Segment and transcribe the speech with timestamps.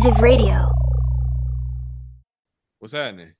[0.00, 0.66] Age of Radio.
[2.78, 3.34] What's happening?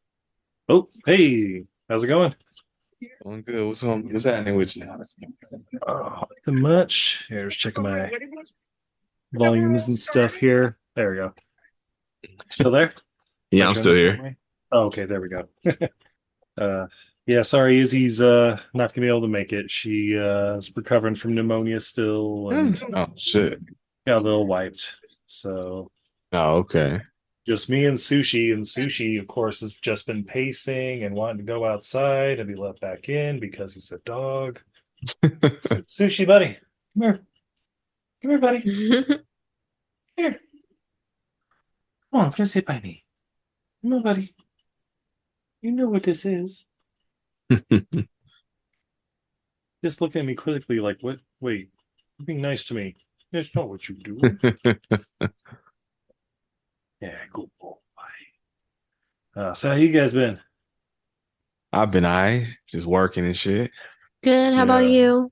[0.69, 2.35] Oh, hey, how's it going?
[3.25, 3.67] Going good.
[3.67, 4.85] What's on, What's happening with you?
[5.89, 7.25] Oh, nothing much.
[7.31, 8.11] Here, just checking my
[9.33, 10.77] volumes and stuff here.
[10.97, 11.33] There we go.
[12.45, 12.93] Still there?
[13.51, 14.37] Yeah, I'm still here.
[14.71, 15.49] Oh, okay, there we go.
[16.59, 16.89] uh,
[17.27, 19.71] yeah, sorry, Izzy's uh not gonna be able to make it.
[19.71, 23.61] She uh is recovering from pneumonia still and Oh shit.
[24.07, 24.97] got a little wiped.
[25.27, 25.91] So
[26.33, 27.01] Oh okay.
[27.47, 31.43] just me and Sushi, and Sushi, of course, has just been pacing and wanting to
[31.53, 34.61] go outside and be let back in because he's a dog.
[35.07, 35.17] Su-
[35.89, 36.59] Sushi, buddy,
[36.95, 37.21] come here.
[38.23, 38.61] Come here, buddy.
[40.17, 40.39] Here.
[42.13, 43.05] Come on, come sit by me.
[43.83, 44.35] Come on, buddy.
[45.63, 46.67] You know what this is.
[49.83, 51.19] Just looked at me quizzically, like, what?
[51.41, 51.71] Wait,
[52.19, 52.97] you're being nice to me.
[53.33, 54.21] That's not what you do.
[57.01, 57.75] Yeah, good boy.
[59.37, 60.41] Uh, so how you guys been?
[61.73, 63.71] I've been I just working and shit.
[64.25, 64.55] Good.
[64.55, 65.31] How about you?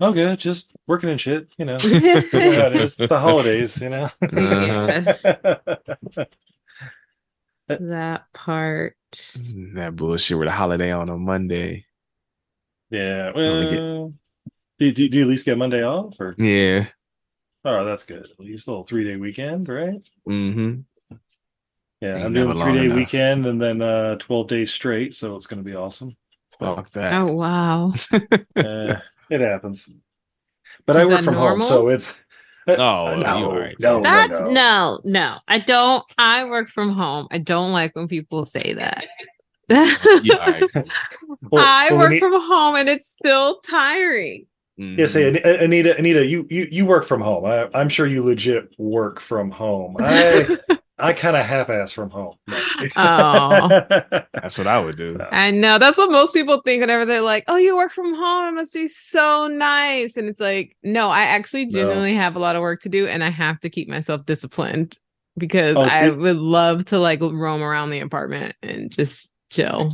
[0.00, 0.36] Oh, good.
[0.40, 1.46] Just working and shit.
[1.58, 2.98] You know, You know it is.
[2.98, 3.80] It's the holidays.
[3.80, 4.08] You know.
[4.22, 6.24] Uh-huh.
[7.68, 8.96] that part.
[9.74, 11.84] That bullshit with a holiday on a Monday.
[12.90, 13.30] yeah.
[13.34, 14.14] Only get- Well,
[14.78, 16.34] do, do, do you at least get Monday off, or?
[16.38, 16.86] Yeah.
[17.64, 18.26] Oh, that's good.
[18.28, 20.00] At least a little three day weekend, right?
[20.28, 20.80] Mm-hmm.
[22.00, 22.96] Yeah, Ain't I'm doing never a long three day enough.
[22.96, 26.16] weekend and then uh 12 days straight, so it's gonna be awesome.
[26.58, 27.12] Fuck that.
[27.14, 27.92] Oh wow.
[28.56, 28.96] Uh,
[29.30, 29.88] it happens.
[30.86, 31.66] But I work that from home, normal?
[31.66, 32.18] so it's
[32.66, 33.76] Oh, no, you alright.
[33.80, 34.50] no, no, That's no.
[34.52, 35.38] no, no.
[35.48, 36.04] I don't.
[36.18, 37.26] I work from home.
[37.30, 39.06] I don't like when people say that.
[39.68, 39.94] Yeah,
[40.34, 40.62] alright.
[41.50, 44.46] Well- I well, work Ani- from home and it's still tiring.
[44.98, 45.62] Yeah, say Mhm.
[45.62, 47.44] Anita, Anita, you you you work from home.
[47.44, 49.96] I, I'm sure you legit work from home.
[50.00, 50.58] I
[50.98, 52.36] I kind of half-ass from home.
[52.96, 53.68] Oh.
[54.34, 55.18] That's what I would do.
[55.32, 58.48] I know that's what most people think whenever they're like, "Oh, you work from home.
[58.48, 61.72] It must be so nice." And it's like, no, I actually No.
[61.72, 64.98] genuinely have a lot of work to do, and I have to keep myself disciplined
[65.38, 69.92] because Oh, I it- would love to like roam around the apartment and just chill.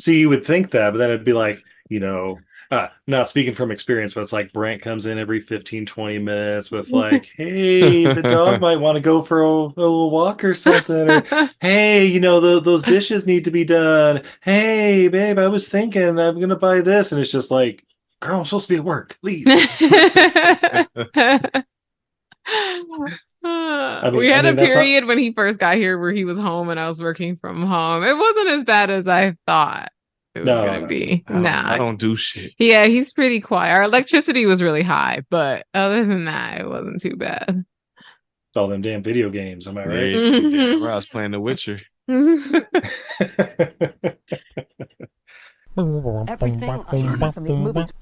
[0.00, 2.38] See, you would think that, but then it'd be like, you know,
[2.70, 6.70] uh, not speaking from experience, but it's like Brent comes in every 15, 20 minutes
[6.70, 10.54] with like, hey, the dog might want to go for a, a little walk or
[10.54, 11.10] something.
[11.10, 14.22] Or, hey, you know, tho- those dishes need to be done.
[14.42, 17.12] Hey, babe, I was thinking I'm going to buy this.
[17.12, 17.84] And it's just like,
[18.20, 19.16] girl, I'm supposed to be at work.
[19.22, 19.46] Leave.
[23.44, 25.98] Uh, mean- we I had mean, a that's not- period when he first got here
[25.98, 28.02] where he was home and I was working from home.
[28.04, 29.90] It wasn't as bad as I thought
[30.38, 31.24] it was No, gonna be.
[31.28, 31.72] I don't, Nah.
[31.72, 32.52] I don't do shit.
[32.58, 33.72] Yeah, he's pretty quiet.
[33.74, 37.64] Our electricity was really high, but other than that, it wasn't too bad.
[38.50, 39.66] It's all them damn video games.
[39.68, 40.12] Am I Yeah, right?
[40.12, 41.80] you- damn right, I was playing The Witcher.
[45.78, 47.92] Everything I learned from these movies.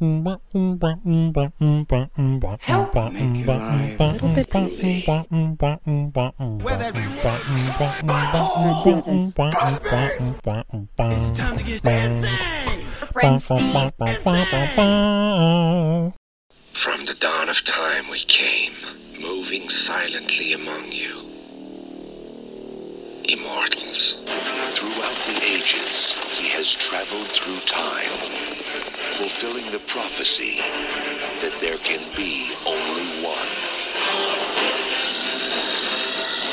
[2.61, 4.49] Help Make it
[6.63, 6.95] Where that
[11.13, 12.39] It's time to get dancing.
[13.13, 13.75] Friend Steve.
[16.73, 18.73] From the dawn of time we came,
[19.21, 21.36] moving silently among you.
[23.29, 24.23] Immortals.
[24.71, 28.15] Throughout the ages, he has traveled through time,
[29.19, 30.63] fulfilling the prophecy
[31.43, 33.51] that there can be only one.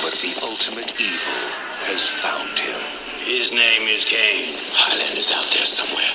[0.01, 1.45] But the ultimate evil
[1.85, 2.81] has found him.
[3.21, 4.57] His name is Kane.
[4.73, 6.09] Highlander's out there somewhere,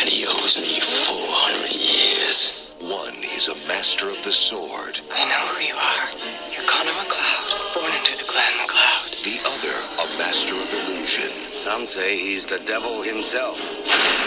[0.00, 2.61] and he owes me 400 years.
[2.82, 4.98] One is a master of the sword.
[5.14, 6.10] I know who you are.
[6.50, 9.22] You're Connor MacLeod, born into the clan MacLeod.
[9.22, 11.30] The other, a master of illusion.
[11.54, 13.60] Some say he's the devil himself.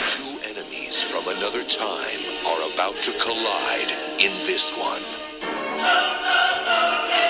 [0.08, 3.92] Two enemies from another time are about to collide
[4.24, 5.04] in this one.
[5.76, 7.25] Now,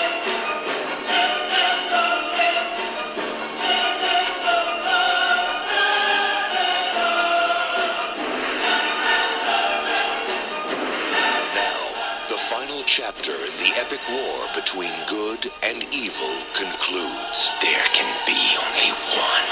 [13.76, 17.50] the epic war between good and evil concludes.
[17.60, 19.46] There can be only one.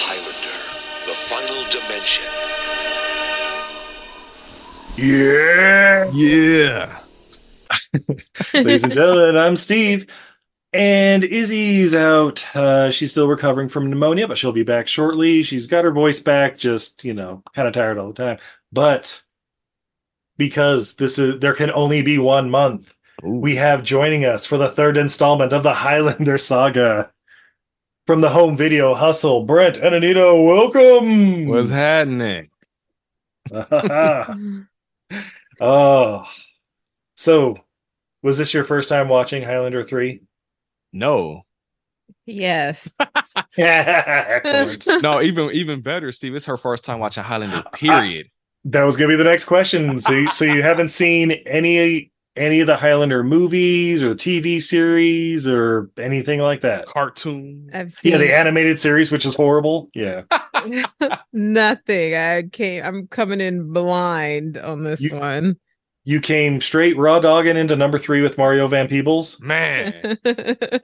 [0.00, 0.60] Highlander,
[1.06, 2.32] the final dimension.
[4.96, 6.10] Yeah.
[6.12, 6.98] Yeah.
[8.54, 10.06] Ladies and gentlemen, I'm Steve.
[10.72, 12.44] And Izzy's out.
[12.54, 15.42] Uh, she's still recovering from pneumonia, but she'll be back shortly.
[15.42, 18.38] She's got her voice back, just, you know, kind of tired all the time.
[18.70, 19.22] But
[20.36, 24.68] because this is there can only be one month, we have joining us for the
[24.68, 27.12] third installment of the Highlander saga.
[28.06, 31.46] From the home video hustle, Brent and Anita, welcome.
[31.46, 32.48] What's happening?
[35.60, 36.24] oh.
[37.16, 37.58] So,
[38.22, 40.22] was this your first time watching Highlander 3?
[40.92, 41.42] No.
[42.26, 42.90] yes.
[43.56, 44.86] Excellent.
[45.02, 46.34] No, even even better, Steve.
[46.34, 48.28] It's her first time watching Highlander, period.
[48.64, 50.00] That was gonna be the next question.
[50.00, 55.46] So, you, so you haven't seen any any of the Highlander movies or TV series
[55.48, 56.86] or anything like that?
[56.86, 57.68] Cartoon.
[57.72, 59.90] I've seen Yeah, the animated series, which is horrible.
[59.94, 60.22] Yeah,
[61.32, 62.14] nothing.
[62.14, 65.56] I came I'm coming in blind on this You- one.
[66.08, 69.38] You came straight raw dogging into number three with Mario Van Peebles.
[69.42, 70.16] Man.
[70.24, 70.78] uh,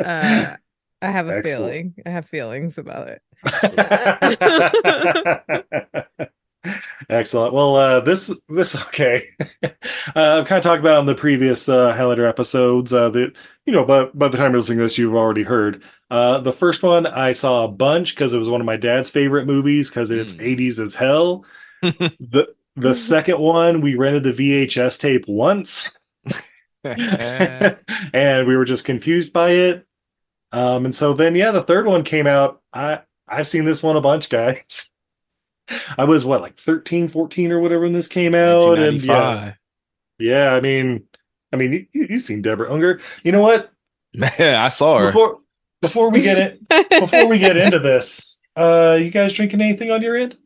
[0.00, 0.56] I
[1.00, 1.44] have a Excellent.
[1.44, 1.94] feeling.
[2.04, 3.22] I have feelings about it.
[7.08, 7.54] Excellent.
[7.54, 9.22] Well, uh, this this okay.
[9.62, 9.68] uh,
[10.14, 12.92] I've kind of talked about on the previous uh, Highlander episodes.
[12.92, 13.36] Uh, that
[13.66, 15.82] you know, but by the time you're listening to this, you've already heard.
[16.10, 19.08] Uh, the first one I saw a bunch because it was one of my dad's
[19.08, 20.58] favorite movies because it's Mm.
[20.58, 21.44] 80s as hell.
[21.82, 25.90] the The second one we rented the VHS tape once,
[26.84, 29.86] and we were just confused by it.
[30.52, 32.60] Um, and so then yeah, the third one came out.
[32.72, 34.90] I I've seen this one a bunch, guys.
[35.98, 38.78] I was what like 13, 14 or whatever when this came out.
[38.78, 39.54] And yeah,
[40.18, 41.04] yeah, I mean,
[41.52, 43.00] I mean, you, you've seen Deborah Unger.
[43.22, 43.72] You know what?
[44.12, 45.06] Man, I saw her.
[45.06, 45.40] Before
[45.80, 50.02] before we get it, before we get into this, uh, you guys drinking anything on
[50.02, 50.36] your end?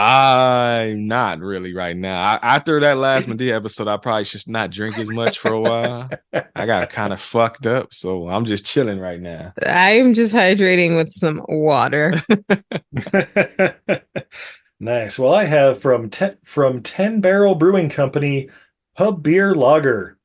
[0.00, 2.22] I'm not really right now.
[2.22, 5.60] I, after that last Madea episode, I probably should not drink as much for a
[5.60, 6.08] while.
[6.54, 9.52] I got kind of fucked up, so I'm just chilling right now.
[9.66, 12.14] I'm just hydrating with some water.
[14.80, 15.18] nice.
[15.18, 18.50] Well, I have from ten, from Ten Barrel Brewing Company,
[18.96, 20.16] Pub Beer Lager,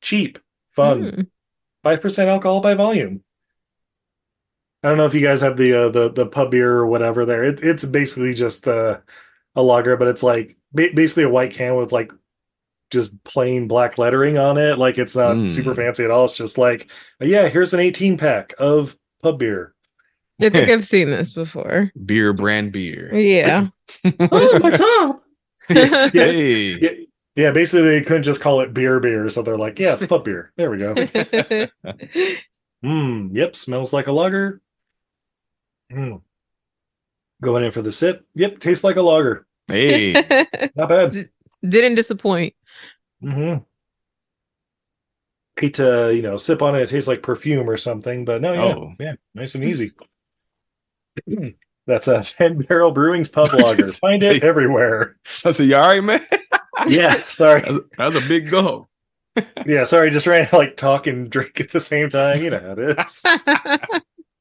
[0.00, 0.38] cheap,
[0.72, 1.26] fun, Mm.
[1.82, 3.22] five percent alcohol by volume.
[4.82, 7.26] I don't know if you guys have the uh, the the pub beer or whatever
[7.26, 7.44] there.
[7.44, 8.98] It, it's basically just uh,
[9.54, 12.12] a lager, but it's like ba- basically a white can with like
[12.90, 14.78] just plain black lettering on it.
[14.78, 15.50] Like it's not Mm.
[15.50, 16.24] super fancy at all.
[16.24, 16.90] It's just like,
[17.20, 19.74] yeah, here's an 18 pack of pub beer.
[20.40, 21.92] I think I've seen this before.
[22.04, 23.14] Beer brand beer.
[23.14, 23.68] Yeah.
[24.20, 25.22] oh, my top.
[25.70, 26.78] yeah, Hey.
[26.78, 26.90] yeah,
[27.36, 27.50] yeah.
[27.52, 30.52] Basically, they couldn't just call it beer beer, so they're like, yeah, it's pub beer.
[30.56, 30.94] There we go.
[32.82, 33.28] Hmm.
[33.36, 33.56] Yep.
[33.56, 34.60] Smells like a lager.
[35.90, 36.16] Hmm.
[37.42, 38.26] Going in for the sip.
[38.34, 38.58] Yep.
[38.60, 39.46] Tastes like a lager.
[39.66, 40.12] Hey.
[40.76, 41.14] Not bad.
[41.66, 42.54] Didn't disappoint.
[43.20, 43.56] hmm
[45.58, 46.82] Hate to you know sip on it.
[46.82, 48.92] It tastes like perfume or something, but no, yeah, Oh.
[48.98, 49.92] yeah, nice and easy.
[51.86, 53.88] That's a Ten Barrel Brewing's pub lager.
[53.92, 55.16] Find it everywhere.
[55.44, 56.20] I said, you all right, man?
[56.86, 57.20] Yeah.
[57.24, 57.60] Sorry.
[57.60, 58.88] That was, that was a big go.
[59.66, 59.84] Yeah.
[59.84, 60.10] Sorry.
[60.10, 62.42] Just ran to like talk and drink at the same time.
[62.42, 63.22] You know how it is.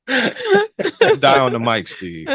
[1.19, 2.27] Die on the mic, Steve.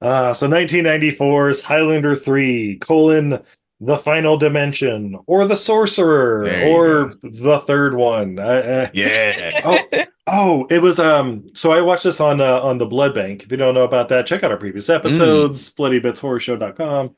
[0.00, 3.40] uh, so 1994's Highlander 3, colon,
[3.80, 8.38] The Final Dimension, or The Sorcerer, or the third one.
[8.38, 9.60] Uh, Yeah.
[9.64, 9.78] oh,
[10.26, 11.48] oh, it was um.
[11.54, 13.44] So I watched this on uh, on the Blood Bank.
[13.44, 15.70] If you don't know about that, check out our previous episodes.
[15.74, 17.14] BloodyBitsHorrorShow.com.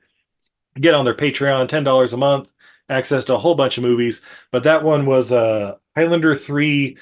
[0.81, 2.50] Get on their Patreon, ten dollars a month,
[2.91, 4.21] access to a whole bunch of movies.
[4.51, 6.99] But that one was uh Highlander three.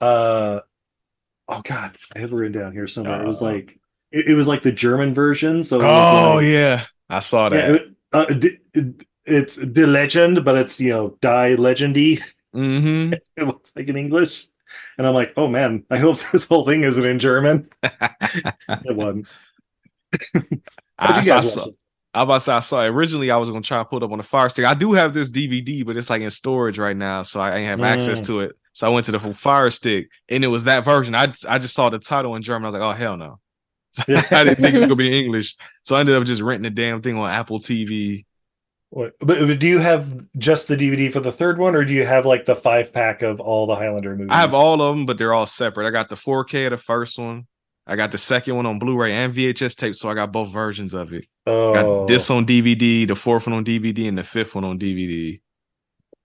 [0.00, 0.60] Uh,
[1.48, 3.22] oh God, I have it written down here somewhere.
[3.22, 3.46] it was Uh.
[3.46, 3.78] like
[4.12, 5.64] it, it was like the German version.
[5.64, 6.84] So Oh, like- yeah.
[7.10, 7.74] I saw yeah, that.
[7.74, 12.20] it- uh, d- it- it's the legend, but it's you know die legendy.
[12.54, 13.12] Mm-hmm.
[13.36, 14.48] it looks like in English.
[14.98, 17.68] and I'm like, oh man, I hope this whole thing isn't in German.
[17.82, 19.26] it wasn't.
[20.98, 21.68] I, I saw?
[22.14, 22.88] I about to say I saw it.
[22.88, 24.64] Originally, I was gonna try to put it up on the fire stick.
[24.66, 27.66] I do have this DVD, but it's like in storage right now, so I ain't
[27.68, 28.26] have access Mm.
[28.26, 28.52] to it.
[28.74, 31.14] So I went to the fire stick, and it was that version.
[31.14, 32.66] I I just saw the title in German.
[32.66, 33.38] I was like, oh hell no.
[33.92, 35.54] So I didn't think it was gonna be in English,
[35.84, 38.24] so I ended up just renting the damn thing on Apple TV.
[38.90, 42.04] What- but do you have just the DVD for the third one, or do you
[42.04, 44.28] have like the five pack of all the Highlander movies?
[44.30, 45.86] I have all of them, but they're all separate.
[45.86, 47.46] I got the 4K of the first one.
[47.86, 50.92] I got the second one on Blu-ray and VHS tape, so I got both versions
[50.94, 51.24] of it.
[51.46, 54.78] Oh, Got this on DVD, the fourth one on DVD, and the fifth one on
[54.78, 55.40] DVD.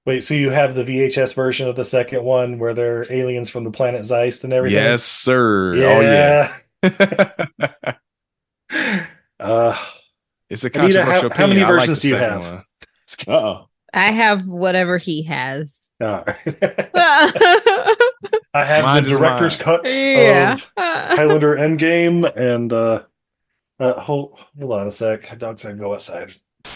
[0.06, 0.24] wait.
[0.24, 3.72] So you have the VHS version of the second one where they're aliens from the
[3.72, 4.78] planet Zeist and everything.
[4.78, 5.74] Yes, sir.
[5.76, 7.48] Oh yeah.
[9.40, 9.76] Uh,
[10.50, 11.62] It's a Anita, how- controversial how many.
[11.62, 12.44] I versions the do you have?
[13.28, 13.68] Uh-oh.
[13.94, 15.90] I have whatever he has.
[16.00, 16.38] all right.
[18.54, 19.64] I have Mine the director's mine.
[19.66, 23.04] cuts of Highlander Endgame and uh,
[23.80, 25.38] uh hold, hold on a sec.
[25.38, 26.34] Dog said go outside.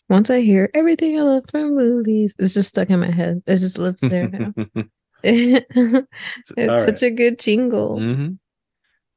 [0.09, 3.41] Once I hear everything I love from movies, it's just stuck in my head.
[3.47, 4.53] It just lives there now.
[5.23, 7.97] it's All such a good jingle.
[7.97, 8.39] Mhm.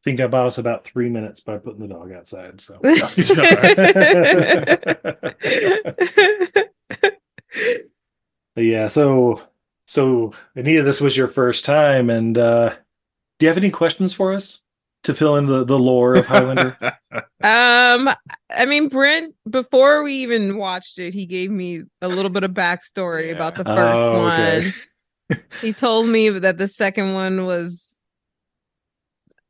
[0.02, 2.60] think I bought us about three minutes by putting the dog outside.
[2.60, 2.78] So
[8.56, 9.40] yeah, so
[9.86, 12.76] so Anita, this was your first time, and uh
[13.38, 14.60] do you have any questions for us
[15.04, 16.76] to fill in the the lore of Highlander?
[17.44, 18.08] Um,
[18.50, 22.52] I mean, Brent, before we even watched it, he gave me a little bit of
[22.52, 24.72] backstory about the first Oh, okay.
[25.28, 25.38] one.
[25.60, 27.98] He told me that the second one was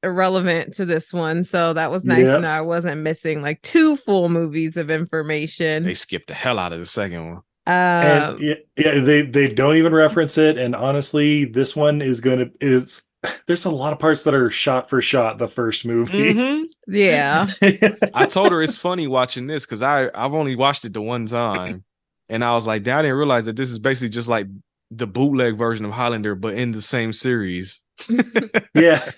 [0.02, 2.37] irrelevant to this one, so that was nice Yep.
[2.37, 5.84] to know I wasn't missing like two full movies of information.
[5.84, 7.42] they skipped the hell out of the second one.
[7.66, 10.58] and Um, yeah, yeah, they they don't even reference it.
[10.58, 13.02] And honestly, this one is going to is
[13.46, 16.34] there's a lot of parts that are shot for shot the first movie.
[16.34, 16.64] Mhm.
[16.88, 17.48] yeah.
[18.14, 21.26] I told her it's funny watching this because I I've only watched it the one
[21.26, 21.84] time,
[22.28, 24.46] and I was like, "Damn, I didn't realize that this is basically just like
[24.90, 27.84] the bootleg version of Highlander, but in the same series."
[28.74, 29.10] yeah.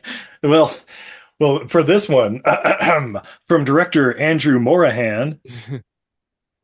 [0.43, 0.77] Well,
[1.41, 2.43] well, for this one,
[3.49, 5.41] from director Andrew Morahan.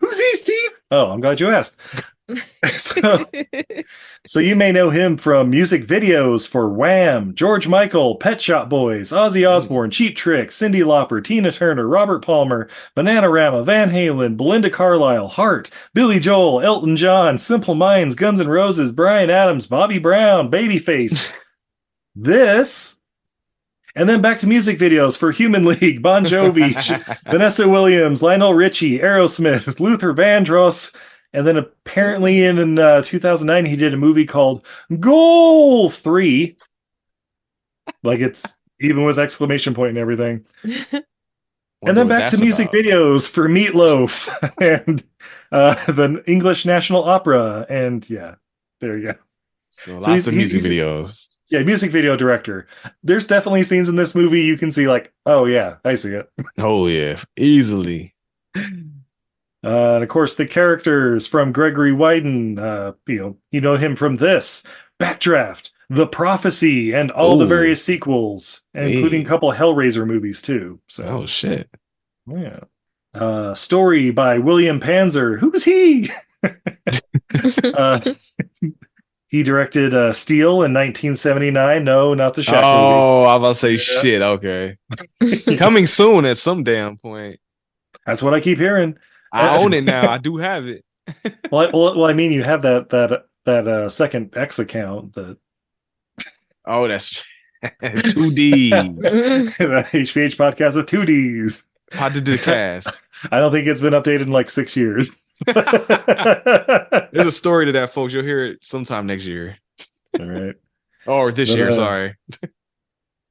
[0.00, 0.70] Who's he, Steve?
[0.90, 1.76] Oh, I'm glad you asked.
[2.76, 3.26] so,
[4.26, 9.10] so you may know him from music videos for Wham, George Michael, Pet Shop Boys,
[9.10, 9.52] Ozzy hmm.
[9.52, 15.70] Osbourne, Cheap Trick, Cyndi Lauper, Tina Turner, Robert Palmer, Bananarama, Van Halen, Belinda Carlisle, Heart,
[15.94, 21.30] Billy Joel, Elton John, Simple Minds, Guns N' Roses, Bryan Adams, Bobby Brown, Babyface.
[22.14, 22.96] this
[23.94, 26.72] and then back to music videos for Human League, Bon Jovi,
[27.30, 30.94] Vanessa Williams, Lionel Richie, Aerosmith, Luther Vandross,
[31.32, 34.64] and then apparently in, in uh, 2009 he did a movie called
[35.00, 36.56] Goal Three,
[38.02, 38.46] like it's
[38.80, 40.44] even with exclamation point and everything.
[40.64, 42.84] and then back to music about.
[42.84, 44.28] videos for Meatloaf
[44.86, 45.02] and
[45.52, 48.34] uh, the English National Opera, and yeah,
[48.80, 49.14] there you go.
[49.70, 51.28] So So lots he's- of music he's- videos.
[51.50, 52.66] Yeah, music video director.
[53.02, 56.26] There's definitely scenes in this movie you can see like, oh yeah, I see it.
[56.56, 58.14] Oh yeah, easily.
[59.64, 63.94] Uh, and of course, the characters from Gregory Widen, uh, you know, you know him
[63.96, 64.62] from this,
[65.00, 69.28] Backdraft, The Prophecy, and all the various sequels, including a Hey.
[69.28, 70.80] couple Hellraiser movies too.
[70.88, 71.68] So, Oh shit.
[72.26, 72.60] yeah.
[73.14, 75.38] Uh, story by William Panzer.
[75.38, 76.10] Who's he?
[77.74, 78.00] uh,
[79.28, 81.84] he directed uh, Steel in 1979.
[81.84, 82.64] No, not the Shaq movie.
[82.64, 84.00] Oh, I was about to say Yeah.
[84.02, 84.22] shit.
[84.22, 87.38] Okay, coming soon at some damn point.
[88.06, 88.96] That's what I keep hearing.
[89.32, 90.10] I own it now.
[90.10, 90.84] I do have it.
[91.50, 95.14] Well, I, well, well, I mean, you have that that that uh, second X account
[95.14, 95.36] that
[96.64, 97.24] Oh, that's
[97.64, 98.70] 2D.
[99.00, 101.64] the HVH podcast with two Ds.
[101.92, 103.00] How did the cast?
[103.30, 105.26] I don't think it's been updated in like six years.
[105.46, 108.12] There's a story to that, folks.
[108.12, 109.58] You'll hear it sometime next year
[110.18, 110.54] All right.
[111.06, 111.70] or this But, year.
[111.70, 112.16] uh, sorry.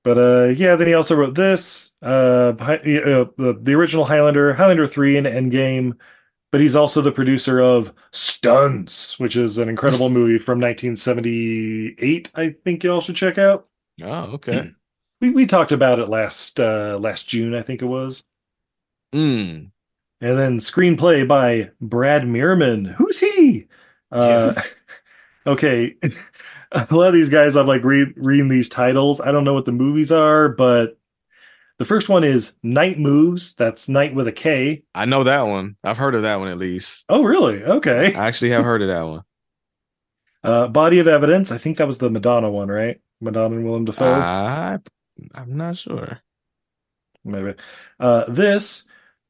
[0.03, 4.87] But uh yeah, then he also wrote this, uh, uh the, the original Highlander, Highlander
[4.87, 5.93] 3 and Endgame,
[6.51, 12.55] but he's also the producer of Stunts, which is an incredible movie from 1978, I
[12.63, 13.67] think y'all should check out.
[14.01, 14.71] Oh, okay.
[15.21, 18.23] We we talked about it last uh last June, I think it was.
[19.13, 19.69] Mm.
[20.19, 22.91] And then screenplay by Brad Mirman.
[22.95, 23.67] Who's he?
[24.11, 24.59] Uh,
[25.47, 25.95] okay.
[26.89, 29.19] A lot of these guys, I'm like read, reading these titles.
[29.19, 30.97] I don't know what the movies are, but
[31.79, 33.55] the first one is Knight Moves.
[33.55, 34.83] That's Night with a K.
[34.95, 35.75] I know that one.
[35.83, 37.03] I've heard of that one at least.
[37.09, 37.63] Oh, really?
[37.63, 38.13] Okay.
[38.13, 39.23] I actually have heard of that one.
[40.43, 41.51] Uh, Body of Evidence.
[41.51, 42.99] I think that was the Madonna one, right?
[43.19, 44.11] Madonna and Willem Dafoe.
[44.11, 44.79] I,
[45.35, 46.19] I'm not sure.
[47.23, 47.53] Maybe.
[47.99, 48.85] Uh, this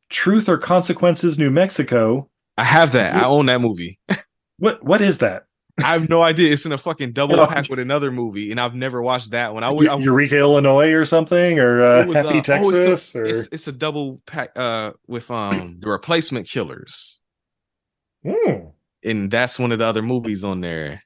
[0.09, 2.29] Truth or Consequences, New Mexico.
[2.57, 3.13] I have that.
[3.13, 3.99] I own that movie.
[4.57, 5.47] What what is that?
[5.83, 6.51] I have no idea.
[6.51, 7.47] It's in a fucking double Oh.
[7.47, 9.63] pack with another movie, and I've never watched that one.
[9.63, 9.87] I would.
[9.87, 13.15] I, Eu- Eureka, Illinois, or something, or uh, was, Happy uh, oh, it's Texas, it's,
[13.15, 17.19] or it's a double pack uh with um the replacement killers,
[18.25, 18.67] Hmm.
[19.03, 21.03] and that's one of the other movies on there.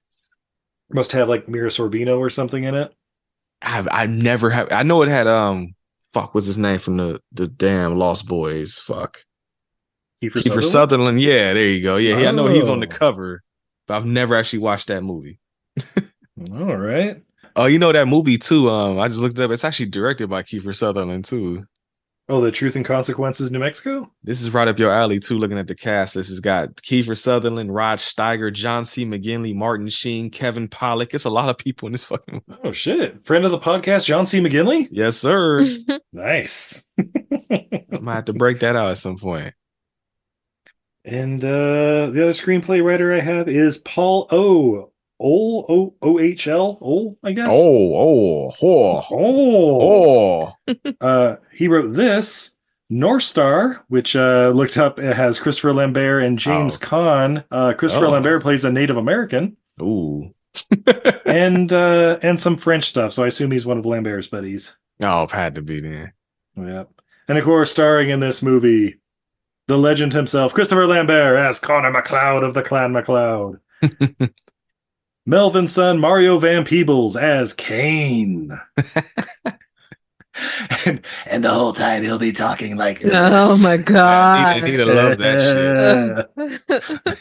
[0.92, 2.94] must have like Mira Sorvino or something in it.
[3.62, 4.68] I've I never have.
[4.72, 5.74] I know it had um
[6.14, 8.76] fuck what's his name from the the damn Lost Boys.
[8.76, 9.20] Fuck
[10.22, 10.66] Kiefer, Kiefer Sutherland?
[10.66, 11.22] Sutherland.
[11.22, 11.98] Yeah, there you go.
[11.98, 12.90] Yeah, he- I know he's on the Oh.
[12.98, 13.44] cover,
[13.88, 15.40] but I've never actually watched that movie.
[16.52, 17.22] All right.
[17.56, 18.70] Oh, you know that movie too.
[18.70, 19.52] Um, I just looked it up.
[19.52, 21.66] It's actually directed by Kiefer Sutherland too.
[22.28, 24.12] Oh, the Truth and Consequences, New Mexico.
[24.24, 25.38] This is right up your alley too.
[25.38, 29.06] Looking at the cast, this has got Kiefer Sutherland, Rod Steiger, John C.
[29.06, 31.14] McGinley, Martin Sheen, Kevin Pollak.
[31.14, 32.42] It's a lot of people in this fucking.
[32.64, 33.24] Oh shit!
[33.26, 34.40] Friend of the podcast, John C.
[34.40, 34.88] McGinley.
[34.92, 35.78] Yes, sir.
[36.14, 36.86] Nice.
[37.00, 39.54] I might have to break that out at some point.
[41.06, 44.92] And uh the other screenplay writer I have is Paul O.
[45.18, 47.50] O O O H L O, I guess.
[47.50, 50.54] Oh, oh, oh, Oh.
[50.68, 50.94] oh.
[51.00, 52.52] Uh, he wrote this
[52.90, 55.00] North Star, which uh, looked up.
[55.00, 56.86] It has Christopher Lambert and James Oh.
[56.86, 57.44] Caan.
[57.50, 58.12] Uh, Christopher Oh.
[58.12, 60.34] Lambert plays a Native American, Ooh.
[61.26, 63.14] and uh, and some French stuff.
[63.14, 64.76] So I assume he's one of Lambert's buddies.
[65.02, 66.12] Oh, it had to be then.
[66.58, 66.90] Yep.
[67.30, 69.00] And of course, starring in this movie,
[69.68, 73.60] the legend himself, Christopher Lambert as Connor MacLeod of the Clan MacLeod.
[75.26, 78.52] Melvin's son Mario Van Peebles as Kane.
[80.86, 83.12] and, and the whole time he'll be talking like this.
[83.14, 84.46] Oh my god!
[84.46, 84.64] I god.
[84.64, 86.28] need to love that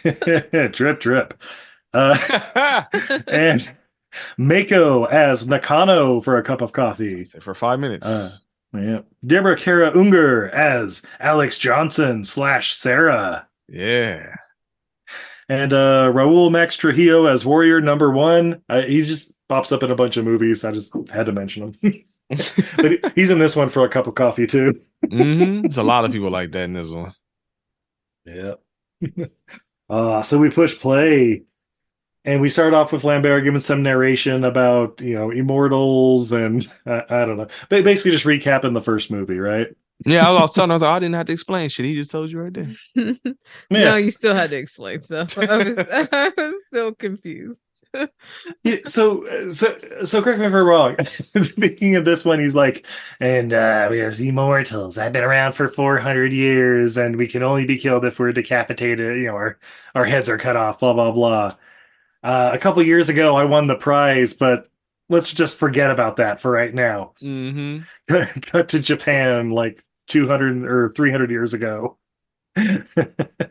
[0.03, 0.73] shit.
[0.73, 1.35] drip, drip.
[1.95, 2.83] Uh,
[3.27, 3.71] and
[4.37, 7.25] Mako as Nakano for a cup of coffee.
[7.25, 8.07] For five minutes.
[8.07, 8.31] Uh,
[8.75, 9.00] yeah.
[9.26, 13.47] Deborah Kara Unger as Alex Johnson slash Sarah.
[13.69, 14.34] yeah.
[15.49, 18.63] And uh Raoul Max Trujillo as Warrior Number One.
[18.69, 20.65] Uh, he just pops up in a bunch of movies.
[20.65, 21.95] I just had to mention him.
[22.78, 24.80] but he's in this one for a cup of coffee too.
[25.10, 27.13] hmm There's a lot of people like that in this one.
[28.25, 28.54] Yeah.
[29.91, 31.43] uh, so we push play
[32.25, 37.02] and we start off with Lambert giving some narration about, you know, immortals and uh,
[37.08, 37.49] I don't know.
[37.69, 39.69] But basically just recapping the first movie, right?
[40.04, 41.87] Yeah, I was telling her, I, was like, I didn't have to explain shit.
[41.87, 43.17] He just told you right there.
[43.71, 45.39] No, you still had to explain stuff.
[45.39, 47.60] I was, I was still confused.
[48.65, 50.97] Yeah, so so so correct me if I'm wrong.
[51.04, 52.87] Speaking of this one, he's like,
[53.21, 54.99] and uh we have immortals.
[54.99, 58.32] I've been around for four hundred years, and we can only be killed if we're
[58.32, 59.58] decapitated, you know, our
[59.95, 61.54] our heads are cut off, blah blah blah.
[62.25, 64.67] Uh, a couple years ago I won the prize, but
[65.10, 67.13] let's just forget about that for right now.
[67.23, 68.41] Mm-hmm.
[68.41, 71.99] Cut to Japan like 200 or 300 years ago.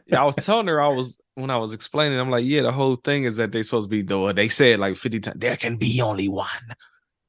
[0.05, 2.71] Yeah, I was telling her I was when I was explaining, I'm like, yeah, the
[2.71, 4.31] whole thing is that they supposed to be though.
[4.31, 6.47] They said like 50 times there can be only one.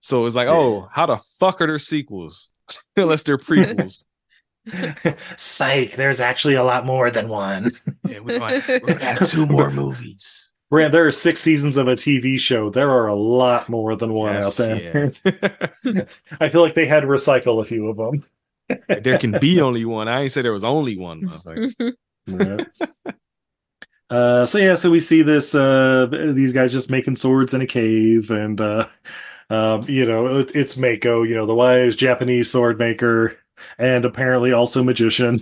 [0.01, 2.51] So it's like, oh, how the fuck are there sequels?
[2.97, 4.05] Unless they're prequels.
[5.37, 7.73] Psych, there's actually a lot more than one.
[8.07, 10.44] yeah, we're going, we're gonna have two more movies.
[10.71, 12.71] Brand, there are six seasons of a TV show.
[12.71, 15.13] There are a lot more than one Yes, out there.
[16.41, 18.25] I feel like they had to recycle a few of them.
[19.03, 20.09] there can be only one.
[20.09, 21.23] I ain't say there was only one.
[21.23, 21.93] motherfucker.
[22.27, 22.65] Yeah.
[24.11, 27.67] uh, so yeah, so we see this uh, these guys just making swords in a
[27.67, 28.87] cave, and uh,
[29.51, 33.37] um, you know it, it's Mako, you know the wise Japanese sword maker,
[33.79, 35.41] and apparently also magician.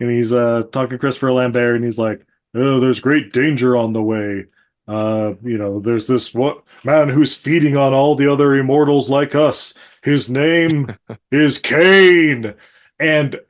[0.00, 3.92] And he's uh, talking to Christopher Lambert, and he's like, "Oh, there's great danger on
[3.92, 4.46] the way.
[4.88, 9.34] Uh, you know, there's this what man who's feeding on all the other immortals like
[9.34, 9.74] us.
[10.02, 10.96] His name
[11.30, 12.54] is Kane.
[12.98, 13.40] And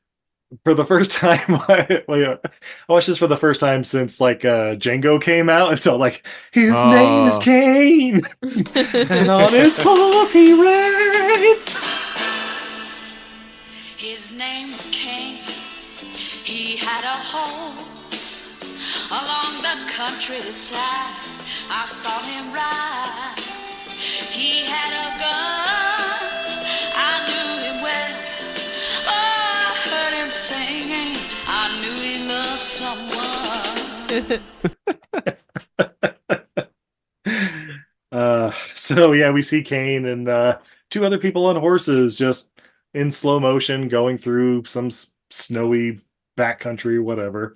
[0.65, 4.21] for the first time, I, well, yeah, I watched this for the first time since
[4.21, 8.21] like uh Django came out, and so like his name is Cain,
[8.75, 11.77] and on his horse he rides.
[20.03, 21.15] Countryside.
[21.71, 23.39] I saw him ride.
[24.37, 26.59] He had a gun.
[27.09, 28.15] I knew him well.
[29.07, 31.15] Oh, I heard him singing.
[31.47, 34.41] I knew he loved someone.
[38.11, 40.59] Uh, so yeah, we see Kane and uh,
[40.91, 42.51] two other people on horses just
[42.93, 44.91] in slow motion going through some
[45.31, 45.99] snowy
[46.37, 47.55] backcountry, whatever.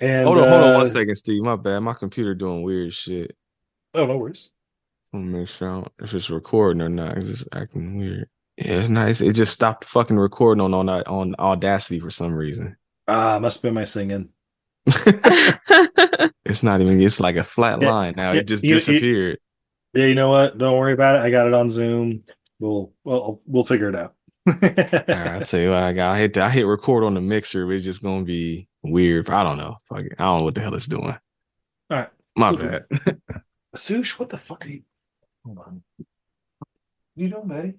[0.00, 1.42] And hold on, hold on uh, one second, Steve.
[1.42, 1.80] My bad.
[1.80, 3.36] My computer doing weird shit.
[3.94, 4.50] Oh, no worries.
[5.12, 7.16] Let me make sure if it's recording or not.
[7.18, 8.28] It's just acting weird.
[8.56, 9.20] Yeah, it's nice.
[9.20, 12.76] It just stopped fucking recording on on on Audacity for some reason.
[13.08, 14.28] Ah, must have been my singing.
[16.44, 16.98] It's not even.
[17.00, 18.32] It's like a flat Yeah, line now.
[18.32, 19.38] yeah, It just you- you- disappeared.
[19.94, 20.56] Yeah, you know what?
[20.58, 21.20] Don't worry about it.
[21.20, 22.22] I got it on Zoom.
[22.58, 24.14] We'll well we'll figure it out.
[24.48, 25.82] All right, I'll tell you what.
[25.82, 26.14] I got.
[26.14, 26.36] I hit.
[26.38, 27.66] I hit record on the mixer.
[27.66, 29.28] but It's just gonna be weird.
[29.30, 29.78] I don't know.
[29.88, 30.14] Fuck it.
[30.18, 31.04] I don't know what the hell it's doing.
[31.04, 31.18] All
[31.90, 32.08] right.
[32.36, 32.84] My bad.
[33.74, 34.82] Sush, what the fuck are you?
[35.44, 35.82] Hold on.
[35.96, 36.06] What
[37.16, 37.74] You doing, buddy?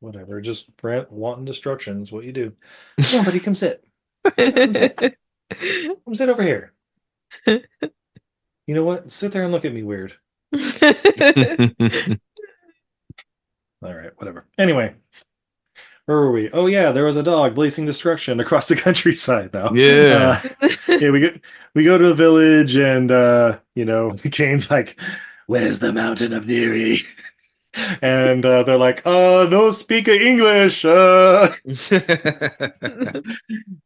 [0.00, 0.40] Whatever.
[0.40, 2.52] Just Brent wanting destruction is what you do.
[3.00, 3.84] Come on, buddy, come sit.
[6.04, 6.72] Come sit over here.
[7.46, 9.10] You know what?
[9.10, 10.14] Sit there and look at me weird.
[10.54, 10.60] All
[13.82, 14.46] right, whatever.
[14.58, 14.94] Anyway,
[16.10, 16.50] where were we?
[16.50, 19.54] Oh yeah, there was a dog blazing destruction across the countryside.
[19.54, 20.40] Now, Yeah.
[20.60, 21.10] Uh, yeah.
[21.10, 21.30] We go
[21.74, 24.98] we go to the village, and uh, you know, Kane's like,
[25.46, 26.96] "Where's the mountain of Neri?"
[28.02, 31.52] And uh, they're like, "Oh, no, speak English." Uh.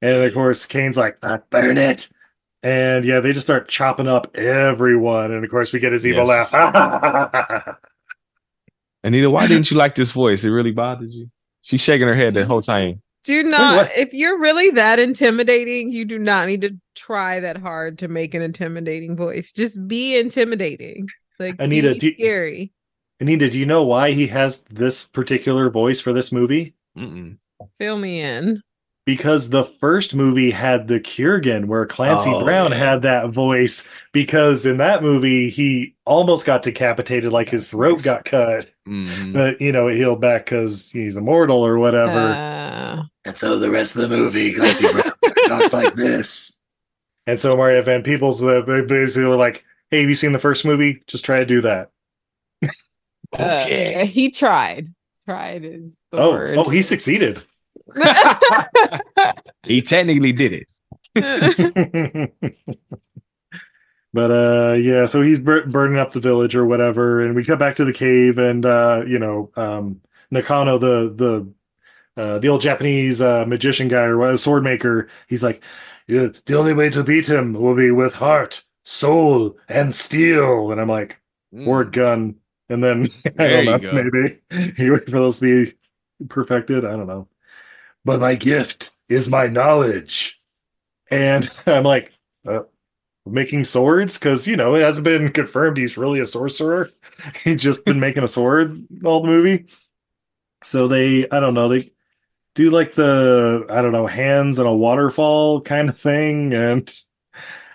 [0.00, 2.08] and of course, Kane's like, "Ah, "Burn it."
[2.62, 5.32] And yeah, they just start chopping up everyone.
[5.32, 6.50] And of course, we get his evil Yes.
[6.54, 7.76] laugh.
[9.04, 10.44] Anita, why didn't you like this voice?
[10.44, 11.30] It really bothered you.
[11.64, 13.00] She's shaking her head the whole time.
[13.24, 13.92] Do not, what?
[13.96, 18.34] if you're really that intimidating, you do not need to try that hard to make
[18.34, 19.50] an intimidating voice.
[19.50, 21.08] Just be intimidating.
[21.38, 22.72] Like, Anita, be do- scary.
[23.20, 26.74] Anita, do you know why he has this particular voice for this movie?
[26.98, 27.38] Mm-mm.
[27.78, 28.60] Fill me in.
[29.06, 32.78] Because the first movie had the Kurgan, where Clancy Oh, Brown yeah.
[32.78, 33.86] had that voice.
[34.12, 39.34] Because in that movie, he almost got decapitated, like his throat got cut, Mhm.
[39.34, 42.18] but you know, it healed back because he's immortal or whatever.
[42.18, 45.12] Uh, And so the rest of the movie, Clancy Brown
[45.48, 46.58] talks like this.
[47.26, 50.38] And so Mario Van Peebles, uh, they basically were like, "Hey, have you seen the
[50.38, 51.02] first movie?
[51.06, 51.90] Just try to do that."
[53.38, 54.88] uh, he tried.
[55.26, 56.58] Tried is the Oh, word.
[56.58, 57.42] oh, he succeeded.
[59.64, 60.68] He technically did it.
[64.12, 67.58] but uh, yeah, so he's bur- burning up the village or whatever, and we come
[67.58, 72.60] back to the cave, and uh, you know, um, Nakano, the the uh, the old
[72.60, 75.62] Japanese uh, magician guy or what, sword maker, he's like,
[76.06, 80.80] yeah, the only way to beat him will be with heart, soul, and steel, and
[80.80, 81.20] I'm like.
[81.54, 81.68] Mm.
[81.68, 82.36] or gun,
[82.68, 85.72] and then I There don't know, maybe he wait for those to be
[86.28, 86.84] perfected.
[86.84, 87.28] I don't know.
[88.04, 90.40] But my gift is my knowledge,
[91.10, 92.12] and I'm like,
[92.46, 92.64] uh,
[93.26, 96.90] making swords because you know it hasn't been confirmed he's really a sorcerer.
[97.44, 99.66] He's just been making a sword all the movie.
[100.62, 101.84] So they, I don't know, they
[102.54, 106.92] do like the I don't know hands and a waterfall kind of thing, and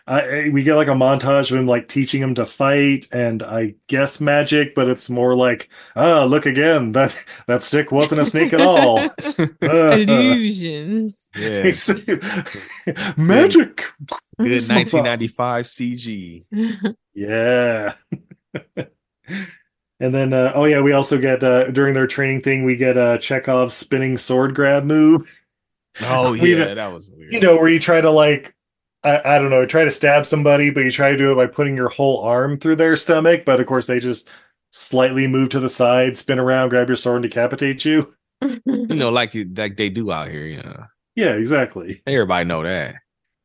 [0.10, 3.76] I, we get like a montage of him like teaching him to fight and I
[3.86, 8.52] guess magic, but it's more like, ah, look again, that that stick wasn't a snake
[8.54, 9.00] at all.
[9.00, 9.08] Uh,
[9.62, 11.26] Illusions.
[11.38, 11.62] Yeah.
[13.18, 13.86] magic.
[14.40, 16.44] Good 1995 CG.
[17.14, 17.94] Yeah.
[20.00, 22.98] and then, uh, oh yeah, we also get uh, during their training thing, we get
[22.98, 25.30] a Chekhov's spinning sword grab move.
[26.02, 27.34] Oh We- yeah, that was weird.
[27.34, 28.56] You know, where you try to like,
[29.04, 31.48] I, I don't know, try to stab somebody, but you try to do it by
[31.48, 33.46] putting your whole arm through their stomach.
[33.46, 34.30] But of course, they just
[34.72, 38.14] slightly move to the side, spin around, grab your sword, and decapitate you.
[38.42, 40.46] you know, like you- like they do out here.
[40.46, 40.84] You know,
[41.16, 42.02] Yeah, exactly.
[42.06, 42.96] everybody know that.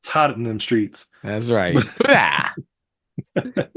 [0.03, 1.07] It's hot in them streets.
[1.23, 1.77] That's right.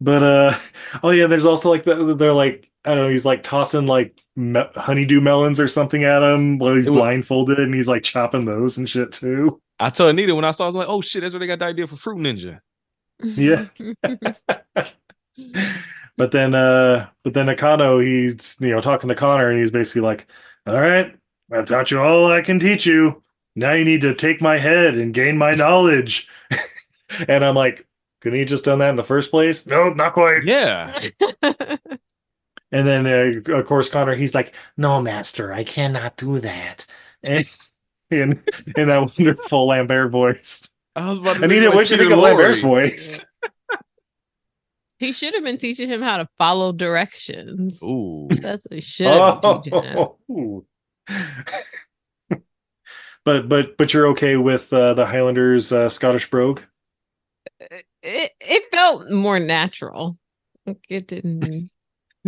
[0.00, 0.58] But uh
[1.02, 4.20] oh yeah, there's also like the, they're like I don't know, he's like tossing like
[4.36, 8.44] me- honeydew melons or something at him while he's was- blindfolded and he's like chopping
[8.44, 9.62] those and shit too.
[9.80, 11.46] I told Anita when I saw, it, I was like, "Oh shit, that's where they
[11.46, 12.60] got the idea for Fruit Ninja."
[13.22, 13.66] Yeah.
[16.16, 20.02] But then uh but then Nakano he's you know talking to Connor and he's basically
[20.02, 20.28] like,
[20.64, 21.12] All right,
[21.52, 23.22] I've taught you all I can teach you.
[23.56, 26.28] Now you need to take my head and gain my knowledge.
[27.28, 27.86] and I'm like,
[28.20, 29.66] couldn't he just done that in the first place?
[29.66, 30.44] No, not quite.
[30.44, 30.98] Yeah,
[32.72, 36.86] And then, uh, of course, Connor, he's like, "No, master, I cannot do that."
[37.22, 37.44] And
[38.20, 38.42] in
[38.76, 40.68] in that wonderful Lambert voice.
[40.96, 41.40] I was about to.
[41.40, 43.24] say, Anita, what you think of Lambert's voice?
[44.98, 47.82] he should have been teaching him how to follow directions.
[47.82, 49.72] Ooh, That's what he should have been.
[49.74, 50.64] Oh.
[53.24, 56.60] but but but you're okay with uh, the Highlanders uh, Scottish brogue?
[58.02, 60.18] It, it felt more natural.
[60.66, 61.70] Like, It didn't,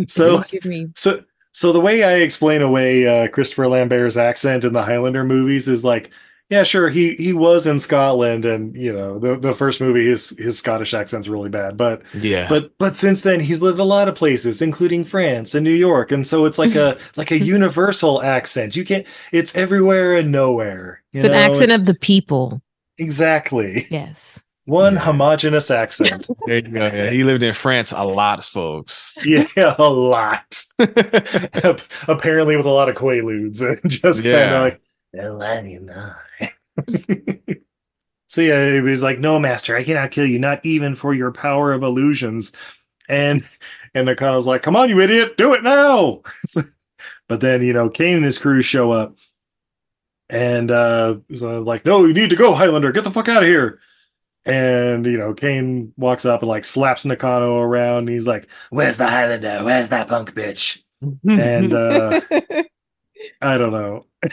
[0.07, 1.23] So didn't give me so
[1.57, 5.83] so the way I explain away uh, Christopher Lambert's accent in the Highlander movies is
[5.83, 6.11] like
[6.49, 6.87] yeah, sure.
[6.87, 10.93] He he was in Scotland, and you know the the first movie, his his Scottish
[10.93, 11.75] accent's really bad.
[11.75, 12.47] But Yeah.
[12.47, 16.09] but but since then, he's lived a lot of places, including France and New York,
[16.13, 18.77] and so it's like a like a universal accent.
[18.77, 19.05] You can't.
[19.33, 21.03] It's everywhere and nowhere.
[21.11, 22.61] you It's an accent It's- of the people.
[22.97, 24.39] exactly Yes.
[24.67, 26.27] One homogenous accent.
[26.45, 26.79] there you go.
[26.85, 29.17] Yeah, he lived in France a lot, folks.
[29.25, 29.47] yeah,
[29.79, 30.63] a lot.
[32.07, 34.65] Apparently, with a lot of quaaludes and just kind Yeah.
[34.65, 34.81] of like.
[38.27, 41.31] so yeah, he was like, "No, master, I cannot kill you, not even for your
[41.31, 42.51] power of illusions."
[43.09, 43.41] And
[43.93, 46.21] and the Nakano's like, "Come on, you idiot, do it now!"
[47.27, 49.17] but then you know, Kane and his crew show up,
[50.29, 52.91] and uh, so like, "No, you need to go, Highlander.
[52.91, 53.79] Get the fuck out of here!"
[54.47, 57.99] And you know, Kane walks up and like slaps Nakano around.
[57.99, 59.63] And he's like, "Where's the Highlander?
[59.63, 60.81] Where's that punk bitch?"
[61.27, 62.21] And uh,
[63.41, 64.05] I don't know.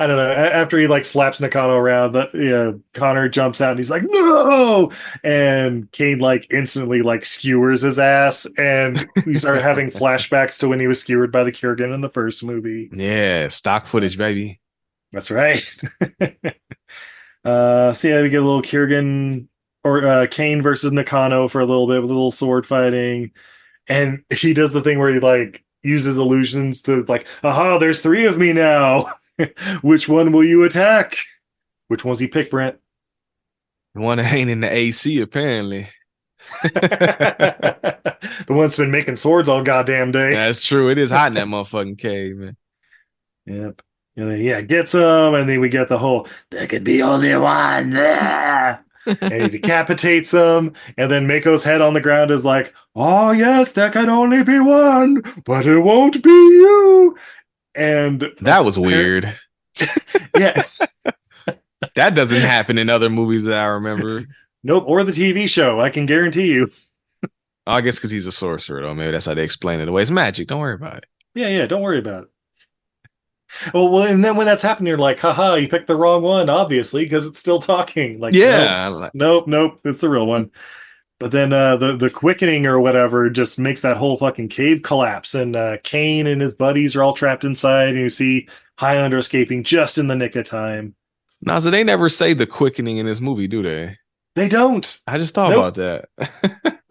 [0.00, 0.30] I don't know.
[0.30, 4.90] After he like slaps Nakano around, the yeah, Connor jumps out and he's like, "No!"
[5.22, 10.80] And Kane like instantly like skewers his ass, and we start having flashbacks to when
[10.80, 12.90] he was skewered by the Kurgan in the first movie.
[12.92, 14.60] Yeah, stock footage, baby.
[15.12, 15.64] That's right.
[17.44, 19.48] Uh, so yeah, we get a little Kurgan
[19.84, 23.32] or uh, Kane versus Nakano for a little bit with a little sword fighting,
[23.88, 28.26] and he does the thing where he like uses illusions to like, aha, there's three
[28.26, 29.10] of me now.
[29.82, 31.16] Which one will you attack?
[31.88, 32.76] Which one's he pick, Brent?
[33.94, 35.88] The one that ain't in the AC, apparently.
[36.62, 38.16] the
[38.48, 40.32] one's been making swords all goddamn day.
[40.32, 40.90] That's true.
[40.90, 42.56] It is hot in that motherfucking cave, man.
[43.46, 43.82] Yep.
[44.16, 47.34] And then, yeah, gets him, and then we get the whole there could be only
[47.34, 48.84] one there.
[49.06, 53.72] and he decapitates him, and then Mako's head on the ground is like, Oh yes,
[53.72, 57.16] there can only be one, but it won't be you.
[57.74, 59.32] And That was weird.
[60.36, 60.80] yes,
[61.94, 64.24] That doesn't happen in other movies that I remember.
[64.62, 66.70] nope, or the TV show, I can guarantee you.
[67.66, 68.94] I guess because he's a sorcerer, though.
[68.94, 70.02] Maybe that's how they explain it away.
[70.02, 70.48] It's magic.
[70.48, 71.06] Don't worry about it.
[71.34, 72.28] Yeah, yeah, don't worry about it.
[73.74, 76.48] Well, well, and then when that's happening, you're like, haha, you picked the wrong one,
[76.48, 78.18] obviously, because it's still talking.
[78.20, 80.50] Like, Yeah, nope, like- nope, nope, it's the real one.
[81.20, 85.34] But then uh, the the quickening or whatever just makes that whole fucking cave collapse,
[85.36, 89.62] and uh, Kane and his buddies are all trapped inside, and you see Highlander escaping
[89.62, 90.96] just in the nick of time.
[91.40, 93.94] Now, so they never say the quickening in this movie, do they?
[94.34, 94.98] They don't.
[95.06, 95.76] I just thought Nope.
[95.76, 96.78] about that.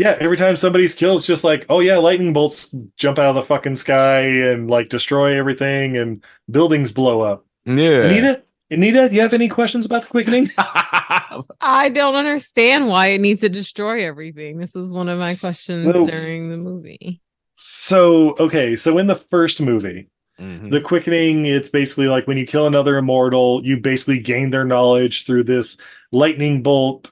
[0.00, 3.34] Yeah, every time somebody's killed, it's just like, oh yeah, lightning bolts jump out of
[3.34, 7.44] the fucking sky and like destroy everything, and buildings blow up.
[7.66, 8.04] yeah.
[8.04, 10.48] Anita, Anita, do you have any questions about the quickening?
[10.58, 14.56] I don't understand why it needs to destroy everything.
[14.58, 17.20] This is one of my questions So- during the movie.
[17.56, 20.08] So, okay, so in the first movie,
[20.40, 20.70] Mhm.
[20.70, 25.26] the quickening, it's basically like when you kill another immortal, you basically gain their knowledge
[25.26, 25.76] through this
[26.10, 27.10] lightning bolt.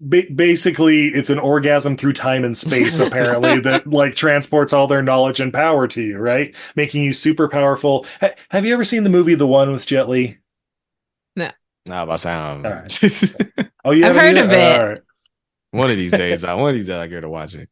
[0.00, 5.02] Ba- basically, it's an orgasm through time and space, apparently, that like transports all their
[5.02, 6.54] knowledge and power to you, right?
[6.76, 8.06] Making you super powerful.
[8.20, 10.38] Ha- have you ever seen the movie The One with Jet Li?
[11.36, 11.50] No.
[11.86, 12.66] Nah, about sound.
[12.66, 12.78] Um, all
[13.84, 14.80] Oh, you I've haven't heard of it.
[14.80, 15.02] All right.
[15.70, 17.68] one of these days, I one of these days I get to watch it.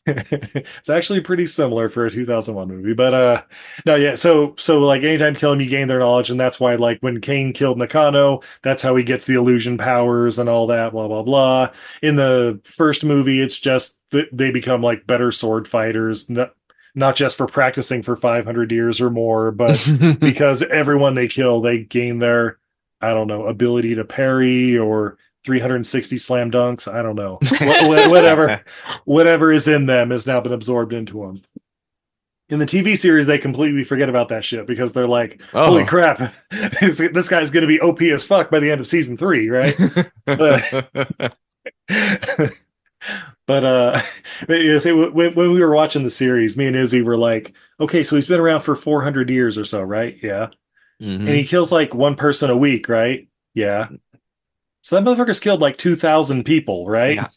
[0.06, 3.42] it's actually pretty similar for a 2001 movie but uh
[3.86, 6.60] no yeah so so like anytime you kill him you gain their knowledge and that's
[6.60, 10.66] why like when Kane killed Nakano that's how he gets the illusion powers and all
[10.66, 11.70] that blah blah blah.
[12.02, 16.54] In the first movie it's just that they become like better sword fighters not,
[16.94, 19.80] not just for practicing for 500 years or more but
[20.20, 22.58] because everyone they kill they gain their
[23.00, 28.08] I don't know ability to parry or 360 slam dunks I don't know Wha- wha-
[28.08, 28.64] whatever
[29.04, 31.36] whatever is in them has now been absorbed into them.
[32.50, 35.86] In the TV series, they completely forget about that shit because they're like, "Holy Oh.
[35.86, 36.18] crap,
[36.50, 39.74] this guy's going to be OP as fuck by the end of season three, right?"
[40.26, 40.88] but,
[43.46, 44.02] but uh,
[44.48, 48.02] yeah, see, when when we were watching the series, me and Izzy were like, "Okay,
[48.02, 50.16] so he's been around for 400 years or so, right?
[50.22, 50.48] Yeah,
[51.02, 51.20] Mhm.
[51.20, 53.26] and he kills like one person a week, right?
[53.54, 53.88] Yeah."
[54.84, 57.14] So that motherfucker's killed like 2,000 people, right?
[57.14, 57.28] Yeah.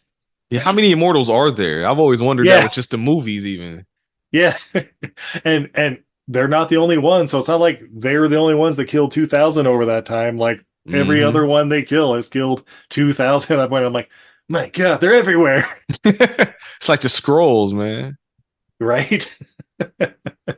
[0.50, 1.88] Yeah, how many immortals are there?
[1.88, 2.58] I've always wondered Yeah.
[2.58, 3.86] that with just the movies, even.
[4.34, 4.58] Yeah.
[5.46, 8.76] and and they're not the only ones, so it's not like they're the only ones
[8.78, 10.38] that killed 2000 over that time.
[10.38, 11.26] Like every Mhm.
[11.28, 13.86] other one they kill has killed 2000 at that.
[13.86, 14.10] I'm like,
[14.50, 15.66] "My god, they're everywhere."
[16.04, 18.18] it's like the Skrulls, man.
[18.82, 19.26] right?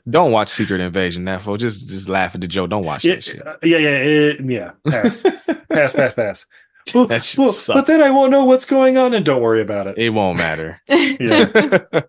[0.10, 1.58] Don't watch Secret Invasion, that fool.
[1.58, 2.69] Just just laugh at the joke.
[2.71, 3.45] Don't watch yeah, that shit.
[3.45, 4.71] uh, yeah, yeah, it- yeah.
[4.88, 5.23] Pass.
[5.69, 6.45] pass, pass, pass.
[6.95, 9.61] Well, That shit well, but then I won't know what's going on and don't worry
[9.61, 9.97] about it.
[9.97, 10.81] It won't matter.
[10.89, 11.83] Yeah.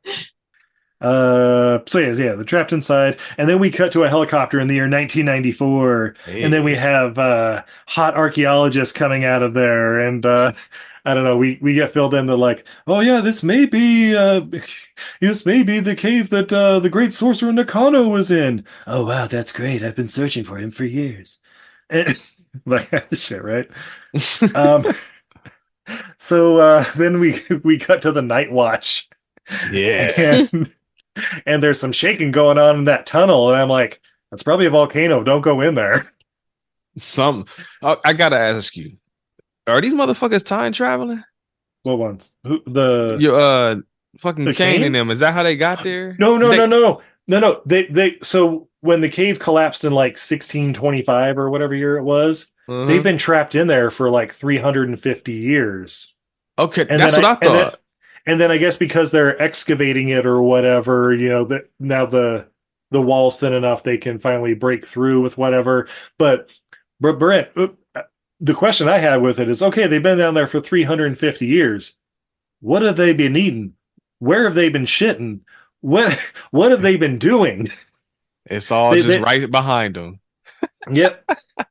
[1.00, 4.66] Uh, so yeah, yeah, they're trapped inside, and then we cut to a helicopter in
[4.68, 10.26] the year 1994, and then we have uh, hot archaeologists coming out of there, and
[10.26, 10.52] uh,
[11.06, 12.26] I don't know, we we get filled in.
[12.26, 14.42] They're like, oh yeah, this may be uh,
[15.22, 18.64] this may be the cave that uh, the great sorcerer Nakano was in.
[18.86, 19.82] Oh wow, that's great.
[19.82, 21.38] I've been searching for him for years.
[21.88, 22.20] And,
[22.66, 23.70] like shit, right?
[24.54, 24.86] Um,
[26.18, 29.08] so uh, then we we cut to the night watch.
[29.70, 30.12] Yeah.
[30.16, 30.72] And,
[31.44, 34.70] and there's some shaking going on in that tunnel, and I'm like, that's probably a
[34.70, 35.24] volcano.
[35.24, 36.12] Don't go in there.
[36.96, 37.44] Some
[37.82, 38.96] I, I gotta ask you,
[39.66, 41.22] are these motherfuckers time traveling?
[41.82, 42.30] What ones?
[42.44, 43.76] Who the You uh
[44.18, 44.84] fucking The Kane Kane?
[44.86, 45.10] and them.
[45.10, 46.14] Is that how they got there?
[46.18, 47.62] No, no, They- no, no, no, no, no.
[47.66, 52.48] They they so when the cave collapsed in like 1625 or whatever year it was,
[52.70, 52.84] Uh-huh.
[52.86, 56.14] they've been trapped in there for like 350 years.
[56.58, 57.80] Okay, And that's what I, and then- thought.
[58.26, 62.46] And then I guess because they're excavating it or whatever, you know, that now the
[62.90, 65.88] the wall's thin enough they can finally break through with whatever.
[66.18, 66.50] But
[67.00, 67.68] but Brent, uh,
[68.40, 71.94] the question I had with it is, okay, they've been down there for 350 years.
[72.60, 73.72] What have they been eating?
[74.18, 75.40] Where have they been shitting?
[75.80, 76.16] What
[76.50, 77.68] what have they been doing?
[78.44, 80.20] it's all they- just they- right behind them.
[80.90, 81.24] Yep.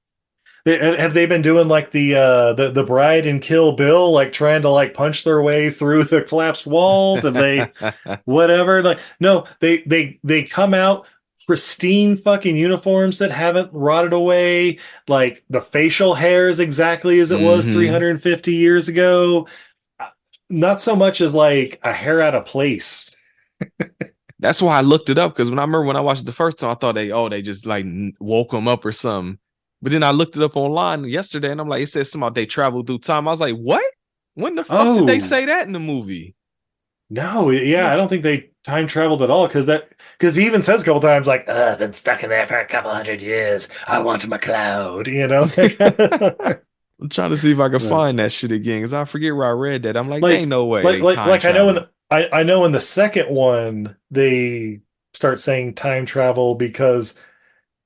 [0.78, 4.62] Have they been doing like the uh the the bride and Kill Bill, like trying
[4.64, 7.24] to like punch their way through the collapsed walls?
[7.24, 7.72] Have they
[8.26, 8.84] whatever?
[8.84, 11.06] Like no, they they they come out
[11.48, 14.78] pristine fucking uniforms that haven't rotted away.
[15.08, 17.74] Like the facial hair is exactly as it was Mhm.
[17.74, 19.48] 350 years ago.
[20.00, 20.08] Uh,
[20.50, 23.16] Not so much as like a hair out of place.
[24.40, 26.32] That's why I looked it up because when I remember when I watched it the
[26.32, 27.86] first time, I thought they oh they just like
[28.20, 29.40] woke them up or something.
[29.82, 32.36] But then I looked it up online yesterday and I'm like, it says something about
[32.36, 33.28] they traveled through time.
[33.28, 33.84] I was like, what?
[34.36, 35.06] When the fuck did Oh.
[35.06, 36.36] they say that in the movie?
[37.10, 40.62] No, yeah, I don't think they time traveled at all because that because he even
[40.62, 43.24] says a couple times like "Uh, I've been stuck in there for a couple hundred
[43.24, 43.68] years.
[43.88, 45.48] I want my cloud, you know.
[47.02, 47.90] I'm trying to see if I can Yeah.
[47.90, 49.98] find that shit again because I forget where I read that.
[49.98, 50.84] I'm like, Like- ain't no way.
[50.84, 54.82] like like, like I know in the, I I know in the second one they
[55.16, 57.16] start saying time travel because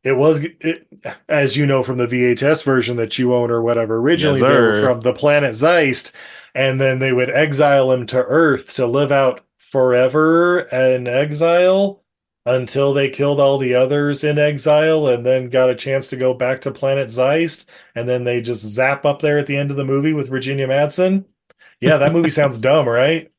[0.04, 0.88] it was it,
[1.30, 3.98] as you know from the VHS version that you own or whatever.
[3.98, 6.12] Originally Yes, they were from the planet Zeist,
[6.54, 12.04] and then they would exile him to Earth to live out forever in exile
[12.46, 16.34] until they killed all the others in exile and then got a chance to go
[16.34, 19.78] back to planet Zeist and then they just zap up there at the end of
[19.78, 21.24] the movie with Virginia Madsen.
[21.80, 23.32] Yeah, that movie sounds dumb, right?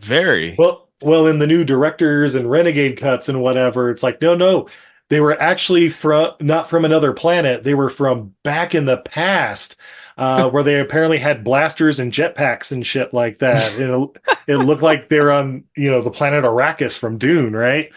[0.00, 0.56] very.
[0.58, 4.68] Well, well, in the new directors and renegade cuts and whatever, it's like no, no,
[5.14, 7.62] they were actually from not from another planet.
[7.62, 9.76] They were from back in the past,
[10.18, 13.78] uh, where they apparently had blasters and jetpacks and shit like that.
[13.78, 17.92] And it, it looked like they're on you know the planet Arrakis from Dune, right?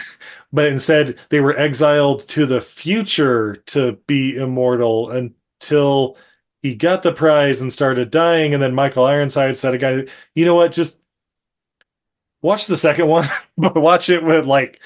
[0.52, 6.16] but instead, they were exiled to the future to be immortal until
[6.62, 8.54] he got the prize and started dying.
[8.54, 10.06] And then Michael Ironside said, "A guy,
[10.36, 10.70] you know what?
[10.70, 11.02] Just
[12.42, 13.26] watch the second one,
[13.58, 14.78] but watch it with like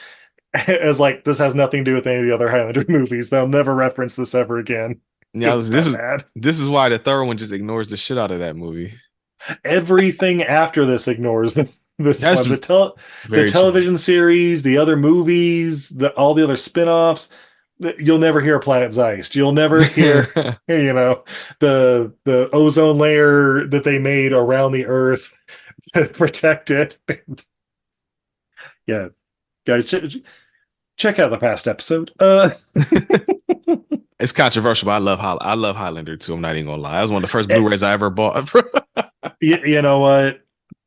[0.69, 3.31] as like this has nothing to do with any of the other Highlander movies.
[3.31, 5.01] They'll never reference this ever again.
[5.33, 6.25] Yeah, this that is bad.
[6.37, 8.95] this is why the third one just ignores the shit out of that movie.
[9.65, 11.65] Everything after this ignores the,
[11.99, 12.49] this one.
[12.49, 12.97] The, tel-
[13.29, 13.49] the true.
[13.49, 17.31] television series, the other movies, the all the other spin-offs.
[17.99, 19.35] You'll never hear Planet Zeist.
[19.35, 20.29] You'll never hear
[20.69, 21.25] you know
[21.59, 25.37] the the ozone layer that they made around the earth
[25.93, 26.97] to protect it
[28.87, 29.09] yeah
[29.67, 30.19] guys ch-
[30.97, 32.51] check out the past episode uh
[34.21, 36.35] it's controversial, but I love High- I love Highlander too.
[36.35, 36.93] I'm not even gonna lie.
[36.97, 37.59] That was one of the first Eh.
[37.59, 38.49] Blu-rays I ever bought.
[39.41, 40.41] you, you know what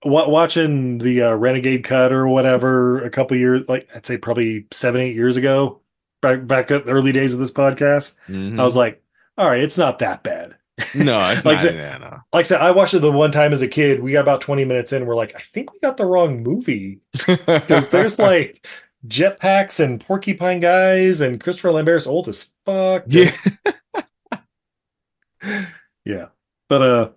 [0.05, 4.65] Wa- watching the uh, renegade cut or whatever a couple years like i'd say probably
[4.71, 5.81] seven eight years ago
[6.21, 8.59] back back at the early days of this podcast Mhm.
[8.59, 9.01] i was like
[9.39, 10.55] all right it's not that bad
[10.95, 11.63] no, it's Like not.
[11.63, 12.09] that- yeah, no.
[12.31, 14.03] like I said, I watched it the one time as a kid.
[14.03, 15.07] We got about 20 minutes in.
[15.07, 16.99] We're like, I think we got the wrong movie.
[17.25, 18.63] Because there's like
[19.07, 23.03] jetpacks and porcupine guys and Christopher Lambert's old as fuck.
[23.07, 23.31] yeah.
[26.05, 26.27] Yeah.
[26.69, 27.09] But uh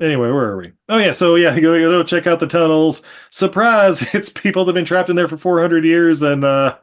[0.00, 0.72] anyway, where are we?
[0.88, 3.02] Oh yeah, so yeah, go, go check out the tunnels.
[3.30, 6.78] Surprise, it's people that have been trapped in there for 400 years and uh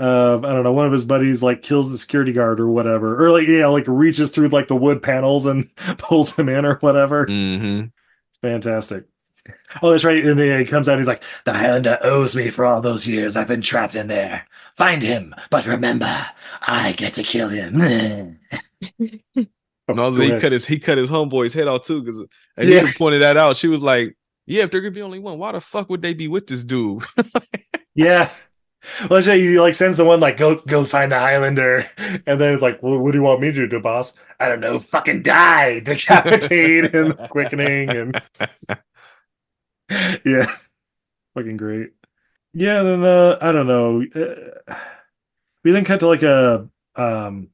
[0.00, 3.24] uh, I don't know, one of his buddies like kills the security guard or whatever.
[3.24, 6.76] Or like yeah, like reaches through like the wood panels and pulls him in or
[6.76, 7.26] whatever.
[7.26, 7.86] hmm
[8.30, 9.06] It's fantastic.
[9.82, 10.24] Oh, that's right.
[10.24, 10.98] And then he comes out.
[10.98, 14.46] He's like, "The Highlander owes me for all those years I've been trapped in there.
[14.74, 16.26] Find him, but remember,
[16.62, 18.38] I get to kill him."
[19.90, 22.18] And also, he cut his he cut his homeboy's head off too because
[22.58, 22.80] Yeah.
[22.80, 23.56] Anita pointed that out.
[23.56, 24.16] She was like,
[24.46, 26.62] "Yeah, if there could be only one, why the fuck would they be with this
[26.62, 27.02] dude?"
[27.94, 28.30] Yeah.
[29.10, 32.52] Well, actually, he like sends the one like go go find the Highlander, and then
[32.52, 34.12] it's like, well, what do you want me to do, boss?
[34.38, 38.22] I don't know, fucking die, decapitate, and quickening, and
[40.24, 40.46] yeah,
[41.34, 41.90] fucking great.
[42.54, 44.02] Yeah, then uh, I don't know.
[44.14, 44.74] Uh,
[45.64, 47.48] we then cut to like a um,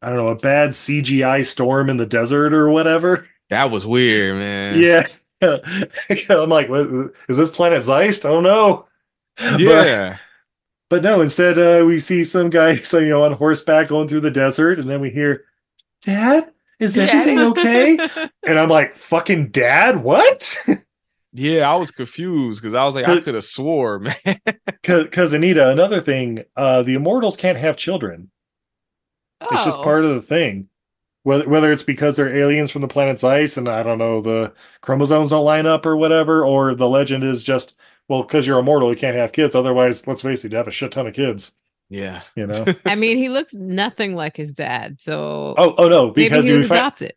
[0.00, 3.26] I don't know, a bad CGI storm in the desert or whatever.
[3.50, 4.78] That was weird, man.
[4.80, 5.06] Yeah,
[6.30, 8.24] I'm like, what, is this planet Zeist?
[8.24, 8.86] Oh no.
[9.58, 10.18] Yeah.
[10.90, 14.20] But no, instead uh, we see some guy, so, you know, on horseback going through
[14.20, 15.44] the desert, and then we hear,
[16.02, 16.50] "Dad,
[16.80, 17.98] is everything okay?"
[18.46, 20.56] and I'm like, "Fucking dad, what?"
[21.32, 24.40] Yeah, I was confused because I was like, I could have swore, man.
[24.82, 28.30] Because Anita, another thing, uh, the immortals can't have children.
[29.40, 29.82] It's just Oh.
[29.84, 30.68] part of the thing.
[31.24, 34.52] Whether whether it's because they're aliens from the planet Zeist, and I don't know, the
[34.80, 37.74] chromosomes don't line up or whatever, or the legend is just
[38.08, 39.54] well, because you're immortal, you can't have kids.
[39.54, 41.52] Otherwise, let's face it, you have a shit ton of kids.
[41.90, 42.22] Yeah.
[42.36, 42.64] You know.
[42.86, 45.00] I mean, he looks nothing like his dad.
[45.00, 46.06] So Oh, oh no!
[46.08, 47.12] maybe Because he we was find- adopted.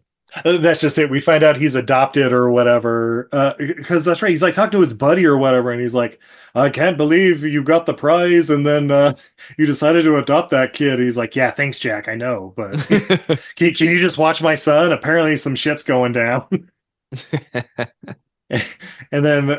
[0.45, 1.09] That's just it.
[1.09, 3.27] We find out he's adopted or whatever.
[3.57, 4.29] Because that's right.
[4.29, 6.19] He's like talking to his buddy or whatever, and he's like,
[6.55, 9.13] "I can't believe you got the prize, and then uh,
[9.57, 12.07] you decided to adopt that kid." He's like, "Yeah, thanks, Jack.
[12.07, 12.77] I know, but
[13.55, 14.91] can, can you just watch my son?
[14.93, 16.47] Apparently, some shit's going down."
[19.11, 19.49] and then,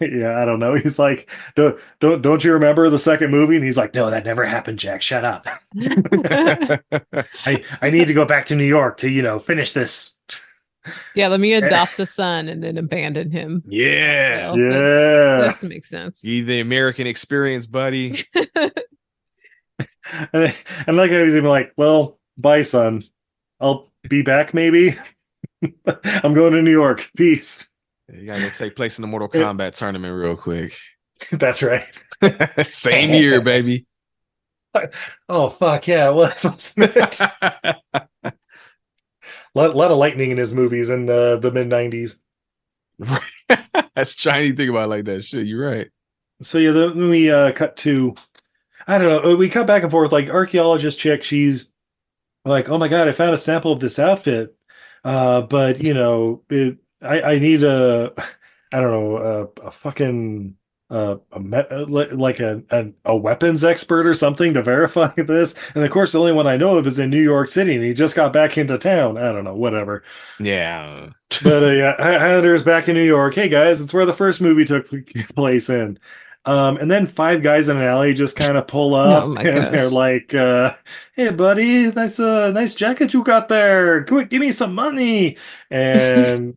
[0.00, 0.74] yeah, I don't know.
[0.74, 4.24] He's like, "Don't don't don't you remember the second movie?" And he's like, "No, that
[4.24, 5.02] never happened, Jack.
[5.02, 5.46] Shut up.
[7.46, 10.15] I I need to go back to New York to you know finish this."
[11.14, 13.62] Yeah, let me adopt a son and then abandon him.
[13.66, 14.52] Yeah.
[14.52, 15.52] So Yeah.
[15.52, 16.22] That makes sense.
[16.22, 18.24] You the American experience, buddy.
[20.32, 20.54] And,
[20.86, 23.02] and like I was even like, well, bye, son.
[23.60, 24.94] I'll be back maybe.
[26.04, 27.08] I'm going to New York.
[27.16, 27.68] Peace.
[28.12, 30.72] You gotta go take place in the Mortal Kombat tournament real quick.
[31.32, 31.84] That's right.
[32.70, 33.86] Same year, baby.
[35.28, 36.10] Oh fuck yeah!
[36.10, 36.74] Well, that's
[39.56, 42.16] wasn't lot, lot of lightning in his movies in uh, the mid '90s.
[43.94, 45.24] That's Chinese think about it like that.
[45.24, 45.88] Shit, you're right.
[46.42, 48.14] So yeah, then we uh, cut to,
[48.86, 50.12] I don't know, we cut back and forth.
[50.12, 51.70] Like archaeologist chick, she's
[52.44, 54.54] like, "Oh my god, I found a sample of this outfit,
[55.04, 58.12] uh, but you know, it, I, I need a,
[58.72, 60.56] I don't know, a, a fucking."
[60.88, 65.56] Uh, a met, uh, like a, a a weapons expert or something to verify this,
[65.74, 67.84] and of course the only one I know of is in New York City, and
[67.84, 69.18] he just got back into town.
[69.18, 70.04] I don't know, whatever.
[70.38, 71.08] Yeah.
[71.42, 73.34] but uh, yeah, Hi- Highlander's back in New York.
[73.34, 74.88] Hey guys, it's where the first movie took
[75.34, 75.98] place in.
[76.44, 79.56] Um, and then five guys in an alley just kind of pull up, Oh and
[79.62, 79.70] gosh.
[79.72, 80.76] they're like, uh,
[81.16, 84.04] "Hey, buddy, nice, uh, nice jacket you got there.
[84.04, 85.36] Quick, give me some money."
[85.68, 86.56] And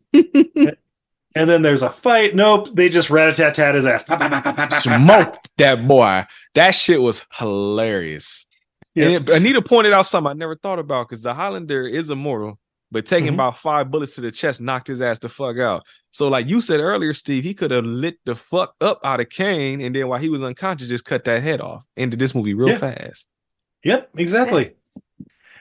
[1.34, 2.34] and then there's a fight.
[2.34, 4.04] Nope, they just rat a tat tat his ass.
[4.04, 6.24] Smoked that boy.
[6.54, 8.46] That shit was hilarious.
[8.94, 9.20] Yep.
[9.20, 12.58] And Anita pointed out something I never thought about because the Highlander is immortal,
[12.90, 13.34] but taking Mhm.
[13.34, 15.84] about five bullets to the chest knocked his ass the fuck out.
[16.10, 19.28] So, like you said earlier, Steve, he could have lit the fuck up out of
[19.28, 21.86] Kane, and then while he was unconscious, just cut that head off.
[21.96, 22.78] Ended this movie real Yeah.
[22.78, 23.28] fast.
[23.84, 24.72] Yep, exactly.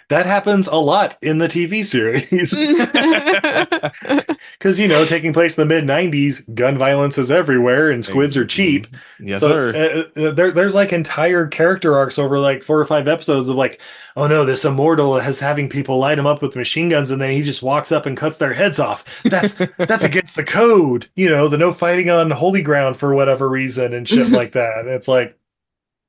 [0.10, 2.54] That happens a lot in the TV series.
[4.60, 8.36] Because, you know, taking place in the mid 90s, gun violence is everywhere and squids
[8.36, 8.88] are cheap.
[9.18, 10.10] Yes, so sir.
[10.18, 13.56] uh, uh, there, there's like entire character arcs over like four or five episodes of
[13.56, 13.80] like,
[14.18, 17.32] oh no, this immortal has having people light him up with machine guns and then
[17.32, 19.06] he just walks up and cuts their heads off.
[19.24, 23.48] That's that's against the code, you know, the no fighting on holy ground for whatever
[23.48, 24.80] reason and shit like that.
[24.80, 25.38] And it's like,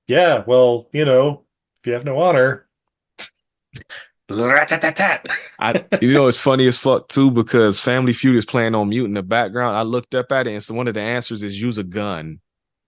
[0.09, 1.45] yeah, well, you know,
[1.83, 2.67] if you have no honor.
[5.59, 9.07] I, you know, it's funny as fuck too because Family Feud is playing on mute
[9.07, 9.77] in the background.
[9.77, 12.41] I looked up at it, and so one of the answers is use a gun.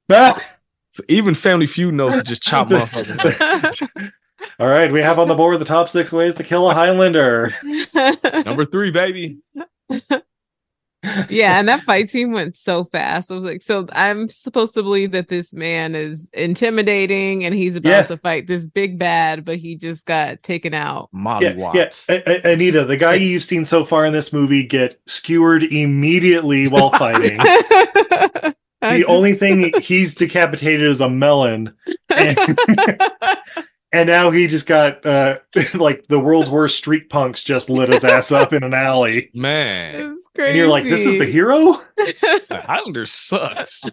[0.08, 0.38] Ah!
[0.92, 4.12] So even Family Feud knows to just chop motherfuckers.
[4.58, 7.50] All right, we have on the board the top six ways to kill a Highlander.
[8.44, 9.38] Number three, baby.
[11.30, 13.30] yeah, and that fight scene went so fast.
[13.30, 17.76] I was like, so I'm supposed to believe that this man is intimidating and he's
[17.76, 18.02] about Yeah.
[18.04, 21.08] to fight this big bad, but he just got taken out.
[21.12, 22.06] Molly yeah, Watts.
[22.08, 22.20] yeah.
[22.26, 26.68] A- A- Anita, the guy you've seen so far in this movie get skewered immediately
[26.68, 27.38] while fighting.
[28.82, 31.72] The just- only thing he's decapitated is a melon,
[32.08, 32.36] and,
[33.92, 35.38] and now he just got uh,
[35.74, 39.30] like the world's worst street punks just lit his ass up in an alley.
[39.34, 41.80] Man, It's And you're like, this is the hero?
[41.96, 43.84] the Highlander sucks.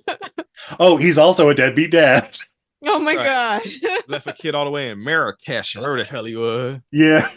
[0.80, 2.38] Oh, he's also a deadbeat dad.
[2.82, 3.26] Oh my Right.
[3.62, 3.78] gosh.
[4.08, 6.80] Left a kid all the way in Marrakesh, wherever the hell he was.
[6.93, 7.30] Yeah.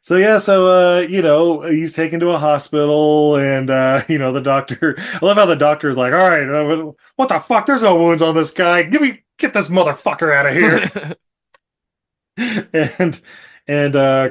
[0.00, 4.32] So yeah, so uh, you know, he's taken to a hospital, and uh, you know,
[4.32, 4.94] the doctor.
[4.98, 7.66] I love how the doctor's like, "All right, uh, what the fuck?
[7.66, 8.84] There's no wounds on this guy.
[8.84, 11.14] Give me, get this motherfucker out of here."
[12.72, 13.20] and
[13.68, 14.30] and uh,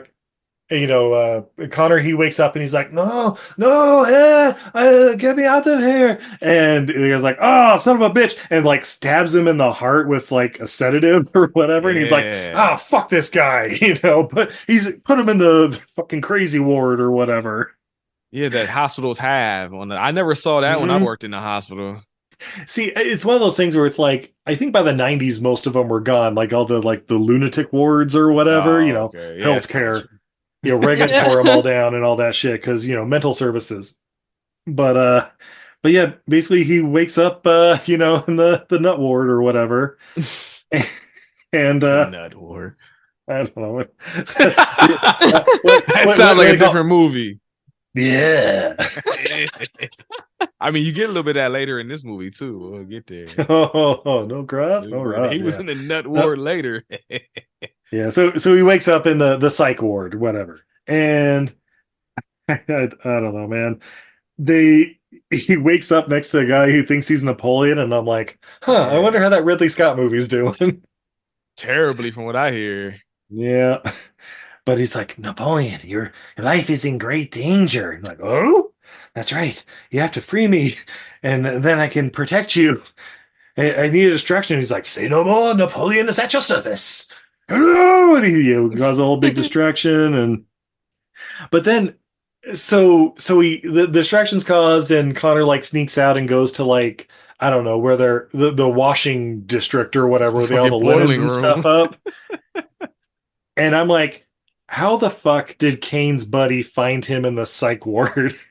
[0.72, 5.36] you know, uh, Connor he wakes up and he's like, "No, no, eh, uh, get
[5.36, 8.84] me out of here!" And the guy's like, "Oh, son of a bitch!" and like
[8.84, 11.90] stabs him in the heart with like a sedative or whatever.
[11.90, 12.54] And he's like, Yeah.
[12.56, 14.24] "Ah, fuck this guy," you know.
[14.24, 17.72] But he's put him in the fucking crazy ward or whatever.
[18.32, 19.98] Yeah, that hospitals have on the.
[19.98, 21.04] I never saw that when I Mhm.
[21.06, 22.02] worked in the hospital.
[22.66, 25.68] See, it's one of those things where it's like I think by the '90s most
[25.68, 28.94] of them were gone, like all the like the lunatic wards or whatever, Oh, you
[28.94, 29.38] know, okay.
[29.40, 30.02] Yeah, healthcare.
[30.02, 30.10] true.
[30.64, 33.34] you know, Reagan tore them all down and all that shit because you know mental
[33.34, 33.96] services.
[34.68, 35.30] But uh,
[35.84, 39.42] but yeah, basically he wakes up, uh, you know, in the the nut ward or
[39.42, 39.98] whatever,
[41.54, 42.76] and uh, Nut ward.
[43.28, 43.72] I don't know.
[43.74, 43.94] what-
[44.38, 47.40] That what- what- sounds like a they call- different movie.
[47.96, 48.76] Yeah.
[50.60, 52.58] I mean, you get a little bit of that later in this movie too.
[52.60, 53.26] We'll get there.
[53.50, 55.32] Oh, no gruff, no rub.
[55.32, 55.62] he was yeah.
[55.62, 56.84] in the nut ward later.
[57.92, 61.54] Yeah, so so he wakes up in the the psych ward, whatever, and
[62.50, 63.80] I, I don't know, man.
[64.40, 64.98] They
[65.30, 68.90] he wakes up next to a guy who thinks he's Napoleon, and I'm like, huh,
[68.90, 70.82] I wonder how that Ridley Scott movie's doing.
[71.58, 73.00] Terribly, from what I hear.
[73.30, 73.78] yeah,
[74.66, 77.94] but he's like, Napoleon, your life is in great danger.
[77.94, 78.74] I'm like, oh,
[79.14, 79.64] that's right.
[79.92, 80.74] You have to free me,
[81.24, 82.82] and then I can protect you.
[83.58, 84.58] I, I need a distraction.
[84.58, 85.54] He's like, say no more.
[85.54, 87.08] Napoleon is at your service.
[87.48, 90.46] Hello, and he you know, causes a whole big distraction, and
[91.52, 91.96] but then
[92.54, 96.64] so so he the, the distractions caused, and Connor like sneaks out and goes to
[96.64, 97.08] like
[97.40, 101.18] I don't know where they're the, the washing district or whatever, they all the linens
[101.18, 101.96] boiling and stuff up.
[103.58, 104.25] and I'm like,
[104.76, 108.34] how the fuck did Kane's buddy find him in the psych ward?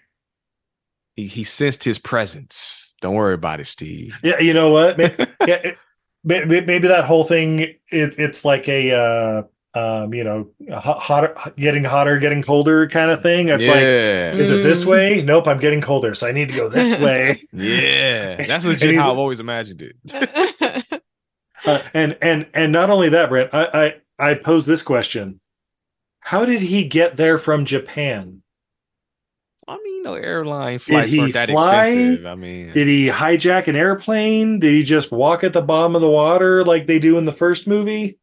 [1.16, 2.92] He, he sensed his presence.
[3.00, 4.18] Don't worry about it, Steve.
[4.24, 4.98] yeah, you know what?
[4.98, 5.14] May-
[5.46, 5.78] yeah, it-
[6.24, 7.78] may- may- maybe that whole thing it,
[8.18, 9.42] it's like a uh
[9.78, 13.76] um you know hot, hotter getting hotter getting colder kind of thing it's like,
[14.40, 14.86] is it this Mm.
[14.88, 18.34] way nope i'm getting colder so i need to go this way yeah.
[18.36, 21.02] That's And legit how I've always imagined it.
[21.64, 25.40] Uh, and and and not only that brent I, I i pose this question
[26.24, 28.40] how did he get there from japan
[29.66, 31.86] I mean, no airline flights he weren't that fly?
[31.86, 32.26] expensive.
[32.26, 36.02] I mean, did he hijack an airplane did he just walk at the bottom of
[36.02, 38.18] the water like they do in the first movie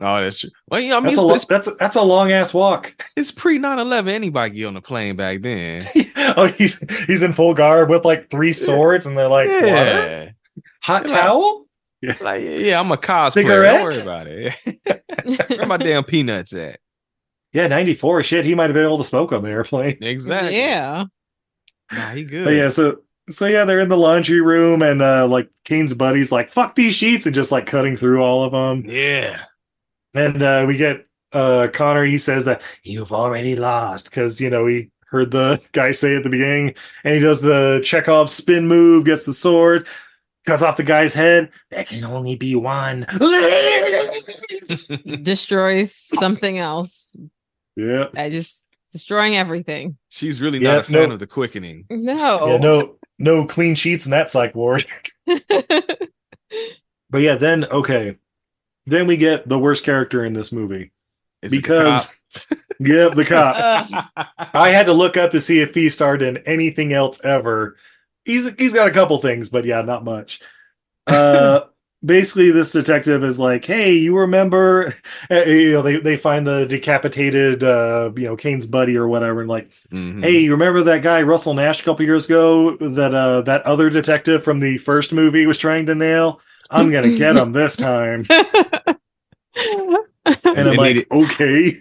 [0.00, 0.50] oh, that's true.
[0.68, 3.58] Well, yeah, I mean, that's a lo- that's that's a long ass walk it's pre
[3.58, 4.12] 9 11.
[4.14, 5.88] Anybody get on a plane back then.
[6.36, 9.66] oh he's he's in full garb with like three swords and they're like water?
[9.66, 10.30] yeah.
[10.82, 11.66] hot You're like- towel
[12.20, 13.32] Like, yeah, I'm a cosplayer.
[13.32, 13.72] Cigarette?
[13.72, 15.48] Don't worry about it.
[15.58, 16.80] Where my damn peanuts at?
[17.54, 20.58] Yeah 94 shit he might have been able to smoke on the airplane Exactly.
[20.58, 21.04] yeah.
[21.90, 22.44] Nah, he good.
[22.44, 22.98] But yeah, so
[23.30, 26.94] so yeah, they're in the laundry room, and uh like Kane's buddies like, "Fuck these
[26.94, 28.84] sheets," and just like cutting through all of them.
[28.90, 29.40] Yeah.
[30.14, 32.04] And uh we get uh Connor.
[32.04, 36.22] He says that you've already lost because you know he heard the guy say at
[36.22, 36.74] the beginning,
[37.04, 39.86] and he does the Chekhov spin move, gets the sword,
[40.46, 41.50] cuts off the guy's head.
[41.70, 43.06] There can only be one.
[45.22, 47.03] Destroys something else.
[47.76, 48.56] Yeah, I just
[48.92, 49.96] destroying everything.
[50.08, 51.14] She's really Yeah, not a fan no.
[51.14, 51.86] of the quickening.
[51.90, 52.46] No.
[52.48, 54.84] yeah, no, no clean sheets in that psych ward.
[57.10, 58.16] But yeah, then okay,
[58.86, 60.90] then we get the worst character in this movie.
[61.42, 62.58] Is it the because cop?
[62.80, 63.54] yep the cop
[64.54, 67.76] i had to look up to see if he starred in anything else ever
[68.24, 70.40] he's he's got a couple things but yeah not much
[71.06, 71.60] uh
[72.04, 74.94] basically this detective is like hey you remember
[75.30, 79.40] uh, you know they, they find the decapitated uh you know kane's buddy or whatever
[79.40, 80.22] and like Mhm.
[80.22, 83.88] hey you remember that guy russell nash a couple years ago that uh that other
[83.90, 86.40] detective from the first movie was trying to nail
[86.70, 89.96] i'm gonna get him this time and
[90.68, 91.78] i'm like he- okay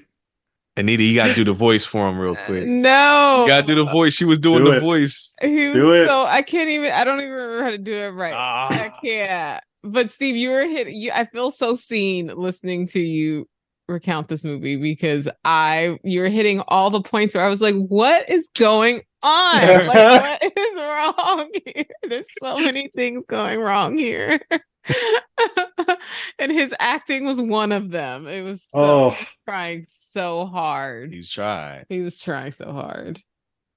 [0.75, 2.65] Anita, you gotta do the voice for him real quick.
[2.65, 3.45] No, You no.
[3.47, 4.15] gotta do the voice.
[4.15, 4.79] She was doing Do the it.
[4.79, 5.35] voice.
[5.39, 6.07] He was Do it.
[6.07, 8.33] so I can't even I don't even remember how to do it right.
[8.33, 8.99] I Ah.
[8.99, 9.63] can't.
[9.83, 13.47] But Steve, you were hit you I feel so seen listening to you
[13.89, 17.75] recount this movie because I you were hitting all the points where I was like,
[17.75, 19.61] what is going on?
[19.61, 21.85] Like, what is wrong here?
[22.03, 24.39] There's so many things going wrong here.
[26.39, 28.27] and his acting was one of them.
[28.27, 29.17] It was so oh
[29.47, 31.13] trying so hard.
[31.13, 31.85] He's tried.
[31.89, 33.21] He was trying so hard.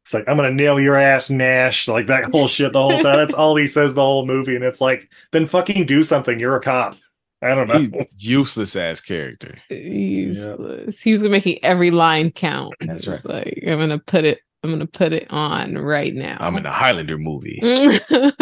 [0.07, 1.89] It's like I'm gonna nail your ass, Nash.
[1.89, 3.17] Like that whole shit the whole time.
[3.17, 6.39] That's all he says the whole movie, and it's like, then fucking do something.
[6.39, 6.95] You're a cop.
[7.43, 7.79] I don't know.
[7.81, 9.59] He's useless ass character.
[9.69, 11.01] Useless.
[11.01, 12.75] He's making every line count.
[12.81, 14.39] That's It's Like I'm gonna put it.
[14.63, 16.37] I'm gonna put it on right now.
[16.39, 17.61] I'm in a Highlander movie.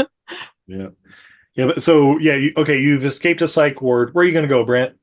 [0.66, 0.88] Yeah.
[1.56, 4.14] Yeah, but so yeah, you, okay, you've escaped a psych ward.
[4.14, 4.96] Where are you gonna go, Brent?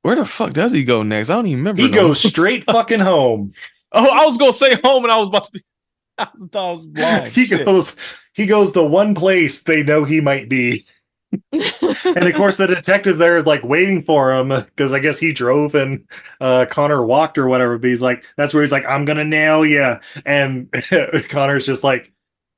[0.00, 1.28] Where the fuck does he go next?
[1.28, 1.82] I don't even remember.
[1.82, 2.08] He no.
[2.08, 3.52] goes straight fucking home.
[3.94, 5.62] Oh, I was gonna say home, and I was about to be.
[6.18, 7.32] I thought I was blind.
[7.32, 7.64] he Shit.
[7.64, 7.96] goes
[8.34, 10.84] he goes the one place they know he might be.
[11.52, 15.32] and of course the detective there is like waiting for him because I guess he
[15.32, 16.04] drove and
[16.40, 19.66] uh Connor walked or whatever, but he's like, that's where he's like, I'm gonna nail
[19.66, 19.96] you.
[20.24, 20.70] And
[21.28, 22.12] Connor's just like,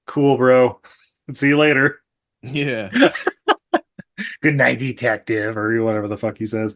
[0.07, 0.78] cool, bro.
[1.32, 2.01] See you later.
[2.43, 2.91] Yeah.
[4.43, 6.74] Good night, detective, or whatever the fuck he says.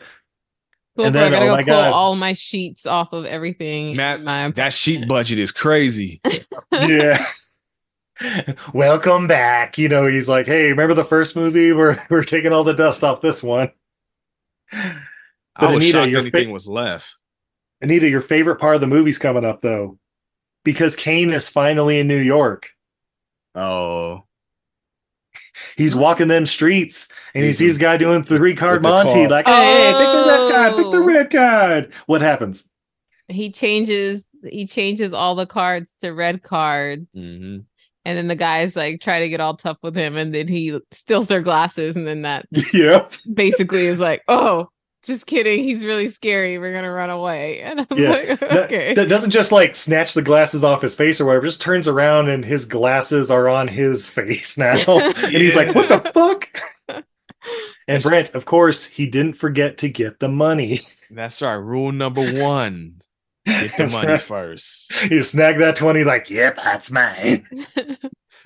[1.01, 1.93] Cool, And bro, then, I oh gotta oh go pull God.
[1.93, 3.97] all my sheets off of everything.
[3.97, 6.21] Matt, my that sheet budget is crazy.
[6.73, 7.25] yeah.
[8.75, 9.79] Welcome back.
[9.79, 11.73] You know, he's like, hey, remember the first movie?
[11.73, 13.71] We're we're taking all the dust off this one.
[14.73, 15.01] I
[15.59, 17.17] But was Anita, shocked your anything fa- was left.
[17.81, 19.99] Anita, your favorite part of the movie's coming up though.
[20.65, 22.69] Because Kane is finally in New York.
[23.55, 24.27] Oh,
[25.81, 29.13] He's walking them streets and he sees a guy doing three card with the Monty,
[29.13, 29.29] car.
[29.29, 31.07] like, hey, pick the red card, pick the Oh.
[31.07, 31.93] red card.
[32.07, 32.65] What happens?
[33.29, 37.59] he changes he changes all the cards to red cards hmm
[38.05, 40.77] and then the guys like try to get all tough with him and then he
[40.91, 43.07] steals their glasses and then that yeah.
[43.33, 44.69] basically is like oh
[45.03, 48.11] just kidding he's really scary we're gonna run away and i was Yeah.
[48.11, 51.61] like okay That doesn't just like snatch the glasses off his face or whatever, just
[51.63, 54.75] turns around and his glasses are on his face now.
[54.89, 56.49] and he's like, what the fuck?
[57.89, 60.81] And Brent, of course, he didn't forget to get the money.
[61.11, 61.55] That's right.
[61.55, 63.01] Rule number one:
[63.47, 64.23] get the That's money right.
[64.23, 64.93] first.
[64.95, 67.47] He snagged that 20, like, yep, that's mine.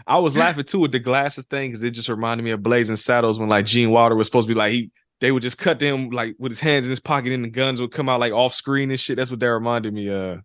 [0.06, 2.96] I was laughing too with the glasses thing because it just reminded me of Blazing
[2.96, 4.90] Saddles when like Gene Wilder was supposed to be like he
[5.20, 7.80] they would just cut them like with his hands in his pocket and the guns
[7.80, 9.16] would come out like off screen and shit.
[9.16, 10.40] That's what that reminded me of.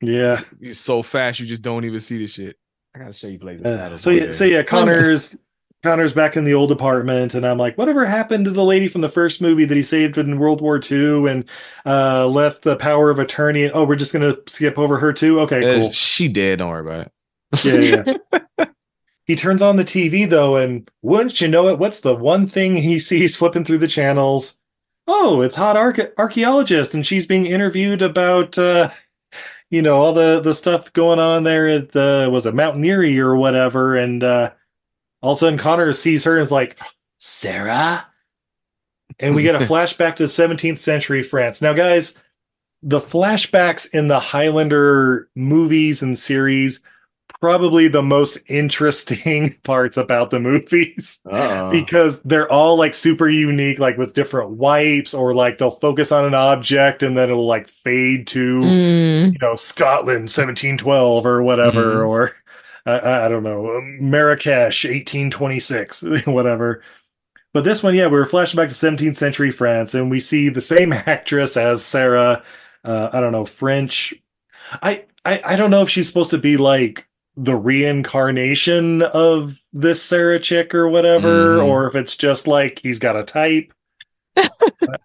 [0.00, 0.40] Yeah.
[0.60, 2.56] It's so fast you just don't even see the shit.
[2.94, 4.00] I gotta show you Blazing Uh, Saddles.
[4.00, 4.32] so yeah, day.
[4.32, 5.36] so yeah, Connor's
[5.82, 9.00] Connor's back in the old apartment, and I'm like, whatever happened to the lady from
[9.00, 11.44] the first movie that he saved in World War II and
[11.86, 13.64] uh, left the power of attorney?
[13.64, 15.40] And oh, we're just gonna skip over her too.
[15.40, 15.92] Okay, Uh, cool.
[15.92, 16.58] She dead.
[16.58, 17.64] Don't worry about it.
[17.64, 18.14] Yeah,
[18.58, 18.66] yeah.
[19.24, 21.78] he turns on the TV though, and wouldn't you know it?
[21.78, 24.54] What's the one thing he sees flipping through the channels?
[25.06, 28.90] Oh, it's hot arche- archaeologist, and she's being interviewed about, uh,
[29.70, 33.18] you know, all the the stuff going on there at the was it Mount Neary
[33.18, 34.50] or whatever, and uh,
[35.22, 36.78] all of a sudden Connor sees her and is like,
[37.18, 38.06] Sarah,
[39.18, 41.60] and we get a flashback to 17th century France.
[41.60, 42.14] Now, guys,
[42.82, 46.80] the flashbacks in the Highlander movies and series
[47.40, 51.70] probably the most interesting parts about the movies Uh-oh.
[51.70, 56.24] because they're all like super unique like with different wipes or like they'll focus on
[56.26, 59.32] an object and then it'll like fade to Mm.
[59.32, 62.08] you know Scotland 1712 or whatever Mhm.
[62.08, 62.36] or
[62.86, 66.82] I, I don't know um, Marrakesh 1826 whatever
[67.54, 70.48] but this one yeah we were flashing back to 17th century France and we see
[70.50, 72.42] the same actress as Sarah
[72.84, 74.14] uh, I don't know French
[74.82, 77.06] I, I I don't know if she's supposed to be like
[77.42, 81.64] the reincarnation of this Sarah chick or whatever Mhm.
[81.64, 83.72] or if it's just like he's got a type
[84.36, 84.46] I,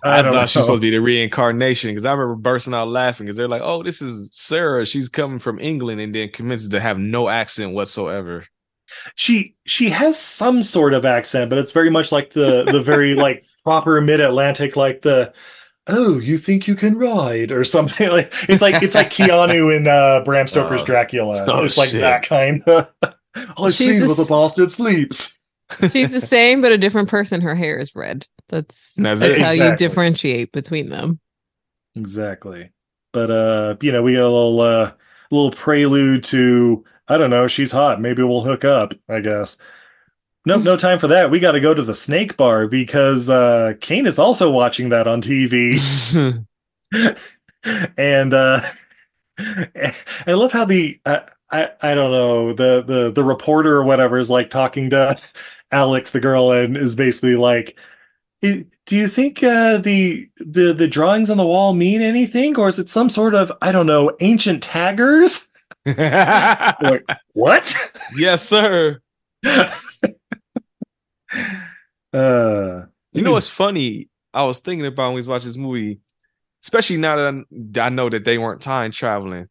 [0.03, 2.89] I, don't thought know she's supposed to be the reincarnation because I remember bursting out
[2.89, 4.85] laughing because they're like, "Oh, this is Sarah.
[4.85, 8.43] She's coming from England," and then commences to have no accent whatsoever.
[9.15, 13.15] she she has some sort of accent, but it's very much like the the very
[13.15, 15.33] like proper mid Atlantic, like the
[15.87, 19.87] oh you think you can ride or something like it's like it's like Keanu in
[19.87, 20.85] uh, Bram Stoker's Oh.
[20.85, 21.43] Dracula.
[21.47, 22.01] Oh, it's like shit.
[22.01, 22.87] that kind of.
[23.57, 25.37] All I've She's seen the with a s- bastard sleeps.
[25.91, 29.41] she's the same but a different person her hair is red that's, That's that's it.
[29.41, 31.19] how you differentiate between them
[31.95, 32.71] Exactly.
[33.13, 34.91] But uh, you know, we got a little uh
[35.31, 38.01] little prelude to I don't know, she's hot.
[38.01, 39.57] Maybe we'll hook up, I guess.
[40.45, 41.31] Nope, no time for that.
[41.31, 45.07] We got to go to the snake bar because uh Kane is also watching that
[45.07, 45.79] on TV.
[47.97, 48.61] and uh
[49.39, 51.21] I love how the uh,
[51.51, 55.17] I I don't know, the the the reporter or whatever is like talking to
[55.71, 57.77] Alex the girl and is basically like
[58.85, 62.79] do you think uh, the the the drawings on the wall mean anything, or is
[62.79, 65.47] it some sort of I don't know ancient taggers?
[65.85, 67.75] like what?
[68.15, 69.01] yes, sir.
[72.15, 74.09] Uh, You know what's funny?
[74.33, 75.99] I was thinking about when we was watching this movie,
[76.63, 77.45] especially now that
[77.79, 79.47] I, I know that they weren't time traveling.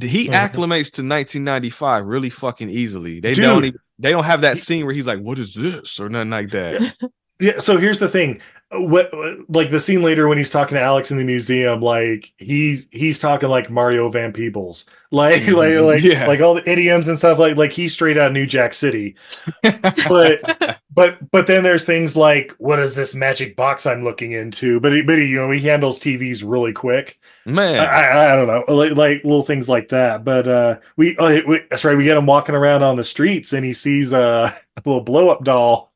[0.00, 0.32] He Mhm.
[0.34, 3.20] acclimates to 1995 really fucking easily.
[3.20, 3.44] They Dude.
[3.44, 6.30] don't even, they don't have that scene where he's like, "What is this?" or nothing
[6.30, 6.94] like that.
[7.38, 7.58] Yeah.
[7.58, 8.40] So here's the thing.
[8.72, 9.12] What
[9.48, 13.16] like the scene later when he's talking to Alex in the museum, like he's he's
[13.16, 15.54] talking like Mario Van Peebles, like Mhm.
[15.56, 16.26] like like Yeah.
[16.26, 19.14] like all the idioms and stuff, like like he's straight out of New Jack City.
[20.08, 24.80] But but but then there's things like what is this magic box I'm looking into?
[24.80, 27.20] But he, but he, you know he handles TVs really quick.
[27.44, 30.24] Man, I, I, I don't know, like, like little things like that.
[30.24, 31.96] But uh, we, uh, we that's right.
[31.96, 35.44] We get him walking around on the streets, and he sees a little blow up
[35.44, 35.92] doll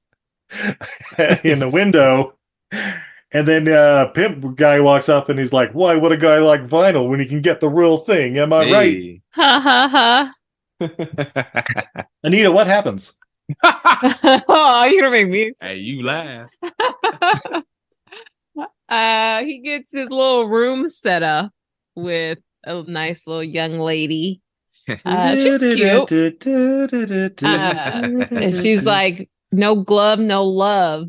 [1.42, 2.34] in the window.
[3.32, 6.66] And then uh, pimp guy walks up, and he's like, "Why would a guy like
[6.66, 9.22] vinyl when he can get the real thing?" Am I right, Hey.
[9.34, 10.32] Ha
[10.80, 10.80] ha
[12.24, 12.50] Anita?
[12.50, 13.14] What happens?
[13.62, 15.52] oh, you're gonna make me.
[15.60, 16.48] hey, you laugh.
[18.88, 21.52] uh, he gets his little room set up
[21.94, 24.40] with a nice little young lady.
[25.04, 26.46] Uh, she's cute.
[27.44, 31.08] Uh, and she's like, no glove, no love.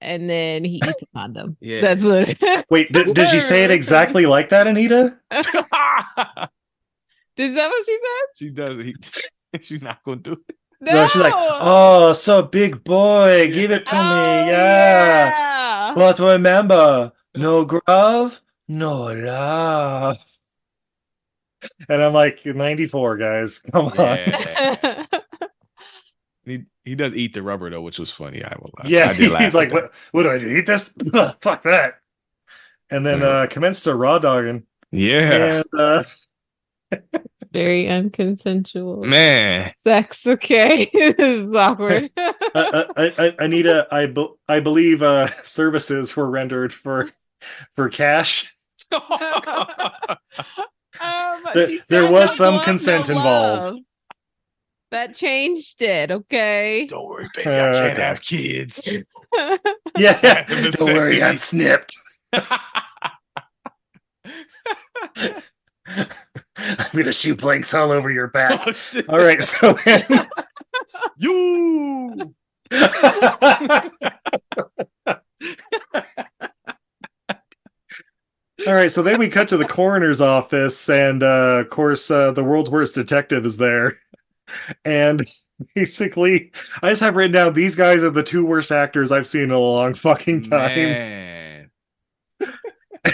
[0.00, 1.56] And then he eats a condom.
[1.60, 1.80] Yeah.
[1.94, 2.64] That's what.
[2.70, 5.18] "Wait, d- did she say it exactly like that, Anita?"
[7.36, 8.36] Is that what she said?
[8.36, 8.84] she does it.
[8.86, 8.94] He,
[9.60, 10.56] she's not gonna do it.
[10.80, 15.94] No, she's like, "Oh, so big boy, give it to me, oh, yeah." yeah.
[15.94, 20.16] But remember, no glove, no love.
[21.88, 23.58] And I'm like, 94, guys.
[23.58, 23.94] Come on.
[23.98, 24.76] Yeah.
[26.50, 28.42] He he does eat the rubber though, which was funny.
[28.44, 28.70] I will.
[28.78, 28.88] Laugh.
[28.88, 30.48] Yeah, I did laugh he's like, what, what do I do?
[30.48, 30.94] Eat this?
[31.42, 31.94] Fuck that.
[32.90, 33.26] And then Yeah.
[33.28, 34.64] uh commenced to raw dogging.
[34.90, 36.02] Yeah, And uh
[37.52, 39.04] Very unconsensual.
[39.04, 39.72] man.
[39.76, 40.88] Sex, okay.
[40.92, 42.08] this is awkward.
[42.16, 47.10] uh, uh, uh, uh, Anita, I be- I believe uh services were rendered for
[47.72, 48.54] for cash.
[48.92, 49.02] Um,
[51.54, 53.82] There- there was some glove, consent no involved.
[54.92, 55.08] Love.
[55.08, 56.86] That changed it, okay?
[56.86, 58.02] Don't worry, baby, I can't Okay.
[58.02, 58.88] have kids.
[59.96, 61.92] Yeah, The don't worry, I'm snipped.
[62.32, 62.42] I'm
[66.92, 68.60] gonna shoot blanks all over your back.
[68.66, 69.08] oh shit!
[69.08, 70.28] All right, so then-
[71.16, 72.34] You.
[78.66, 82.30] All right, so then we cut to the coroner's office, and uh, of course, uh,
[82.32, 83.98] the world's worst detective is there.
[84.84, 85.26] And
[85.74, 89.44] basically, I just have written down these guys are the two worst actors I've seen
[89.44, 90.76] in a long fucking time.
[90.76, 91.70] Man.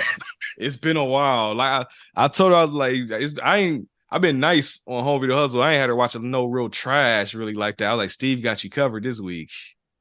[0.59, 1.55] it's been a while.
[1.55, 3.89] Like I, I told her, I was like, it's, I ain't.
[4.09, 5.63] I've been nice on Home Video Hustle.
[5.63, 7.87] I ain't had her watching no real trash really like that.
[7.87, 9.51] I was like, Steve got you covered this week.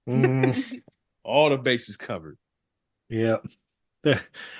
[0.07, 0.81] Mm,
[1.23, 2.37] All the bases covered.
[3.09, 3.37] yeah.
[4.03, 4.19] I,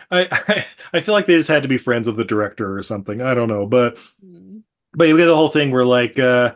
[0.10, 3.22] I I feel like they just had to be friends of the director or something.
[3.22, 4.00] I don't know, but
[4.96, 6.54] but you get the whole thing where like uh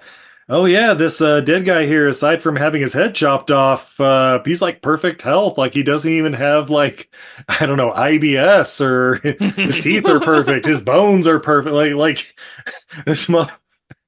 [0.49, 4.41] oh yeah this uh dead guy here aside from having his head chopped off uh
[4.45, 7.09] he's like perfect health like he doesn't even have like
[7.59, 9.15] i don't know ibs or
[9.61, 12.35] his teeth are perfect his bones are perfect like like
[13.05, 13.47] this mo-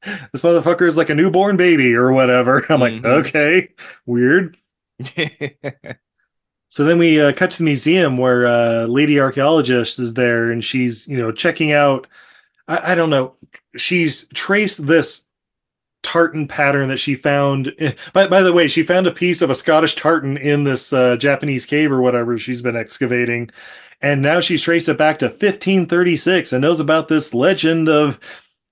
[0.03, 3.05] this motherfucker is like a newborn baby or whatever i'm like Mhm.
[3.05, 3.69] okay
[4.05, 4.57] weird
[6.69, 10.63] so then we uh, cut to the museum where uh, lady archaeologist is there, and
[10.63, 12.07] she's you know checking out.
[12.67, 13.35] I, I don't know.
[13.77, 15.23] She's traced this
[16.03, 17.73] tartan pattern that she found.
[18.13, 21.17] By by the way, she found a piece of a Scottish tartan in this uh,
[21.17, 23.49] Japanese cave or whatever she's been excavating,
[24.01, 28.19] and now she's traced it back to 1536 and knows about this legend of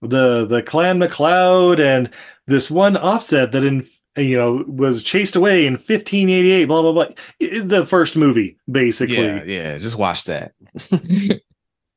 [0.01, 2.09] the the Clan MacLeod and
[2.47, 7.07] this one offset that in you know was chased away in 1588 blah blah blah
[7.39, 9.77] the first movie basically yeah, yeah.
[9.77, 10.53] Just watch that.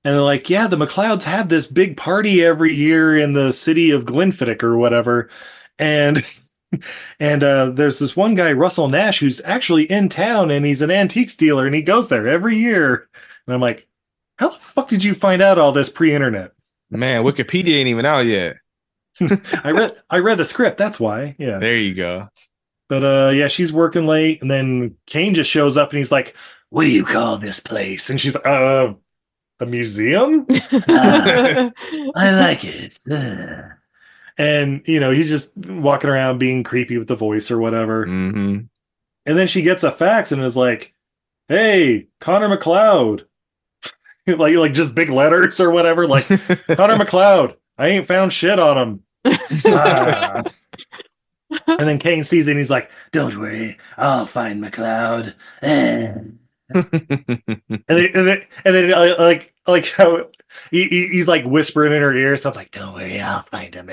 [0.05, 3.91] and they're like yeah the MacLeods have this big party every year in the city
[3.91, 5.31] of glenfiddich or whatever
[5.79, 6.25] and
[7.21, 10.91] and uh there's this one guy russell nash who's actually in town and he's an
[10.91, 13.09] antiques dealer and he goes there every year
[13.47, 13.87] and i'm like
[14.39, 16.53] how the fuck did you find out all this pre-internet
[16.95, 18.57] Man, Wikipedia ain't even out yet.
[19.65, 22.29] i read i read the script that's why yeah There you go.
[22.89, 26.35] But uh yeah, she's working late, and then Kane just shows up and he's like,
[26.69, 28.11] What do you call this place?
[28.11, 28.93] And she's like, uh
[29.63, 30.47] a museum?
[30.51, 31.71] I
[32.15, 32.99] like it.
[33.11, 33.65] Ugh."
[34.39, 38.07] And you know, he's just walking around being creepy with the voice or whatever.
[38.07, 38.61] hmm
[39.27, 40.95] And then she gets a fax and is like,
[41.49, 43.27] Hey, Connor MacLeod.
[44.27, 46.25] like like just big letters or whatever, like
[46.67, 47.57] Connor MacLeod.
[47.77, 49.03] I ain't found shit on him.
[49.67, 50.43] Ah.
[51.67, 55.35] and then Kane sees it and he's like, Don't worry, I'll find MacLeod.
[57.89, 60.29] And then, and then, and then uh, like like how
[60.71, 63.89] he, he- he's like whispering in her ear something like, Don't worry, I'll find him.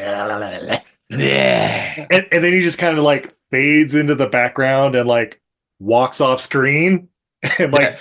[1.10, 2.06] yeah.
[2.10, 5.42] And, and then he just kind of like fades into the background and like
[5.80, 7.10] walks off screen
[7.60, 7.98] and like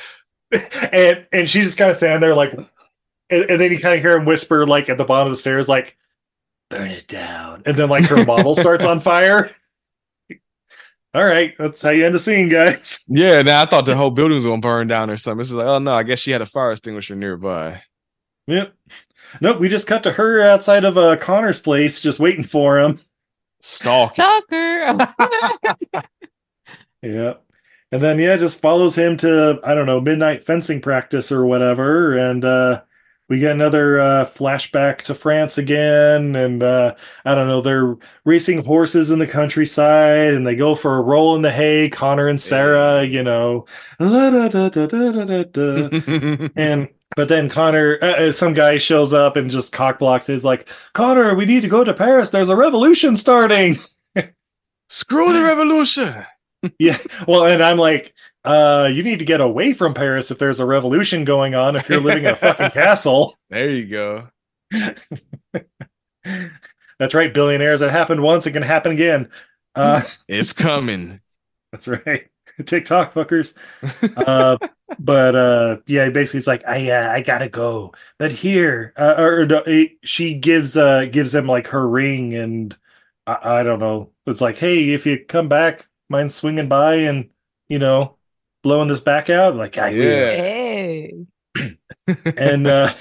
[0.93, 2.53] and and she's just kind of standing there like
[3.31, 5.37] and, and then you kind of hear him whisper like at the bottom of the
[5.41, 5.97] stairs like
[6.71, 9.51] burn it down and then like her model starts on fire
[11.15, 14.11] all right that's how you end the scene guys Yeah, now I thought the whole
[14.11, 15.41] building was gonna burn down or something.
[15.41, 17.81] It's just like, oh no, I guess she had a fire extinguisher nearby.
[18.47, 18.75] yep
[19.41, 22.99] nope we just cut to her outside of uh connor's place just waiting for him
[23.61, 24.23] Stalking.
[24.23, 25.09] Stalker.
[27.03, 27.35] Yeah.
[27.93, 32.17] And then yeah, just follows him to I don't know, midnight fencing practice or whatever
[32.17, 32.83] and uh
[33.29, 38.65] we get another uh flashback to France again and uh I don't know, they're racing
[38.65, 42.41] horses in the countryside and they go for a roll in the hay, Connor and
[42.41, 43.67] Sarah, you know.
[46.57, 50.27] And but then Connor, uh, uh, some guy shows up and just cock blocks.
[50.27, 52.31] He's like, Connor, we need to go to Paris.
[52.31, 53.77] There's a revolution starting.
[54.89, 56.15] Screw the revolution.
[56.79, 56.99] yeah.
[57.27, 58.15] Well, and I'm like,
[58.45, 61.77] uh, you need to get away from Paris if there's a revolution going on.
[61.77, 64.29] If you're living in a fucking castle, There you go.
[66.99, 67.33] that's right.
[67.33, 67.81] Billionaires.
[67.81, 68.47] It happened once.
[68.47, 69.31] It can happen again.
[69.75, 71.21] Uh, It's coming.
[71.73, 72.29] that's right.
[72.65, 73.55] TikTok fuckers.
[74.17, 74.57] Uh,
[74.99, 77.93] but uh, yeah, basically, it's like I uh, I gotta go.
[78.19, 82.77] But here, uh, or, it, she gives uh gives him like her ring, and
[83.27, 84.11] I, I don't know.
[84.27, 87.31] It's like, hey, if you come back, mind swinging by and
[87.69, 88.18] you know
[88.69, 89.57] blowing this back out?
[89.57, 89.89] Like, I.
[89.89, 90.31] Yeah.
[90.33, 91.15] hey.
[92.37, 92.93] and uh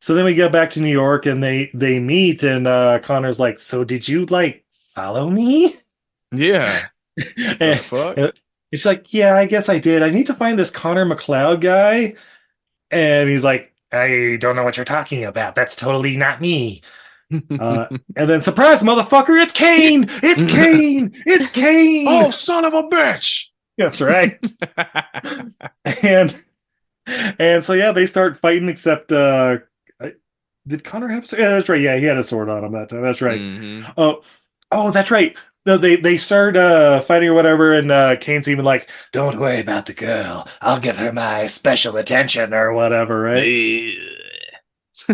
[0.00, 3.40] so then we go back to New York and they they meet and uh Connor's
[3.40, 5.74] like, "So did you like follow me?"
[6.32, 6.86] Yeah.
[7.16, 8.34] The and fuck?
[8.70, 10.02] it's like, "Yeah, I guess I did.
[10.04, 12.14] I need to find this Connor MacLeod guy."
[12.92, 15.56] And he's like, "I don't know what you're talking about.
[15.56, 16.82] That's totally not me."
[17.60, 17.86] Uh,
[18.16, 20.06] and then surprise motherfucker, it's Kane.
[20.20, 21.12] It's Kane.
[21.26, 22.06] It's Kane.
[22.08, 23.49] oh, son of a bitch.
[23.80, 24.38] That's right.
[26.02, 26.42] and
[27.06, 28.68] and so yeah, they start fighting.
[28.68, 29.58] Except uh,
[30.00, 30.12] I-
[30.66, 31.30] did Connor have?
[31.32, 31.80] Yeah, that's right.
[31.80, 33.02] Yeah, he had a sword on him that time.
[33.02, 33.40] That's right.
[33.40, 33.92] Mhm.
[33.96, 34.22] Oh,
[34.70, 35.36] oh, that's right.
[35.66, 39.60] No, they they start uh fighting or whatever, and uh Kane's even like, "Don't worry
[39.60, 40.48] about the girl.
[40.60, 43.94] I'll give her my special attention or whatever." Right.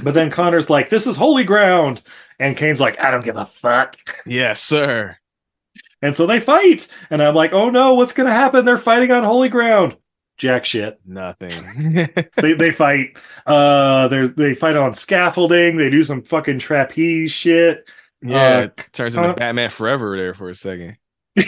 [0.05, 2.01] but then Connor's like, "This is holy ground,"
[2.39, 3.97] and Kane's like, "I don't give a fuck."
[4.27, 5.17] Yes, sir.
[6.07, 8.65] And so they fight, and I'm like, "Oh no, what's gonna happen?
[8.65, 9.97] They're fighting on holy ground."
[10.39, 11.01] Jack shit.
[11.05, 11.51] Nothing.
[12.37, 13.17] they they fight.
[13.45, 15.77] Uh, there's they fight on scaffolding.
[15.77, 17.89] They do some fucking trapeze shit.
[18.23, 20.97] yeah, Uh, it turns into Batman Forever there for a second.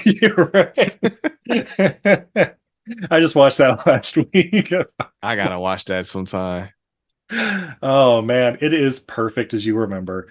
[0.05, 0.99] You're right.
[3.11, 4.73] I just watched that last week.
[5.23, 6.71] I gotta watch that sometime.
[7.83, 10.29] oh man, it is perfect as you remember.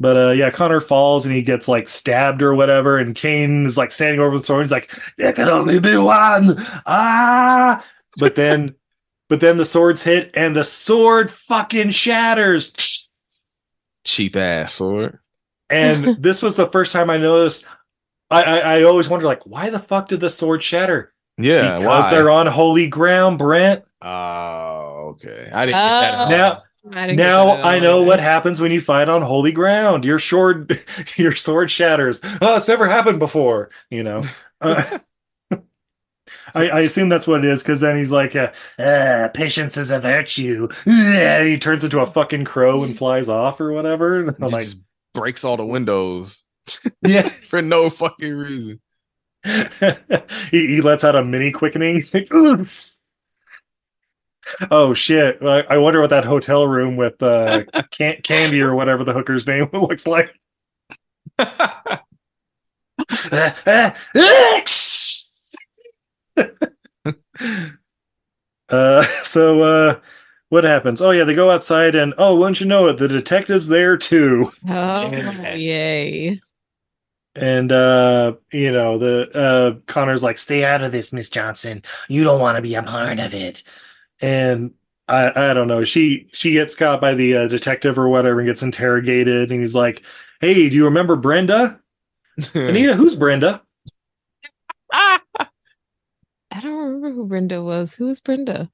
[0.00, 3.76] But uh yeah, Connor falls and he gets like stabbed or whatever, and Kane is
[3.76, 4.62] like standing over the sword.
[4.62, 7.84] He's like, "There can only be one." Ah!
[8.20, 8.74] But then,
[9.28, 13.08] but then the swords hit, and the sword fucking shatters.
[14.04, 15.18] Cheap ass sword.
[15.68, 17.64] And this was the first time I noticed.
[18.30, 21.12] I, I I always wonder like, why the fuck did the sword shatter?
[21.38, 22.10] Yeah, because why?
[22.10, 23.84] they're on holy ground, Brent.
[24.00, 25.50] Oh, okay.
[25.52, 26.14] I didn't get that.
[26.14, 26.16] Oh.
[26.16, 26.30] at all.
[26.30, 26.62] Now,
[26.92, 30.04] I now that I know what happens when you fight on holy ground.
[30.04, 30.80] Your sword,
[31.16, 32.20] your sword shatters.
[32.40, 33.70] Oh, it's never happened before.
[33.90, 34.22] You know.
[34.60, 34.98] Uh,
[36.54, 39.90] I, I assume that's what it is because then he's like, uh, uh, "Patience is
[39.90, 44.20] a virtue." And he turns into a fucking crow and flies off or whatever.
[44.20, 44.78] And I'm He like, just
[45.14, 46.42] breaks all the windows
[47.02, 48.80] "Yeah." for no fucking reason.
[49.44, 52.00] he, he lets out a mini quickening.
[54.70, 55.38] Oh shit!
[55.42, 59.46] I, I wonder what that hotel room with uh, can- Candy or whatever the hooker's
[59.46, 60.34] name looks like.
[68.68, 70.00] uh, so uh,
[70.48, 71.00] what happens?
[71.02, 74.50] Oh yeah, they go outside and oh, wouldn't you know it, the detective's there too.
[74.68, 75.10] Oh,
[75.54, 76.40] yay.
[77.34, 81.82] And uh, you know, the uh Connor's like, stay out of this, Miss Johnson.
[82.08, 83.62] You don't want to be a part of it.
[84.20, 84.72] And
[85.08, 85.84] I I don't know.
[85.84, 89.50] She she gets caught by the uh, detective or whatever and gets interrogated.
[89.50, 90.02] And he's like,
[90.40, 91.80] Hey, do you remember Brenda?
[92.54, 93.62] Anita, who's Brenda?
[94.92, 97.94] I don't remember who Brenda was.
[97.94, 98.70] Who was Brenda?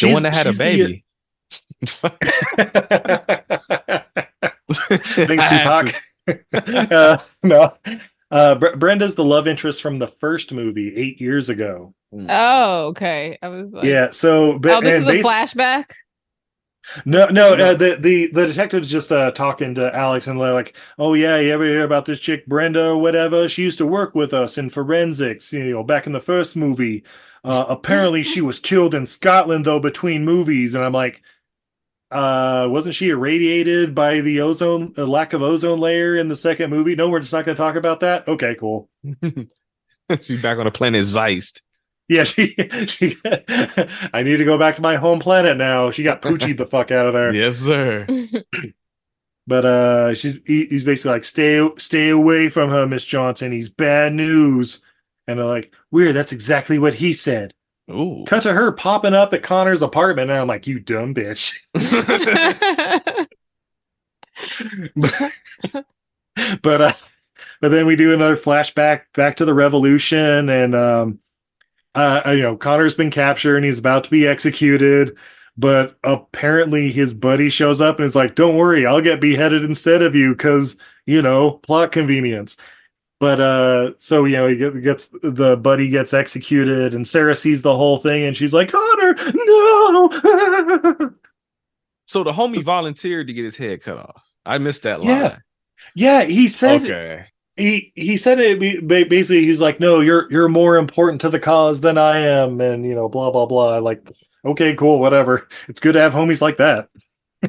[0.00, 1.04] the one that had a she's the- baby.
[5.14, 5.94] Thanks, I had
[6.26, 6.92] Tupac.
[6.92, 7.72] uh, no.
[8.34, 11.94] Uh, Bre- Brenda's the love interest from the first movie eight years ago.
[12.12, 13.38] Oh, okay.
[13.40, 14.10] I was like, yeah.
[14.10, 15.92] So, but, oh, this and is a basi- flashback.
[17.06, 20.76] No, no, uh, the the the detective's just uh, talking to Alex and they're like,
[20.98, 23.48] "Oh yeah, you ever hear about this chick Brenda or whatever?
[23.48, 27.04] She used to work with us in forensics, you know, back in the first movie.
[27.42, 31.22] Uh, apparently, she was killed in Scotland though between movies." And I'm like,
[32.14, 36.70] "Uh, wasn't she irradiated by the ozone, the lack of ozone layer in the second
[36.70, 36.94] movie?
[36.94, 38.28] No, we're just not going to talk about that.
[38.28, 38.88] Okay, cool.
[40.20, 41.62] She's back on the planet Zeist.
[42.08, 42.48] Yeah, she,
[42.86, 45.90] she I need to go back to my home planet now.
[45.90, 47.34] She got poochied the fuck out of there.
[47.34, 48.06] Yes, sir.
[49.46, 53.52] But uh she's he, he's basically like stay stay away from her, Miss Johnson.
[53.52, 54.80] He's bad news.
[55.26, 57.52] And they're like, weird, that's exactly what he said.
[57.90, 58.24] Ooh.
[58.26, 61.54] Cut to her popping up at Connor's apartment, and I'm like, you dumb bitch.
[66.62, 66.92] but uh
[67.60, 71.18] but then we do another flashback back to the revolution and um
[71.94, 75.16] uh you know connor's been captured and he's about to be executed
[75.56, 80.02] but apparently his buddy shows up and is like don't worry i'll get beheaded instead
[80.02, 80.76] of you because
[81.06, 82.56] you know plot convenience
[83.24, 87.74] but uh so you know he gets the buddy gets executed and sarah sees the
[87.74, 91.10] whole thing and she's like connor no
[92.06, 94.22] So the homie volunteered to get his head cut off.
[94.44, 95.08] I missed that line.
[95.08, 95.36] Yeah.
[95.94, 97.24] yeah he said Okay.
[97.56, 101.80] he he said it basically he's like no you're you're more important to the cause
[101.80, 104.06] than i am and you know blah blah blah like
[104.44, 106.88] okay cool whatever it's good to have homies like that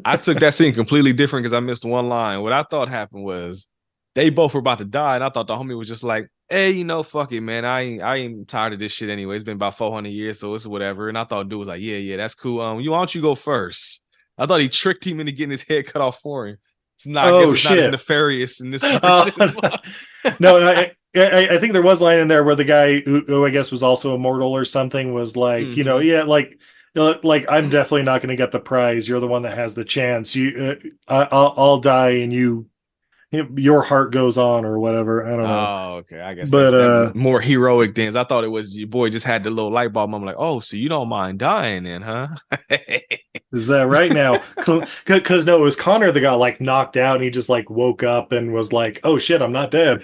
[0.06, 2.42] I took that scene completely different because I missed one line.
[2.42, 3.68] What I thought happened was
[4.16, 6.72] they both were about to die, and I thought the homie was just like, "Hey,
[6.72, 7.66] you know, fuck it, man.
[7.66, 9.36] I ain't, I ain't tired of this shit anyway.
[9.36, 11.82] It's been about four hundred years, so it's whatever." And I thought dude was like,
[11.82, 12.62] "Yeah, yeah, that's cool.
[12.62, 14.04] Um, you why don't you go first?
[14.38, 16.58] I thought he tricked him into getting his head cut off for him.
[16.98, 17.92] It's not, I Oh, guess it's not as shit.
[17.92, 18.84] nefarious in this.
[19.04, 19.30] Oh,
[20.40, 23.46] no I, I i think there was line in there where the guy who, who
[23.46, 26.58] i guess was also immortal or something was like you know yeah like
[26.96, 29.76] uh, like i'm definitely not going to get the prize you're the one that has
[29.76, 30.76] the chance you uh,
[31.08, 32.68] I, I'll, I'll die and you
[33.56, 36.20] your heart goes on or whatever i don't know Oh, okay.
[36.22, 38.16] I guess But, uh, more heroic dance.
[38.16, 40.14] I thought it was your boy just had the little light bulb.
[40.14, 42.28] I'm like, oh, so you don't mind dying then, huh?
[43.54, 44.42] Is that right now?
[44.58, 48.04] Because no, it was Connor that got like knocked out, and he just like woke
[48.04, 50.04] up and was like, "Oh shit, I'm not dead."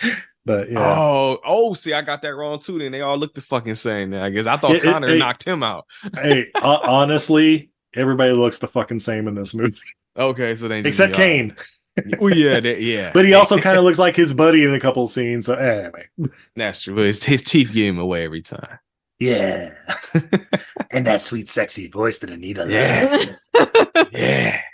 [0.46, 2.78] But yeah, Oh, oh, see, I got that wrong too.
[2.78, 4.14] Then they all looked the fucking same.
[4.14, 5.84] I guess I thought It- it- Connor it- knocked him out.
[6.14, 9.76] hey, ho- honestly, everybody looks the fucking same in this movie
[10.18, 11.54] Okay, so they except Kane.
[11.56, 11.64] all-
[12.18, 13.10] Well, yeah, they, yeah.
[13.12, 15.46] But he also kind of looks like his buddy in a couple scenes.
[15.46, 16.08] So anyway,
[16.56, 16.94] that's true.
[16.94, 18.78] But his, his teeth give him away every time.
[19.18, 19.74] yeah,
[20.90, 24.06] and that sweet, sexy voice that Anita Yeah.
[24.12, 24.60] yeah.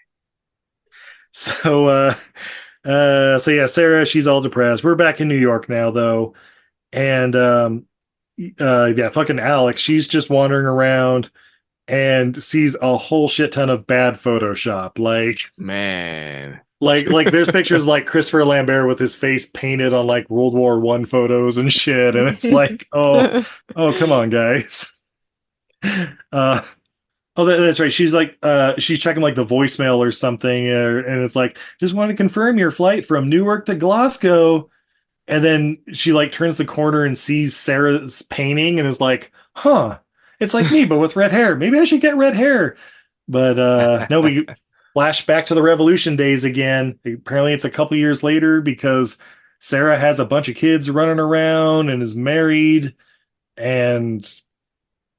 [1.33, 2.15] So uh
[2.85, 4.83] uh so yeah, Sarah, she's all depressed.
[4.85, 6.35] We're back in New York now though.
[6.93, 7.87] And um
[8.59, 11.31] uh yeah, fucking Alex, she's just wandering around
[11.89, 14.99] and sees a whole shit ton of bad Photoshop.
[14.99, 16.63] Like Man.
[16.81, 20.79] Like like there's pictures like Christopher Lambert with his face painted on like World War
[20.81, 22.17] One photos and shit.
[22.17, 24.93] And it's like, oh, oh come on, guys.
[26.33, 26.63] Uh
[27.39, 27.93] Oh, that, that's right.
[27.93, 31.93] She's like, uh, she's checking like the voicemail or something, or, and it's like, just
[31.93, 34.71] want to confirm your flight from Newark to Glasgow.
[35.29, 39.99] And then she like turns the corner and sees Sarah's painting and is like, huh,
[40.41, 41.57] it's like me, but with red hair.
[41.57, 42.77] Maybe I should get red hair.
[43.29, 44.47] But uh, no, we
[44.97, 46.99] flash back to the revolution days again.
[47.05, 49.19] Apparently, it's a couple years later because
[49.61, 52.95] Sarah has a bunch of kids running around and is married.
[53.59, 54.27] And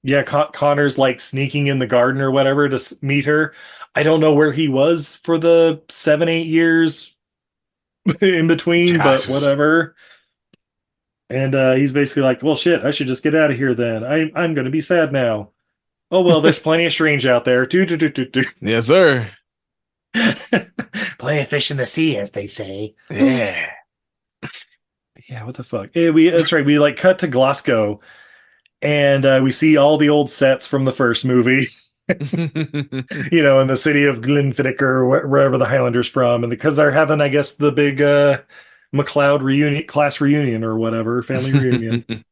[0.01, 3.53] yeah, Con- Connor's like sneaking in the garden or whatever to s- meet her.
[3.93, 7.15] I don't know where he was for the seven, eight years
[8.19, 9.95] in between, but whatever.
[11.29, 14.03] And uh, he's basically like, "Well, shit, I should just get out of here then.
[14.03, 15.51] I, I'm going to be sad now."
[16.09, 17.67] Oh well, there's plenty of strange out there.
[17.67, 18.43] Do do do do do.
[18.59, 19.29] Yes, sir.
[21.19, 22.95] Plenty of fish in the sea, as they say.
[23.09, 23.71] Yeah.
[25.27, 25.89] Yeah, what the fuck?
[25.93, 26.65] Yeah, we that's right.
[26.65, 27.99] We like cut to Glasgow,
[28.81, 31.67] and uh, we see all the old sets from the first movie.
[32.09, 36.75] you know, in the city of Glenfiddich or wh- wherever the Highlanders from, and because
[36.77, 38.41] they're having, I guess, the big uh,
[38.93, 42.23] MacLeod reunion, class reunion or whatever, family reunion.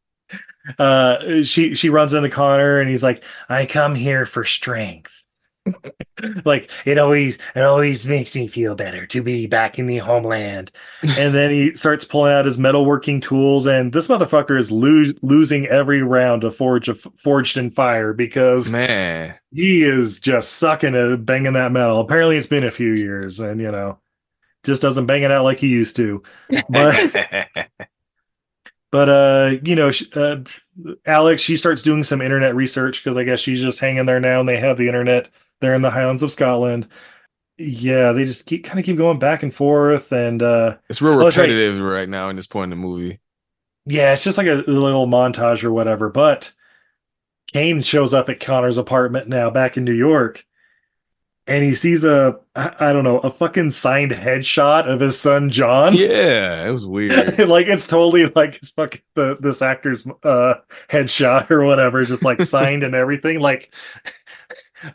[0.80, 5.25] uh, she she runs into Connor, and he's like, "I come here for strength."
[6.46, 10.72] Like it always it always makes me feel better to be back in the homeland.
[11.18, 15.66] And then he starts pulling out his metalworking tools and this motherfucker is lo- losing
[15.68, 19.36] every round of forge of forged in fire because Man.
[19.52, 22.00] he is just sucking at banging that metal.
[22.00, 24.00] Apparently it's been a few years and you know
[24.64, 26.24] just doesn't bang it out like he used to.
[26.70, 27.16] But
[28.92, 30.38] but uh you know uh,
[31.06, 34.40] alex she starts doing some internet research because i guess she's just hanging there now
[34.40, 35.28] and they have the internet
[35.62, 36.88] they're in the Highlands of Scotland.
[37.58, 41.14] Yeah, they just keep kind of keep going back and forth, and uh, It's real
[41.20, 41.44] Oh, that's right.
[41.50, 43.20] repetitive right now in this point in the movie.
[43.86, 46.10] yeah, it's just like a little montage or whatever.
[46.10, 46.52] But
[47.48, 50.46] Kane shows up at Connor's apartment now, back in New York,
[51.48, 55.96] and he sees a I don't know a fucking signed headshot of his son John.
[55.96, 57.38] Yeah, it was weird.
[57.48, 60.56] like it's totally like his fucking the this actor's uh
[60.90, 63.40] headshot or whatever, just like signed and everything.
[63.40, 63.72] Like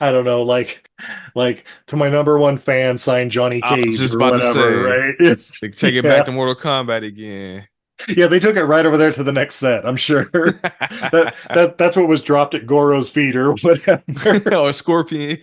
[0.00, 0.88] I don't know, like
[1.34, 5.14] like to my number one fan signed Johnny I was Cage just about to whatever,
[5.18, 5.24] say.
[5.24, 5.72] right?
[5.72, 6.16] Take it yeah.
[6.16, 7.66] back to Mortal Kombat again.
[8.08, 9.86] Yeah, they took it right over there to the next set.
[9.86, 14.56] I'm sure that that that's what was dropped at Goro's feet or whatever.
[14.56, 15.38] or Scorpion.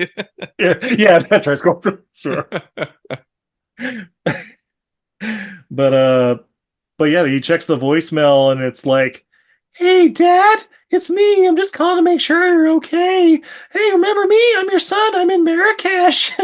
[0.59, 1.57] yeah, yeah, that's right.
[1.57, 1.99] Scorpion.
[2.13, 2.47] Sure.
[5.69, 6.37] but uh,
[6.97, 9.25] but yeah, he checks the voicemail and it's like,
[9.77, 11.47] "Hey, Dad, it's me.
[11.47, 13.41] I'm just calling to make sure you're okay.
[13.71, 14.55] Hey, remember me?
[14.57, 15.15] I'm your son.
[15.15, 16.31] I'm in Marrakesh."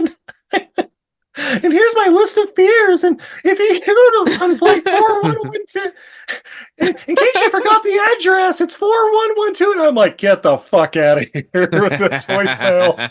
[1.35, 3.03] And, and here's my list of fears.
[3.03, 5.93] And if you go to on flight 4112,
[6.77, 9.71] in, in case you forgot the address, it's 4112.
[9.77, 13.09] And I'm like, get the fuck out of here with this voicemail.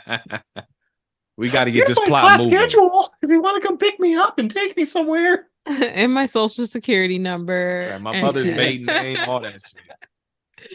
[1.37, 2.55] we got to get Here's this my plot class moving.
[2.55, 5.49] schedule if you want to come pick me up and take me somewhere.
[5.66, 7.89] and my social security number.
[7.91, 9.83] Right, my mother's maiden name, all that shit.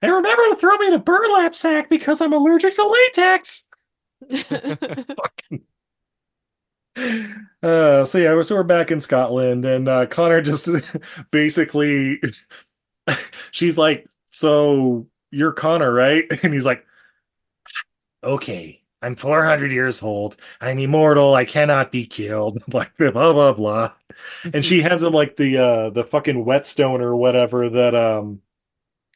[0.00, 3.64] And remember to throw me in a burlap sack because I'm allergic to latex.
[7.62, 10.68] Uh, so yeah, so we're back in Scotland, and uh, Connor just
[11.30, 12.20] basically,
[13.50, 16.84] she's like, "So you're Connor, right?" And he's like,
[18.22, 20.36] "Okay, I'm 400 years old.
[20.60, 21.34] I'm immortal.
[21.34, 23.92] I cannot be killed." Like blah blah blah.
[24.52, 28.40] And she hands him like the uh the fucking whetstone or whatever that um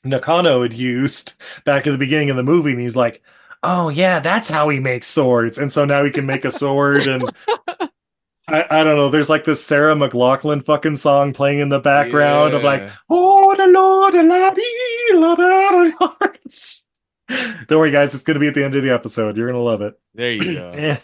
[0.04, 1.34] Nakano had used
[1.64, 3.22] back at the beginning of the movie, and he's like,
[3.62, 7.06] "Oh yeah, that's how he makes swords." And so now he can make a sword,
[7.06, 7.24] and
[8.48, 9.08] I, I don't know.
[9.08, 13.66] There's like this Sarah McLachlan fucking song playing in the background of like, "Oh the
[13.66, 16.28] Lord, the la dee, la da, da, da."
[17.68, 18.14] Don't worry, guys.
[18.14, 19.36] It's gonna be at the end of the episode.
[19.36, 19.94] You're gonna love it.
[20.14, 20.96] There you go.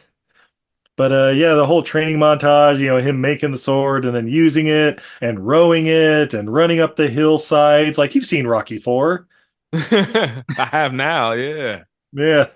[0.99, 4.28] But uh yeah, the whole training montage, you know, him making the sword and then
[4.28, 7.99] using it and rowing it and running up the hillsides.
[7.99, 9.28] Like you've seen Rocky Four.
[9.72, 11.84] I have now, yeah.
[12.12, 12.49] Yeah.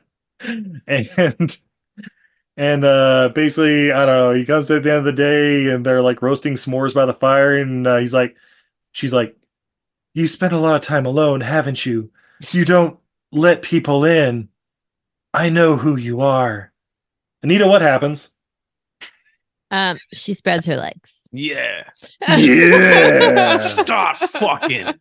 [0.89, 1.57] And
[2.57, 5.87] and uh basically, I don't know, he comes at the end of the day and
[5.87, 8.37] they're like roasting s'mores by the fire, and uh, he's like
[8.93, 9.37] she's like,
[10.15, 12.11] You spent a lot of time alone, haven't you?
[12.51, 12.99] You don't
[13.31, 14.49] let people in.
[15.33, 16.73] I know who you are.
[17.45, 18.32] Anita, what happens?
[19.73, 21.15] Um, she spreads her legs.
[21.33, 21.89] Yeah.
[22.29, 23.57] Yeah.
[23.57, 24.95] Stop fucking.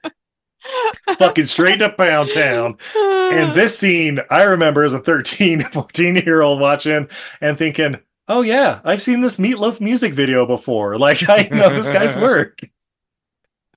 [1.17, 2.77] fucking straight to Pound Town.
[2.95, 7.09] And this scene, I remember as a 13, 14 year old watching
[7.41, 10.97] and thinking, oh, yeah, I've seen this Meatloaf music video before.
[10.97, 12.59] Like, I know this guy's work.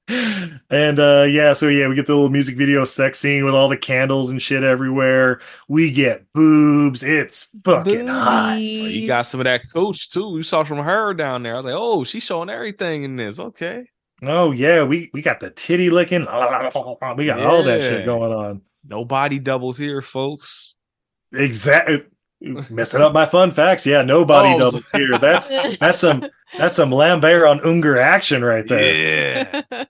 [0.06, 3.68] And uh yeah, so yeah, we get the little music video sex scene with all
[3.68, 5.40] the candles and shit everywhere.
[5.66, 7.02] We get boobs.
[7.02, 8.54] It's fucking hot.
[8.54, 10.34] Oh, you got some of that coach too.
[10.36, 11.54] You saw from her down there.
[11.54, 13.38] I was like, oh, she's showing everything in this.
[13.38, 13.86] Okay.
[14.22, 16.26] Oh yeah, we we got the titty licking.
[16.26, 18.62] We got all that shit going on.
[18.86, 20.76] No body doubles here, folks.
[21.32, 22.04] Exactly.
[22.70, 23.86] Messing up my fun facts.
[23.86, 25.18] Yeah, nobody Oh, doubles here.
[25.18, 25.48] That's
[25.80, 26.26] that's some
[26.56, 29.64] that's some Lambert on Unger action right there.
[29.74, 29.84] Yeah.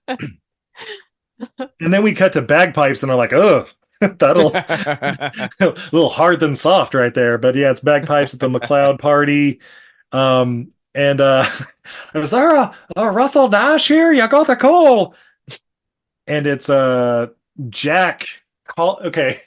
[1.80, 3.66] And then we cut to bagpipes, and I'm like, oh,
[4.00, 7.38] that'll a little hard than soft right there.
[7.38, 9.61] But yeah, it's bagpipes at the MacLeod party.
[10.12, 11.48] Um, and uh,
[12.14, 14.12] is there a, a Russell Nash here?
[14.12, 15.14] You got the call.
[16.26, 17.28] And it's uh
[17.68, 18.28] Jack
[18.66, 19.40] call okay.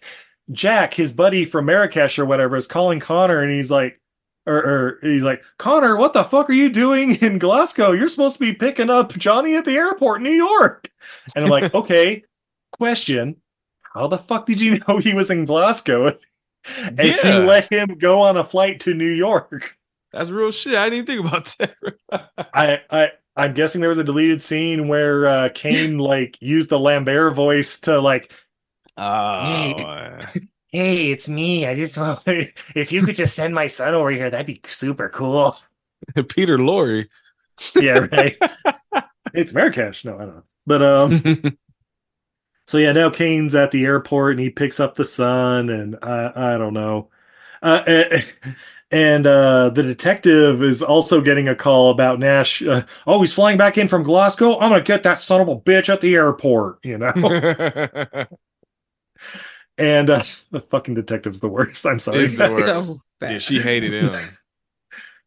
[0.51, 3.99] Jack, his buddy from Marrakesh or whatever, is calling Connor, and he's like,
[4.45, 7.91] or, or he's like, Connor, what the fuck are you doing in Glasgow?
[7.91, 10.89] You're supposed to be picking up Johnny at the airport in New York.
[11.35, 12.23] And I'm like, okay,
[12.71, 13.35] question.
[13.93, 16.17] How the fuck did you know he was in Glasgow?
[16.79, 17.39] And Yeah.
[17.39, 19.77] you let him go on a flight to New York.
[20.11, 20.75] That's real shit.
[20.75, 21.75] I didn't think about that.
[22.53, 26.79] I I I'm guessing there was a deleted scene where uh Kane like used the
[26.79, 28.33] Lambert voice to like
[28.97, 30.19] Oh,
[30.69, 31.65] Hey, it's me.
[31.65, 35.07] I just want if you could just send my son over here, that'd be super
[35.09, 35.57] cool.
[36.29, 37.07] Peter Lorre.
[37.75, 38.37] Yeah, right.
[39.33, 40.03] it's Marrakesh.
[40.03, 40.43] No, I don't know.
[40.65, 41.57] But um
[42.67, 46.53] so yeah, now Kane's at the airport and he picks up the son and I
[46.53, 47.09] I don't know.
[47.63, 48.21] Uh eh,
[48.91, 52.61] and uh the detective is also getting a call about Nash.
[52.61, 54.59] Uh, oh, he's flying back in from Glasgow.
[54.59, 57.13] I'm gonna get that son of a bitch at the airport, you know.
[59.77, 61.85] And uh, the fucking detective's the worst.
[61.85, 62.25] I'm sorry.
[62.25, 62.87] It's the worst.
[62.87, 63.31] So bad.
[63.33, 64.13] Yeah, she hated him.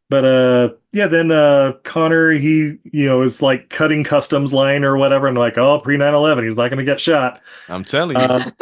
[0.09, 4.97] But uh yeah, then uh Connor he you know is like cutting customs line or
[4.97, 7.41] whatever and like, oh pre 9-11, he's not gonna get shot.
[7.69, 8.25] I'm telling you.
[8.25, 8.53] Um,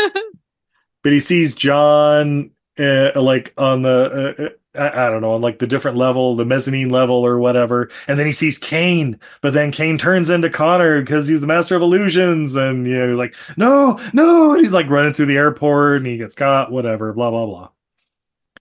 [1.02, 4.48] but he sees John uh, like on the uh, uh,
[4.78, 8.18] I, I don't know on like the different level, the mezzanine level or whatever, and
[8.18, 9.18] then he sees Kane.
[9.40, 13.08] But then Kane turns into Connor because he's the master of illusions, and you know
[13.08, 16.72] he's like, no, no, and he's like running through the airport and he gets caught,
[16.72, 17.68] whatever, blah blah blah.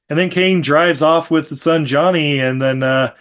[0.10, 3.14] And then Kane drives off with the son Johnny, and then uh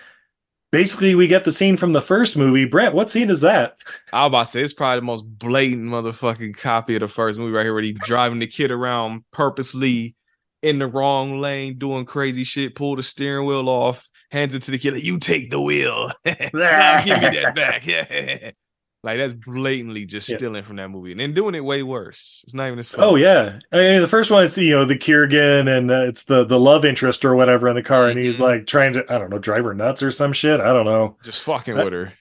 [0.73, 2.65] basically we get the scene from the first movie.
[2.65, 3.79] Brent, what scene is that?
[4.13, 7.39] I was about to say it's probably the most blatant motherfucking copy of the first
[7.39, 10.15] movie right here, where he's driving the kid around purposely
[10.63, 14.71] in the wrong lane, doing crazy shit, pull the steering wheel off, hands it to
[14.71, 16.11] the kid, like, you take the wheel.
[16.25, 17.87] Give me that back.
[17.87, 18.51] Yeah.
[19.03, 20.37] Like that's blatantly just Yeah.
[20.37, 22.41] stealing from that movie and then doing it way worse.
[22.43, 23.05] It's not even as fun.
[23.05, 26.25] Oh yeah, I mean, the first one it's you know the Kurgan and uh, it's
[26.25, 29.19] the the love interest or whatever in the car, and he's like trying to I
[29.19, 30.59] don't know drive her nuts or some shit.
[30.61, 31.17] I don't know.
[31.23, 32.13] Just fucking Uh, with her.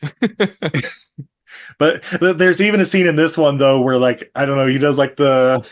[1.79, 4.67] But th- there's even a scene in this one though where like I don't know
[4.67, 5.67] he does like the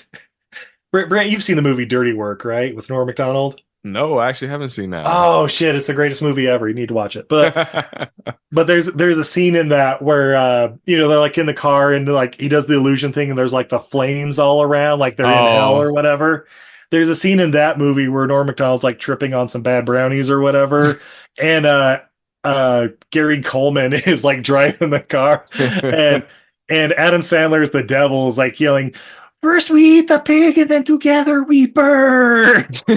[0.93, 3.59] Brent, Brent you've seen the movie Dirty Work right with Norm Macdonald.
[3.83, 5.03] No, I actually haven't seen that.
[5.05, 6.69] Oh shit, it's the greatest movie ever.
[6.69, 7.27] You need to watch it.
[7.27, 8.13] But
[8.51, 11.53] but there's there's a scene in that where uh you know they're like in the
[11.53, 14.99] car and like he does the illusion thing and there's like the flames all around
[14.99, 15.51] like they're in Oh.
[15.51, 16.47] hell or whatever.
[16.91, 20.29] There's a scene in that movie where Norm Macdonald's like tripping on some bad brownies
[20.29, 21.01] or whatever,
[21.41, 22.01] and uh
[22.45, 26.25] uh Gary Coleman is like driving the car and
[26.69, 28.93] and Adam Sandler's the devil is like yelling,
[29.43, 32.65] First we eat the pig and then together we burn.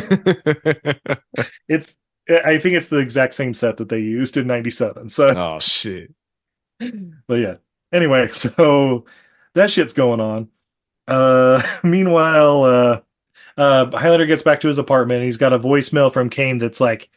[1.68, 1.96] it's
[2.28, 5.08] I think it's the exact same set that they used in 97.
[5.08, 6.14] So oh shit.
[6.78, 7.56] but yeah.
[7.92, 9.06] Anyway, so
[9.54, 10.48] that shit's going on.
[11.08, 13.00] Uh meanwhile, uh
[13.58, 15.24] uh Highlander gets back to his apartment.
[15.24, 17.10] He's got a voicemail from Kane that's like,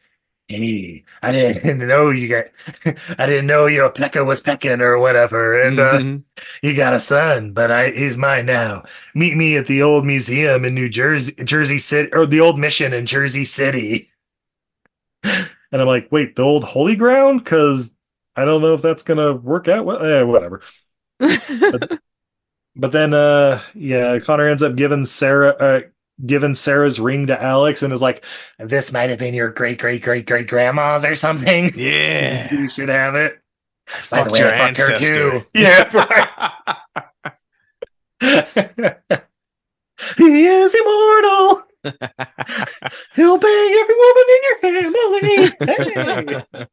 [0.49, 2.45] Hey, I didn't know you got
[3.19, 5.61] I didn't know your pecker was pecking or whatever.
[5.61, 6.23] And uh Mhm.
[6.63, 8.84] you got a son, but I he's mine now.
[9.15, 12.93] Meet me at the old museum in New Jersey Jersey City or the old mission
[12.93, 14.09] in Jersey City.
[15.71, 17.43] And I'm like, wait, the old holy ground?
[17.43, 17.93] Because
[18.35, 19.85] I don't know if that's gonna work out.
[19.85, 20.61] Well, eh, whatever.
[21.19, 21.84] but,
[22.76, 25.81] but then, uh, yeah, Connor ends up giving Sarah, uh,
[26.25, 28.25] giving Sarah's ring to Alex, and is like,
[28.59, 31.71] "This might have been your great great great great grandma's or something.
[31.75, 32.53] Yeah.
[32.53, 33.39] you should have it."
[34.11, 35.41] By the way, your I fucked her too.
[35.53, 35.89] Yeah,
[40.17, 41.63] he is immortal.
[43.15, 45.53] He'll bang every woman in your family.
[45.65, 46.65] Hey.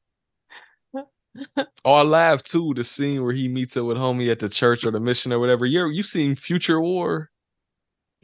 [1.84, 2.74] Oh, I laugh too.
[2.74, 5.38] The scene where he meets up with homie at the church or the mission or
[5.38, 5.66] whatever.
[5.66, 7.30] You you've seen Future War?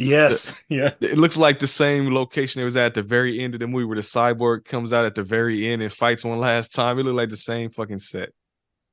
[0.02, 0.94] Yes, yes.
[1.00, 3.84] It looks like the same location it was at the very end of the movie
[3.84, 6.98] where the cyborg comes out at the very end and fights one last time.
[6.98, 8.30] It looked like the same fucking set.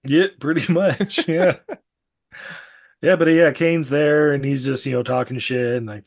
[0.03, 1.27] Yeah, pretty much.
[1.27, 1.57] Yeah.
[3.01, 6.05] yeah, but yeah, Kane's there and he's just, you know, talking shit and like,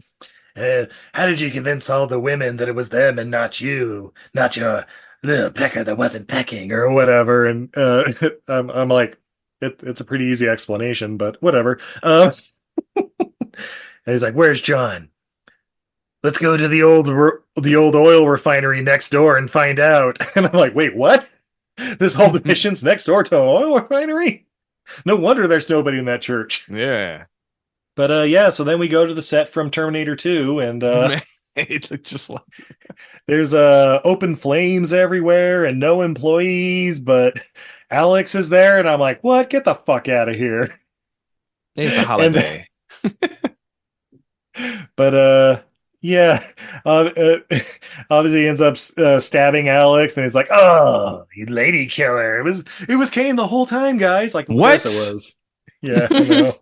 [0.57, 4.13] eh, how did you convince all the women that it was them and not you,
[4.35, 4.87] not your
[5.23, 7.47] little pecker that wasn't pecking or whatever?
[7.47, 8.13] And uh,
[8.49, 9.19] I'm, I'm like,
[9.61, 11.79] it, it's a pretty easy explanation, but whatever.
[12.03, 12.33] Um,
[14.07, 15.09] and he's like, where's John?
[16.23, 17.07] Let's go to the old
[17.57, 20.19] the old oil refinery next door and find out.
[20.37, 21.29] And I'm like, wait, what?
[21.77, 24.47] This whole mission's next door to an oil refinery?
[25.05, 26.67] No wonder there's nobody in that church.
[26.69, 27.25] Yeah.
[27.97, 31.19] But uh yeah, so then we go to the set from Terminator 2 and uh
[31.57, 32.43] it looked just like
[33.27, 37.37] there's uh open flames everywhere and no employees, but
[37.91, 39.51] Alex is there and I'm like, "What?
[39.51, 40.75] Get the fuck out of here."
[41.77, 42.67] it's a holiday.
[44.97, 45.61] But uh
[46.01, 46.45] yeah
[46.85, 47.39] uh, uh,
[48.11, 52.39] obviously he ends up uh, stabbing alex and he's like oh you lady killer.
[52.39, 54.35] It was it was kane the whole time guys.
[54.35, 54.85] Like What?
[54.85, 55.35] it was.
[55.81, 56.09] Yeah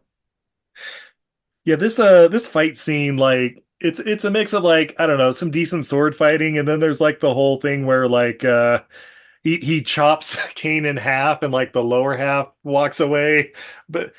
[1.65, 5.19] yeah this uh this fight scene like it's it's a mix of like i don't
[5.19, 8.81] know some decent sword fighting and then there's like the whole thing where like uh
[9.43, 13.53] he, he chops Kane in half and like the lower half walks away.
[13.89, 14.13] But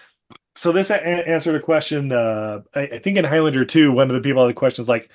[0.62, 4.16] so this a- answered a question uh I, I think in highlander 2 one of
[4.16, 5.10] the people had the questions like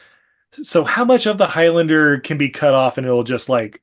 [0.52, 3.80] so how much of the highlander can be cut off and it'll just like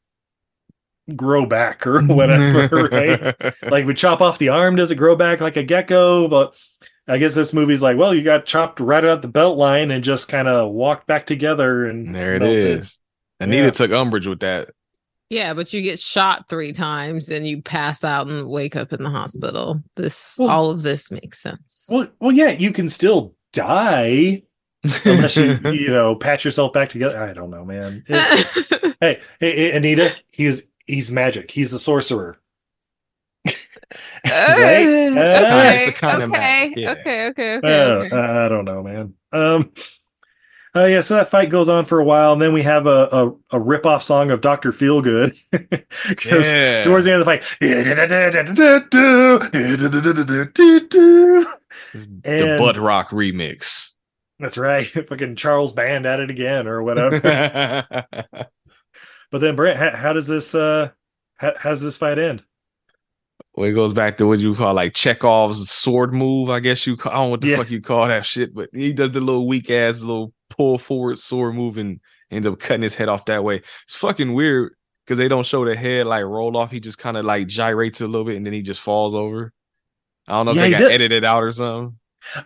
[1.15, 5.39] grow back or whatever right like we chop off the arm does it grow back
[5.39, 6.53] like a gecko but
[7.07, 10.03] i guess this movie's like well you got chopped right at the belt line and
[10.03, 12.67] just kind of walked back together and there it melted.
[12.79, 12.99] is.
[13.39, 13.69] Anita Yeah.
[13.71, 14.69] took umbrage with that.
[15.33, 19.01] Yeah, but you get shot three times and you pass out and wake up in
[19.03, 19.81] the hospital.
[19.95, 21.87] This Well- all of this makes sense.
[21.89, 24.43] well, well yeah you can still die
[25.05, 27.19] unless you you know patch yourself back together.
[27.19, 28.03] I don't know, man.
[28.07, 28.69] It's,
[29.01, 31.49] hey, hey, hey, Anita, he's he's magic.
[31.51, 32.37] He's a sorcerer.
[34.25, 35.09] right?
[35.15, 36.91] Uh, Uh, It's a kind of okay, yeah.
[36.91, 38.15] okay, okay, okay, don't, okay.
[38.15, 39.13] I I don't know, man.
[39.31, 39.71] Um,
[40.75, 43.07] uh, yeah, so that fight goes on for a while, and then we have a
[43.11, 45.37] a, a rip off song of Doctor Feelgood
[46.09, 46.83] because Yeah.
[46.83, 47.43] towards the end of the fight,
[51.91, 53.91] the butt rock remix.
[54.39, 57.19] that's right, fucking Charles Band at it again or whatever.
[59.31, 60.89] but then, Brent, how, how does this uh,
[61.35, 62.43] how, how does this fight end?
[63.55, 66.97] Well, it goes back to what you call like Chekhov's sword move, I guess you
[66.97, 67.11] call.
[67.11, 67.57] I don't know what the Yeah.
[67.57, 71.19] fuck you call that shit, but he does the little weak ass little pull forward
[71.19, 71.99] sword move and
[72.31, 73.57] ends up cutting his head off that way.
[73.57, 74.73] It's fucking weird
[75.05, 76.71] because they don't show the head like roll off.
[76.71, 79.51] He just kind of like gyrates a little bit and then he just falls over.
[80.27, 80.91] I don't know if Yeah, they he got did.
[80.91, 81.97] edited out or something.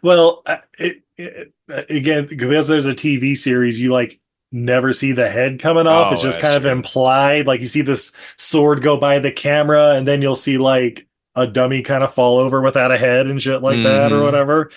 [0.02, 4.20] Well, uh, it, it, uh, again, because there's a TV series, you like
[4.52, 6.10] never see the head coming off.
[6.10, 6.72] Oh, it's just kind of true.
[6.72, 7.46] implied.
[7.46, 11.06] Like you see this sword go by the camera, and then you'll see like
[11.36, 14.24] a dummy kind of fall over without a head and shit like that, or Mhm.
[14.24, 14.72] whatever.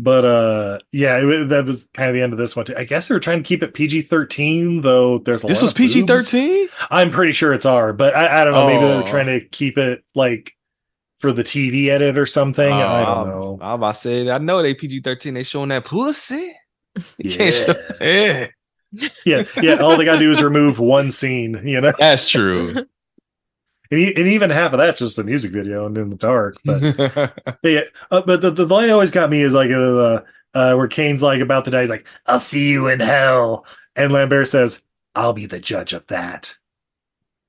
[0.00, 2.66] But uh, yeah, it, that was kind of the end of this one.
[2.66, 2.74] Too.
[2.76, 5.18] I guess they're trying to keep it PG thirteen, though.
[5.18, 5.76] There's a This lot was of.
[5.76, 6.68] PG 13?
[6.90, 8.66] I'm pretty sure it's R, but I, I don't know.
[8.68, 8.96] Maybe they Oh.
[8.98, 10.52] were trying to keep it like
[11.18, 12.72] for the TV edit or something.
[12.72, 13.58] I don't know.
[13.60, 15.34] I'm about to say, I know they PG 13.
[15.34, 16.52] They showing that pussy.
[17.18, 17.36] You Yeah.
[17.36, 17.74] can't show.
[18.94, 19.74] Yeah, yeah, yeah.
[19.82, 21.92] All they gotta do is remove one scene, you know.
[21.98, 22.86] that's true.
[23.90, 26.56] And, e- and even half of that's just a music video and in the dark.
[26.64, 26.82] But
[27.62, 30.20] yeah, uh, but the, the line that always got me is like uh,
[30.54, 31.80] uh, where Kane's like about to die.
[31.80, 33.64] He's like, "I'll see you in hell,"
[33.96, 34.82] and Lambert says,
[35.14, 36.56] "I'll be the judge of that."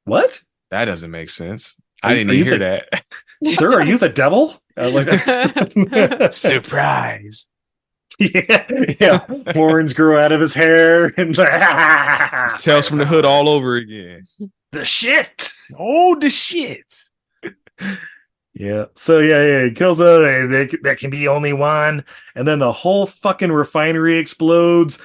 [0.05, 0.41] What,
[0.71, 1.81] that doesn't make sense.
[2.03, 3.03] I didn't are you even hear that.
[3.57, 3.73] sir?
[3.73, 4.61] Are you the devil?
[4.77, 6.31] Uh, like.
[6.33, 7.45] Surprise.
[8.19, 8.67] yeah,
[8.99, 9.25] yeah.
[9.53, 11.35] Horns grow out of his hair, and
[12.57, 14.27] Tales from the hood all over again.
[14.71, 15.51] The shit.
[15.77, 16.93] Oh, the shit.
[18.53, 18.85] Yeah.
[18.95, 20.47] So yeah, yeah, he kills her.
[20.47, 22.03] There can be only one,
[22.35, 24.99] and then the whole fucking refinery explodes.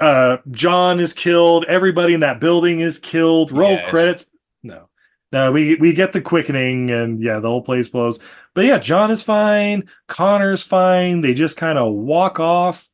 [0.00, 1.64] Uh, John is killed.
[1.66, 3.52] Everybody in that building is killed.
[3.52, 3.88] Roll Yes.
[3.88, 4.26] credits.
[4.64, 4.88] No,
[5.30, 8.18] no, we we get the quickening, and yeah, the whole place blows.
[8.54, 9.88] But yeah, John is fine.
[10.08, 11.20] Connor's fine.
[11.20, 12.88] They just kind of walk off.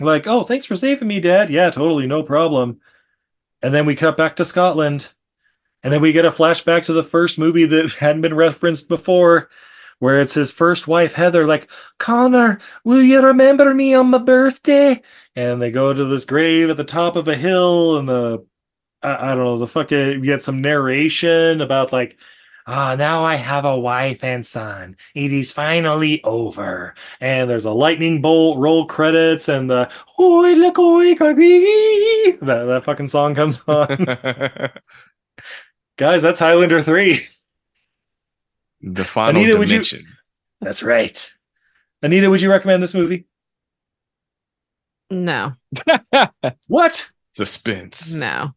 [0.00, 1.48] Like, oh, thanks for saving me, Dad.
[1.48, 2.80] Yeah, totally, no problem.
[3.62, 5.12] And then we cut back to Scotland.
[5.82, 9.50] And then we get a flashback to the first movie that hadn't been referenced before,
[9.98, 15.00] where it's his first wife, Heather, like, Connor, will you remember me on my birthday?
[15.34, 18.44] And they go to this grave at the top of a hill, and the,
[19.02, 22.18] I, I don't know, the fucking, you get some narration about, like,
[22.66, 24.96] ah, now I have a wife and son.
[25.14, 26.94] It is finally over.
[27.20, 33.08] And there's a lightning bolt, roll credits, and the, oi, look, oi, that, that fucking
[33.08, 33.88] song comes on.
[35.96, 37.20] Guys, that's Highlander 3.
[38.82, 40.04] the final Anita, would you- dimension.
[40.60, 41.32] That's right.
[42.02, 43.26] Anita, would you recommend this movie?
[45.10, 45.52] No,
[46.66, 47.08] What?
[47.34, 48.12] Suspense.
[48.12, 48.50] no.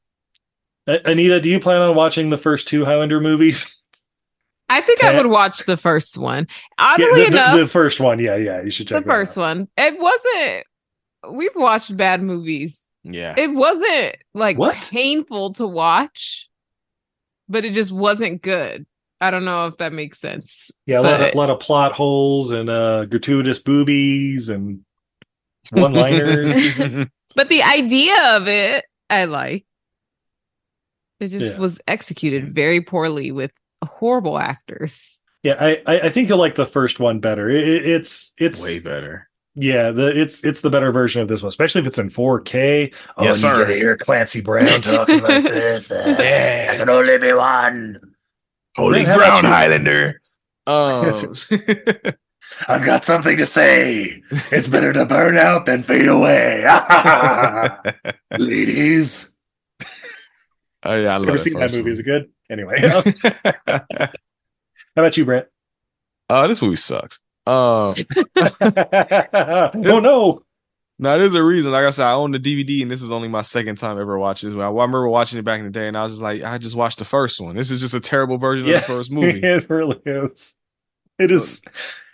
[0.87, 3.75] Anita, do you plan on watching the first two Highlander movies?
[4.69, 6.47] I think I would watch the first one.
[6.79, 8.19] Yeah, Oddly the, enough, the, the first one.
[8.19, 8.61] Yeah, yeah.
[8.61, 9.41] You should the check that first out.
[9.41, 9.67] one.
[9.77, 10.65] It wasn't.
[11.37, 12.81] We've watched bad movies.
[13.03, 13.33] Yeah.
[13.37, 14.89] It wasn't like What?
[14.91, 16.49] painful to watch,
[17.47, 18.85] but it just wasn't good.
[19.21, 20.71] I don't know if that makes sense.
[20.85, 24.81] Yeah, a lot, but- of, lot of plot holes and uh, gratuitous boobies and
[25.71, 26.53] one liners.
[27.35, 29.65] But the idea of it, I like.
[31.19, 31.57] It just Yeah.
[31.59, 33.51] was executed very poorly with
[33.83, 35.21] horrible actors.
[35.43, 37.49] yeah, I, I, I think you'll like the first one better.
[37.49, 39.29] It, it- it's it's Way better.
[39.55, 42.93] yeah, the it's it's the better version of this one, especially if it's in 4K.
[43.17, 43.57] Oh, Yes, you sir.
[43.65, 45.91] get to hear Clancy Brown talking like this.
[45.91, 46.15] Uh, Yeah.
[46.67, 47.99] There can only be one.
[48.75, 49.47] Holy Brent, how ground.
[49.47, 50.21] Highlander.
[50.67, 51.13] Um,
[52.67, 54.21] I've got something to say.
[54.51, 56.63] It's better to burn out than fade away.
[58.37, 59.29] Ladies.
[60.83, 61.83] oh yeah, I love Ever that seen that first movie?
[61.83, 61.91] one.
[61.91, 62.29] Is it good?
[62.49, 62.79] Anyway.
[63.67, 64.11] How
[64.95, 65.47] about you, Brent?
[66.29, 67.19] oh, this movie sucks.
[67.47, 67.95] Um,
[68.35, 70.43] oh no.
[70.99, 71.71] now there's a reason.
[71.71, 74.19] Like I said, I own the DVD, and this is only my second time ever
[74.19, 74.57] watching this.
[74.59, 76.57] I, I remember watching it back in the day, and I was just like, I
[76.57, 77.55] just watched the first one.
[77.55, 78.75] This is just a terrible version Yeah.
[78.75, 79.39] of the first movie.
[79.43, 80.55] It really is.
[81.17, 81.61] It is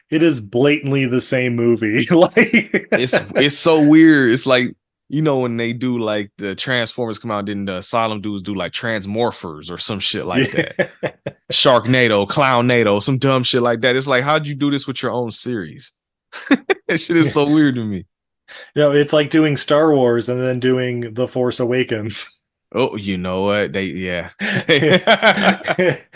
[0.10, 2.06] it is blatantly the same movie.
[2.12, 2.38] like
[2.91, 4.32] it's it's so weird.
[4.32, 4.76] It's like
[5.10, 8.56] you know when they do like the Transformers come out, then the Asylum dudes do
[8.56, 10.91] like Transmorphers or some shit like that.
[11.52, 13.95] Sharknado, Clownnado, some dumb shit like that.
[13.95, 15.94] It's like, how'd you do this with your own series?
[16.88, 18.06] that shit is so weird to me.
[18.76, 22.32] You know, it's like doing Star Wars and then doing The Force Awakens.
[22.72, 23.73] Oh, you know what?
[23.73, 24.30] They yeah.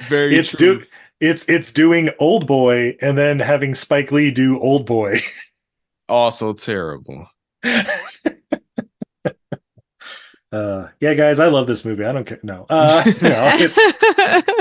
[0.08, 0.80] Very it's true.
[0.82, 0.86] do
[1.20, 5.22] it's it's doing Old Boy and then having Spike Lee do Old Boy.
[6.08, 7.28] also terrible.
[10.52, 12.04] Uh, yeah, guys, I love this movie.
[12.04, 12.40] I don't care.
[12.42, 13.78] No, uh, no, it's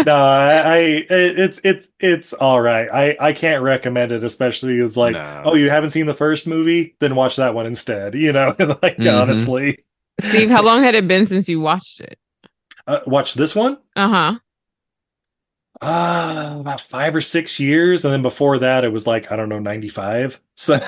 [0.07, 1.07] no, I, I it,
[1.39, 2.89] it's it's it's all right.
[2.93, 5.43] I I can't recommend it, especially it's like, No.
[5.47, 8.15] oh, you haven't seen the first movie, then watch that one instead.
[8.15, 8.49] You know,
[8.83, 9.19] like Mhm.
[9.23, 9.79] honestly,
[10.21, 12.19] Steve, how long had it been since you watched it?
[12.87, 13.79] uh, watch this one.
[13.97, 14.39] Uh huh.
[15.81, 19.49] Uh, about five or six years, and then before that, it was like I don't
[19.49, 20.41] know, ninety five.
[20.57, 20.79] So,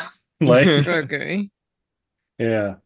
[0.41, 1.49] like, Okay.
[2.39, 2.77] Yeah.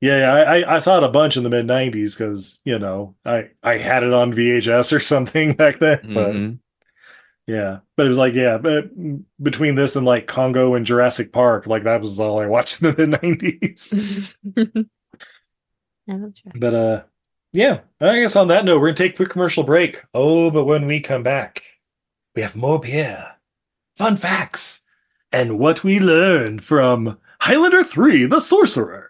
[0.00, 2.78] Yeah, yeah, I, I- I saw it a bunch in the mid '90s because you
[2.78, 6.00] know I I had it on VHS or something back then.
[6.14, 6.58] But Mhm.
[7.46, 8.90] yeah, but it was like yeah, but
[9.42, 12.94] between this and like Congo and Jurassic Park, like that was all I watched in
[12.94, 14.86] the mid '90s.
[16.56, 17.02] But uh,
[17.52, 20.02] yeah, I guess on that note, we're gonna take a quick commercial break.
[20.14, 21.62] Oh, but when we come back,
[22.34, 23.32] we have more beer,
[23.96, 24.82] fun facts,
[25.30, 29.09] and what we learned from Highlander Three: The Sorcerer.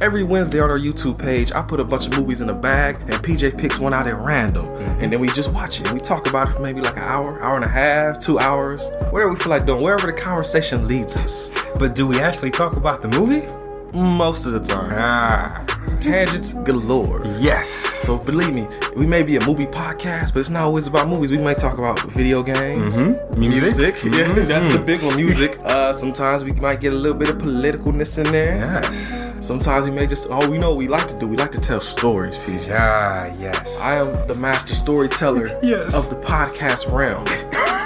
[0.00, 2.94] Every Wednesday on our YouTube page, I put a bunch of movies in a bag
[3.00, 4.64] and PJ picks one out at random.
[5.00, 5.90] And then we just watch it.
[5.92, 8.88] We talk about it for maybe like an hour, hour and a half, two hours,
[9.10, 11.50] whatever we feel like doing, wherever the conversation leads us.
[11.80, 13.46] But do we actually talk about the movie?
[13.92, 14.88] Most of the time.
[14.92, 15.64] Ah.
[16.00, 17.20] Tangents galore.
[17.40, 17.68] Yes.
[17.68, 21.32] So believe me, we may be a movie podcast, but it's not always about movies.
[21.32, 23.36] We might talk about video games, Mhm.
[23.38, 23.96] Music.
[24.04, 24.46] Yeah, Mhm.
[24.46, 25.16] that's the big one.
[25.16, 25.58] Music.
[25.64, 28.56] Uh, sometimes we might get a little bit of politicalness in there.
[28.58, 29.27] Yes.
[29.38, 31.26] Sometimes we may just oh we know we like to do.
[31.26, 32.74] We like to tell stories, PJ.
[32.76, 33.78] Ah, yes.
[33.80, 35.94] I am the master storyteller Yes.
[35.96, 37.24] of the podcast realm.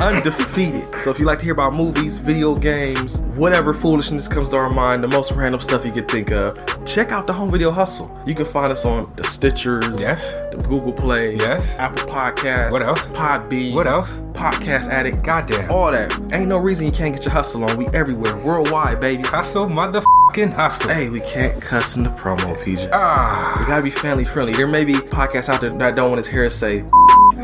[0.02, 1.00] Undefeated.
[1.00, 4.68] So if you like to hear about movies, video games, whatever foolishness comes to our
[4.70, 8.12] mind, the most random stuff you could think of, check out the Home Video Hustle.
[8.26, 10.34] You can find us on the Stitchers, Yes.
[10.50, 11.78] the Google Play, Yes.
[11.78, 13.08] Apple Podcasts, What else?
[13.10, 14.10] Podbean, What else?
[14.32, 15.70] Podcast Addict, Goddamn.
[15.70, 16.12] all that.
[16.32, 17.76] Ain't no reason you can't get your hustle on.
[17.76, 19.22] We everywhere, worldwide, baby.
[19.22, 20.90] Hustle, motherfucking hustle.
[20.90, 22.88] Hey, we can't cuss in the promo, PJ.
[22.92, 23.56] Ah.
[23.60, 24.52] We gotta be family friendly.
[24.52, 26.82] There may be podcasts out there that don't want his hair to say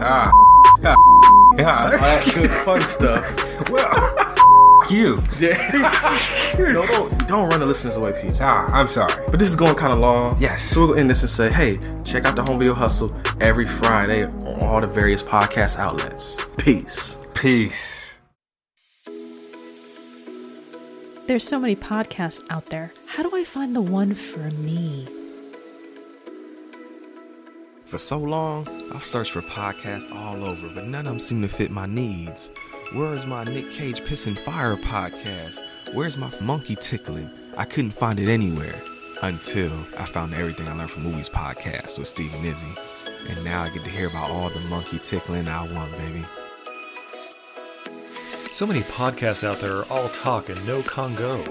[0.03, 0.31] Ah.
[0.85, 0.95] Ah.
[1.53, 1.91] All Ah.
[1.91, 3.25] that good fun stuff.
[3.71, 3.91] Well,
[4.91, 5.19] you.
[5.41, 5.59] Yeah.
[6.59, 8.39] no, don't, don't run the listeners away, PJ.
[8.41, 9.13] Ah, I'm sorry.
[9.29, 10.37] But this is going kind of long.
[10.41, 10.63] Yes.
[10.63, 14.23] So we'll end this and say, hey, check out the Home Video Hustle every Friday
[14.25, 16.39] on all the various podcast outlets.
[16.57, 17.19] Peace.
[17.35, 18.21] Peace.
[21.27, 22.93] There's so many podcasts out there.
[23.07, 25.07] How do I find the one for me?
[27.89, 31.49] For so long, I've searched for podcasts all over, but none of them seem to
[31.49, 32.51] fit my needs.
[32.93, 35.59] Where's my Nick Cage Pissing Fire podcast?
[35.95, 37.31] Where's my monkey tickling?
[37.57, 38.79] I couldn't find it anywhere
[39.23, 42.69] until I found Everything I Learned from Movies podcast with Steve and Izzy.
[43.31, 46.27] And now I get to hear about all the monkey tickling I want, baby.
[48.51, 51.43] So many podcasts out there are all talk and no Congo.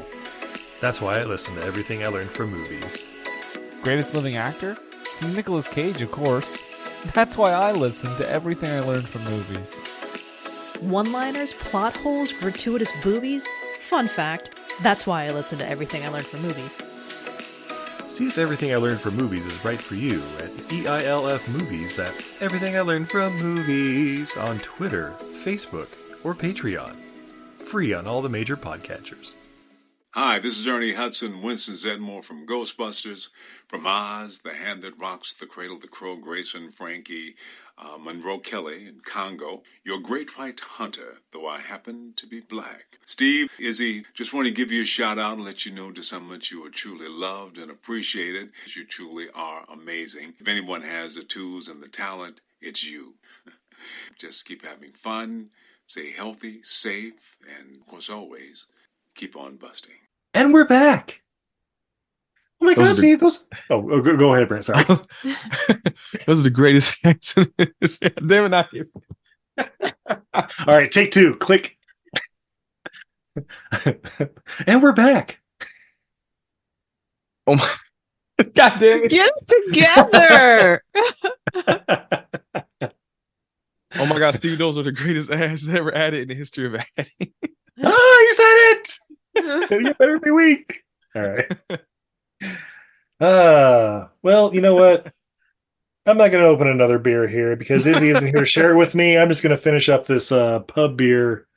[0.82, 3.16] That's why I listen to everything I learned from movies.
[3.82, 4.78] Greatest living actor?
[5.22, 6.58] Nicolas Cage, of course.
[7.14, 9.96] That's why I listen to everything I learned from movies.
[10.80, 13.48] One liners, plot holes, gratuitous boobies.
[13.90, 16.74] Fun fact that's why I listen to everything I learned from movies.
[18.04, 21.96] See if everything I learned from movies is right for you at EILF Movies.
[21.96, 25.90] That's everything I learned from movies on Twitter, Facebook,
[26.24, 26.96] or Patreon.
[27.60, 29.36] Free on all the major podcatchers.
[30.12, 33.30] Hi, this is Ernie Hudson, Winston Zeddemore from Ghostbusters,
[33.68, 37.36] from Oz, The Hand That Rocks the Cradle, The Crow, Grayson, Frankie,
[37.78, 39.64] uh, Monroe Kelly, and Congo.
[39.84, 42.98] Your great white hunter, though I happen to be black.
[43.06, 46.12] Steve, Izzy, just want to give you a shout out and let you know just
[46.12, 48.50] how much you are truly loved and appreciated.
[48.76, 50.36] You truly are amazing.
[50.40, 53.16] If anyone has the tools and the talent, it's you.
[54.18, 55.50] just keep having fun,
[55.88, 58.66] stay healthy, safe, and of course, always
[59.14, 59.96] keep on busting.
[60.34, 61.22] And we're back.
[62.68, 63.48] Oh my Those god, are the- those.
[63.70, 64.66] Oh, oh, go, go ahead, Brent.
[64.66, 64.84] Sorry.
[66.26, 67.98] Those are the greatest accidents.
[68.26, 68.88] Damn it,
[70.10, 71.36] All right, take two.
[71.36, 71.78] Click.
[74.68, 75.40] and we're back.
[77.46, 77.70] Oh my
[78.54, 79.12] God damn it.
[79.12, 80.84] Get it together.
[83.96, 86.76] Oh my god, Steve, those are the greatest ads ever added in the history of
[86.76, 87.34] adding.
[87.82, 89.82] Oh, you said it.
[89.86, 90.84] you better every week.
[91.16, 91.50] All right.
[93.20, 95.12] Uh, well, you know what?
[96.06, 98.78] I'm not going to open another beer here because Izzy isn't here to share it
[98.78, 99.18] with me.
[99.18, 101.48] I'm just going to finish up this uh, pub beer.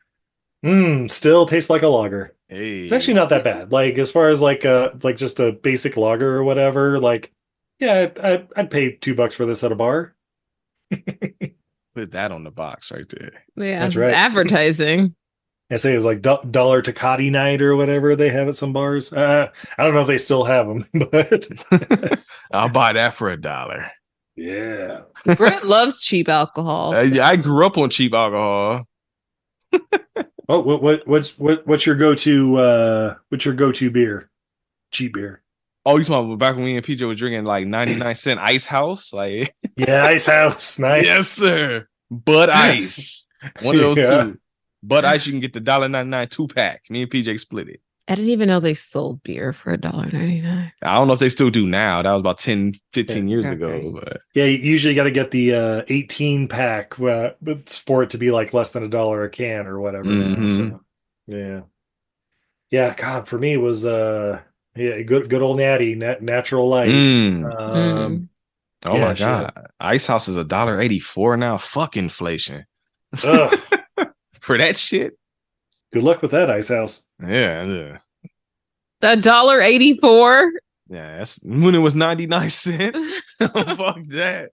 [0.65, 2.35] Mmm, still tastes like a lager.
[2.48, 2.81] Hey.
[2.81, 3.73] It's actually not that bad.
[3.73, 6.98] Like as far as like uh like just a basic lager or whatever.
[6.98, 7.32] Like,
[7.78, 10.15] yeah, I'd, I'd, I'd pay two bucks for this at a bar.
[11.94, 13.44] Put that on the box right there.
[13.57, 14.12] Yeah, That's right.
[14.12, 15.15] advertising.
[15.71, 18.73] I say it was like do- dollar Tecate night or whatever they have at some
[18.73, 19.13] bars.
[19.13, 19.49] Uh,
[19.79, 21.47] I don't know if they still have them, but
[22.53, 23.91] I'll buy that for a dollar.
[24.37, 25.03] yeah.
[25.37, 26.95] Brent loves cheap alcohol.
[26.95, 28.85] Uh, yeah, I grew up on cheap alcohol.
[30.49, 34.29] Oh, what what what's what what's your go to uh what's your go to beer?
[34.91, 35.43] Cheap beer.
[35.87, 39.13] Oh, you talking back when me and PJ was drinking like 99 cent ice house?
[39.13, 40.79] Like Yeah, Ice House.
[40.81, 41.05] Nice.
[41.05, 41.87] Yes, sir.
[42.11, 43.29] Bud Ice.
[43.63, 44.23] One of those Yeah.
[44.25, 44.39] two.
[44.82, 46.82] Bud Ice, you can get the $1.99 two pack.
[46.90, 47.81] Me and PJ split it.
[48.09, 50.73] I didn't even know they sold beer for a dollar ninety nine.
[50.82, 52.02] I don't know if they still do now.
[52.02, 53.55] That was about 10, 15 years Okay.
[53.55, 53.93] ago.
[54.02, 58.11] But Yeah, you usually got to get the uh 18 pack uh, but for it
[58.11, 60.07] to be like less than a dollar a can or whatever.
[60.07, 60.57] Mhm.
[60.57, 60.81] So,
[61.28, 61.61] yeah.
[62.73, 64.40] Yeah, god, for me it was uh
[64.74, 66.89] yeah, good good old natty, nat- natural light.
[66.89, 67.61] Mm.
[67.61, 68.28] Um
[68.86, 69.27] oh Yeah, my shit.
[69.27, 69.66] God.
[69.78, 71.59] Ice House is a dollar eighty four now.
[71.59, 72.66] Fuck inflation.
[73.24, 73.57] ugh,
[74.51, 75.17] For that shit.
[75.93, 77.03] good luck with that Ice House.
[77.23, 77.99] Yeah, yeah.
[79.03, 80.51] A dollar eighty four.
[80.89, 82.97] Yeah, that's when it was 99 cent.
[83.39, 84.51] Fuck that.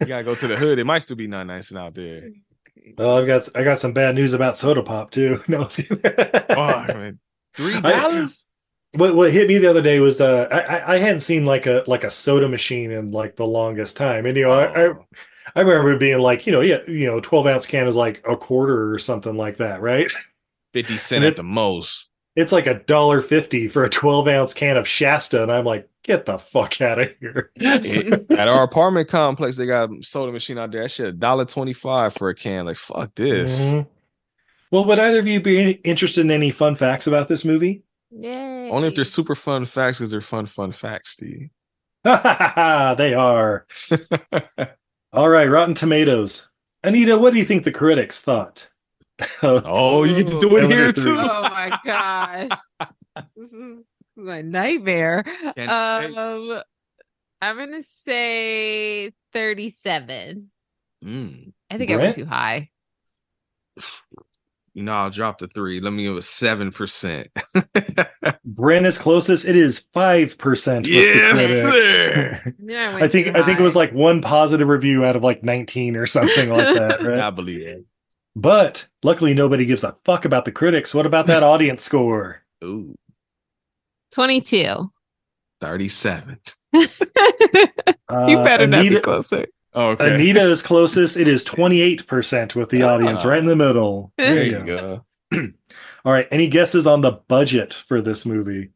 [0.00, 0.80] You gotta go to the hood.
[0.80, 2.30] It might still be 99 cent out there.
[2.98, 5.40] Oh, I've got I got some bad news about soda pop too.
[5.48, 5.98] No, I was kidding.
[6.00, 7.20] Fuck, man.
[7.54, 8.48] Three dollars?
[8.94, 11.66] What what hit me the other day was uh I I- I hadn't seen like
[11.66, 14.94] a like a soda machine in like the longest time, and you know I, I
[15.58, 18.22] I remember it being like you know yeah you know twelve ounce can is like
[18.28, 20.08] a quarter or something like that, right?
[20.72, 22.10] 50 cent at the most.
[22.36, 25.88] It's like a dollar fifty for a twelve ounce can of Shasta, and I'm like,
[26.04, 27.50] get the fuck out of here.
[27.60, 30.82] At our apartment complex, they got a soda machine out there.
[30.82, 32.66] That shit a dollar twenty five for a can.
[32.66, 33.60] Like fuck this.
[33.60, 33.88] Mhm.
[34.70, 37.82] Well, would either of you be interested in any fun facts about this movie?
[38.12, 38.70] Yay.
[38.70, 41.50] Only if they're super fun facts, because they're fun, fun facts, Steve.
[42.04, 43.66] they are.
[45.12, 46.48] All right, Rotten Tomatoes.
[46.84, 48.68] Anita, what do you think the critics thought?
[49.42, 51.16] oh, you get to do it Elevator here too.
[51.18, 52.50] Oh my gosh.
[53.36, 53.84] this is
[54.16, 55.24] my nightmare.
[55.56, 56.62] Um
[57.40, 60.50] I'm gonna say 37.
[61.04, 61.52] Mm.
[61.70, 62.00] I think I Brent?
[62.00, 62.70] went too high.
[64.78, 65.80] You know, I'll drop the three.
[65.80, 67.26] Let me give it seven percent.
[68.44, 69.44] Brent is closest.
[69.44, 70.86] It is five percent.
[70.86, 75.24] Yes, the Yeah, I, think I think it was like one positive review out of
[75.24, 77.18] like nineteen or something like that, right?
[77.18, 77.84] I believe it.
[78.36, 80.94] But luckily, nobody gives a fuck about the critics.
[80.94, 82.44] What about that audience score?
[82.62, 82.94] Ooh,
[84.12, 84.92] 22.
[85.60, 86.38] 37.
[86.72, 86.88] you
[88.08, 89.46] Uh, better not be closer.
[89.80, 90.12] Oh, okay.
[90.14, 91.16] Anita is closest.
[91.16, 93.28] It is 28% with the audience Ah.
[93.28, 94.12] right in the middle.
[94.18, 95.04] There There you you go.
[96.04, 96.26] All right.
[96.32, 98.70] Any guesses on the budget for this movie?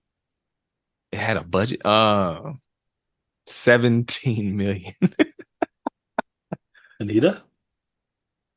[1.10, 1.84] It had a budget.
[1.84, 2.52] Uh,
[3.46, 4.92] seventeen million.
[7.00, 7.42] Anita?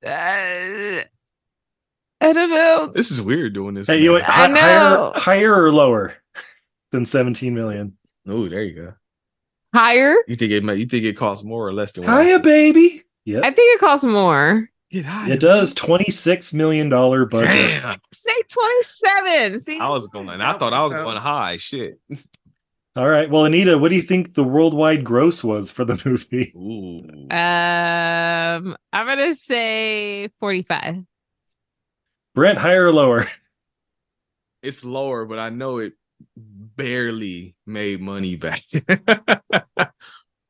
[0.06, 1.02] Uh,
[2.22, 2.92] I don't know.
[2.94, 3.88] this is weird doing this.
[3.88, 4.14] Hey, you now.
[4.14, 4.60] went hi- know.
[4.60, 6.14] higher, higher or lower
[6.92, 7.98] than 17 million?
[8.28, 8.94] Oh, there you go.
[9.76, 10.16] Higher?
[10.28, 10.78] You think it might?
[10.78, 12.06] You think it costs more or less than?
[12.06, 13.02] Hiya, baby.
[13.26, 13.44] Yep.
[13.44, 14.70] I think it costs more.
[14.92, 15.34] Get higher.
[15.34, 17.30] It does $26 million budget.
[17.82, 18.00] Damn.
[18.14, 19.60] Say 27.
[19.62, 20.30] See, I was going.
[20.30, 21.58] I thought I was going high.
[21.58, 22.00] Shit.
[22.96, 23.30] All right.
[23.30, 26.54] Well, Anita, what do you think the worldwide gross was for the movie?
[26.56, 27.02] Ooh.
[27.30, 31.04] Um, I'm gonna say 45.
[32.34, 33.28] Brent, higher or lower?
[34.62, 35.94] It's lower, but I know it
[36.76, 38.62] barely made money back.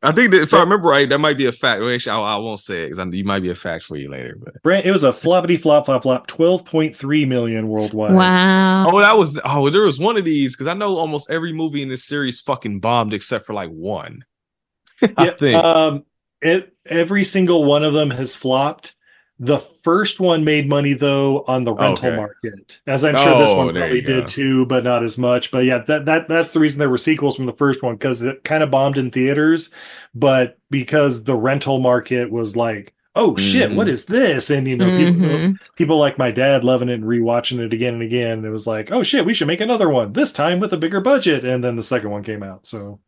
[0.01, 1.81] I think that if I remember right, that might be a fact.
[1.81, 4.09] Well, actually, I, I won't say it because you might be a fact for you
[4.09, 4.37] later.
[4.39, 8.13] But Brent, it was a floppity flop flop flop, 12.3 million worldwide.
[8.15, 8.87] Wow.
[8.87, 11.81] oh, that was oh, there was one of these because I know almost every movie
[11.81, 14.23] in this series fucking bombed except for like one.
[15.01, 15.63] I Yeah, think.
[15.63, 16.05] Um,
[16.41, 18.94] it, every single one of them has flopped.
[19.37, 22.15] The first one made money though on the rental Okay.
[22.15, 24.21] market, as I'm sure this one probably you go.
[24.21, 25.51] did too, but not as much.
[25.51, 28.21] But yeah, that that that's the reason there were sequels from the first one because
[28.21, 29.71] it kind of bombed in theaters,
[30.13, 33.75] but because the rental market was like, oh shit, Mhm.
[33.75, 34.49] what is this?
[34.49, 35.57] And you know, people Mhm.
[35.75, 38.37] people like my dad loving it and rewatching it again and again.
[38.37, 40.77] And it was like, oh shit, we should make another one this time with a
[40.77, 41.43] bigger budget.
[41.43, 43.01] And then the second one came out, so.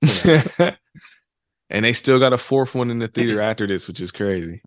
[1.70, 4.62] and they still got a fourth one in the theater after this, which is crazy.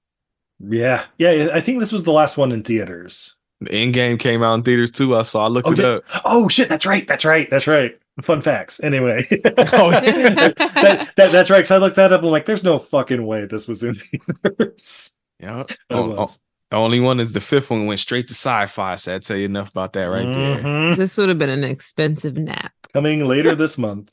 [0.60, 1.50] Yeah, yeah.
[1.54, 3.36] I think this was the last one in theaters.
[3.62, 5.16] The end game came out in theaters too.
[5.16, 5.46] I saw.
[5.46, 6.04] I looked Oh, it did- up.
[6.26, 7.98] oh shit, that's right, that's right, that's right.
[8.24, 8.80] Fun facts.
[8.82, 11.58] Anyway, Oh, that, that, that's right.
[11.60, 12.22] Because I looked that up.
[12.24, 13.94] I'm like, there's no fucking way this was in
[14.46, 15.12] theaters.
[15.40, 15.66] Yeah.
[15.92, 16.40] Oh, was.
[16.72, 18.96] the only one is the fifth one went straight to sci-fi.
[18.96, 20.58] So I tell you enough about that right there.
[20.58, 20.96] Mhm.
[20.96, 22.72] This would have been an expensive nap.
[22.94, 24.10] Coming later this month.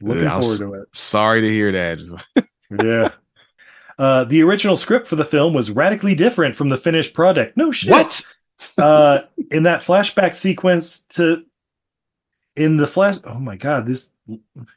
[0.00, 0.88] Looking Yeah, I'm forward s- to it.
[0.92, 1.98] Sorry to hear that.
[2.84, 3.10] Yeah.
[3.98, 7.56] Uh, the original script for the film was radically different from the finished product.
[7.56, 7.90] No shit.
[7.90, 8.22] What?
[8.78, 9.20] uh
[9.50, 11.44] in that flashback sequence to
[12.56, 14.10] in the flash oh my god this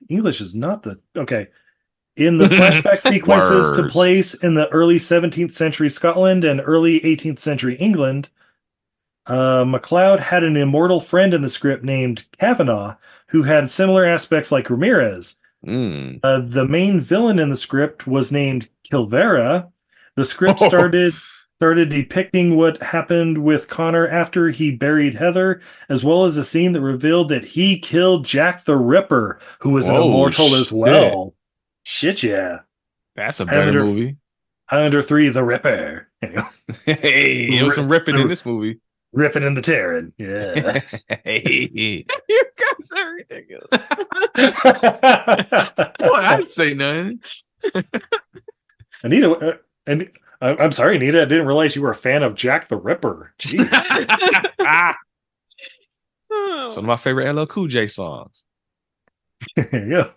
[0.10, 1.48] english is not the okay
[2.16, 7.40] in the flashback sequences to place in the early 17th century scotland and early 18th
[7.40, 8.30] century england
[9.28, 12.96] uh MacLeod had an immortal friend in the script named kavanaugh
[13.28, 15.36] who had similar aspects like ramirez
[15.66, 16.20] Mm.
[16.24, 19.72] uh, the main villain in the script was named Kilvera.
[20.16, 21.14] The script started
[21.58, 26.72] started depicting what happened with Connor after he buried Heather, as well as a scene
[26.72, 31.36] that revealed that he killed Jack the Ripper, who was an Whoa, immortal as well.
[31.84, 32.62] Shit, yeah.
[33.16, 34.18] That's a Highlander- better movie.
[34.66, 36.08] Highlander 3, The Ripper.
[36.24, 36.44] Anyway,
[36.86, 38.80] hey, it was some ripping in this movie.
[39.14, 40.14] Ripping and the tearing.
[40.18, 40.80] Yeah.
[41.24, 41.70] hey.
[42.30, 43.68] you guys are ridiculous.
[46.00, 47.20] Boy, I didn't say nothing.
[49.04, 49.58] Anita, uh,
[49.88, 50.10] and
[50.42, 51.22] I- I'm sorry, Anita.
[51.22, 53.34] I didn't realize you were a fan of Jack the Ripper.
[53.40, 53.68] Jeez.
[54.60, 54.96] ah,
[56.34, 56.70] Oh.
[56.70, 58.46] some of my favorite LL Cool J songs.
[59.58, 60.12] There you go.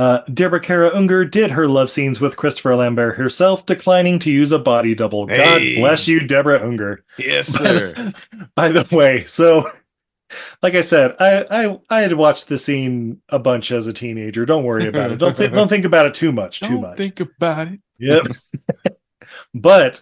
[0.00, 4.50] Uh, Deborah Kara Unger did her love scenes with Christopher Lambert herself, declining to use
[4.50, 5.26] a body double.
[5.26, 7.04] God bless you, Deborah Unger.
[7.18, 7.92] Yes, By sir.
[7.92, 9.70] the, by the way, so
[10.62, 14.46] like I said, I, I I had watched the scene a bunch as a teenager.
[14.46, 15.18] Don't worry about it.
[15.18, 16.60] Don't think don't think about it too much.
[16.60, 16.96] Too Don't much.
[16.96, 17.80] think about it.
[17.98, 18.26] Yep.
[19.54, 20.00] but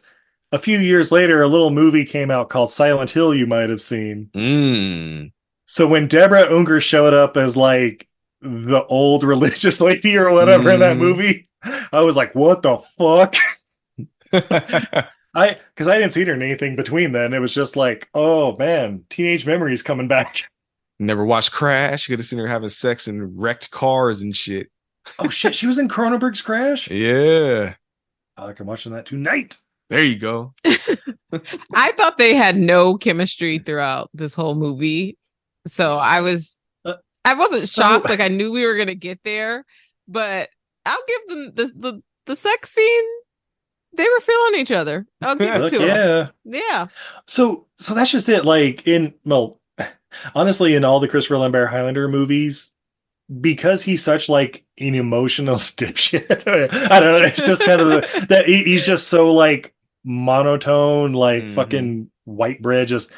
[0.53, 3.35] a few years later, a little movie came out called Silent Hill.
[3.35, 4.31] You might have seen.
[4.33, 5.33] Mm.
[5.65, 8.08] So when Deborah Unger showed up as like
[8.41, 11.01] the old religious lady or whatever in that Mhm.
[11.01, 11.47] movie,
[11.93, 13.35] I was like, "What the fuck?"
[15.35, 17.33] I because I didn't see her in anything between then.
[17.35, 20.45] It was just like, "Oh man, teenage memories coming back."
[20.99, 22.09] Never watched Crash.
[22.09, 24.69] You could have seen her having sex in wrecked cars and shit.
[25.19, 26.91] Oh shit, she was in Cronenberg's Crash.
[26.91, 27.75] Yeah.
[28.37, 29.59] I like I'm watching that tonight.
[29.91, 30.55] There you go.
[31.75, 35.17] I thought they had no chemistry throughout this whole movie.
[35.67, 36.59] So I was
[37.31, 39.65] I wasn't so- shocked, like I knew we were gonna get there,
[40.07, 40.49] but
[40.87, 43.05] I'll give them the the, the sex scene.
[43.95, 45.07] They were feeling each other.
[45.23, 45.89] I'll give it Look, to them.
[45.89, 46.29] yeah.
[46.45, 46.87] Yeah.
[47.27, 48.45] So so that's just it.
[48.45, 49.61] Like in well,
[50.35, 52.73] honestly, in all the Christopher Lambert Highlander movies,
[53.41, 56.31] because he's such like an emotional dipshit.
[56.91, 57.27] I don't know.
[57.29, 59.75] It's just kind of the, that he, he's just so like
[60.05, 61.55] monotone, like Mhm.
[61.55, 63.17] fucking white bread, just and then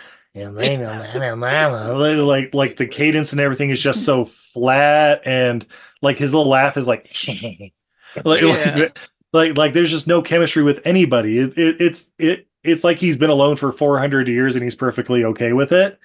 [2.24, 5.66] like like the cadence and everything is just so flat and
[6.02, 7.04] like his little laugh is like
[8.24, 8.76] like, Yeah.
[8.76, 8.98] like
[9.32, 11.38] like like there's just no chemistry with anybody.
[11.38, 15.24] It, it, it's it it's like he's been alone for 400 years and he's perfectly
[15.24, 15.98] okay with it.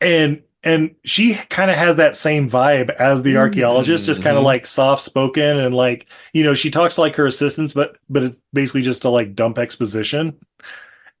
[0.00, 3.38] And and she kind of has that same vibe as the mm-hmm.
[3.40, 7.16] archaeologist, just kind of like soft spoken and like you know she talks to like
[7.16, 10.38] her assistants, but but it's basically just to like dump exposition.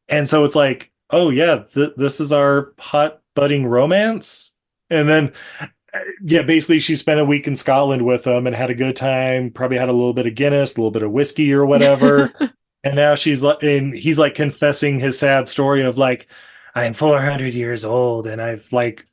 [0.08, 4.54] And so it's like, oh yeah, th- this is our hot budding romance.
[4.90, 5.32] And then
[5.94, 8.96] uh, yeah, basically she spent a week in Scotland with him and had a good
[8.96, 9.50] time.
[9.50, 12.32] Probably had a little bit of Guinness, a little bit of whiskey or whatever.
[12.84, 16.28] and now she's like, and he's like confessing his sad story of like,
[16.74, 19.06] I'm 400 years old and I've like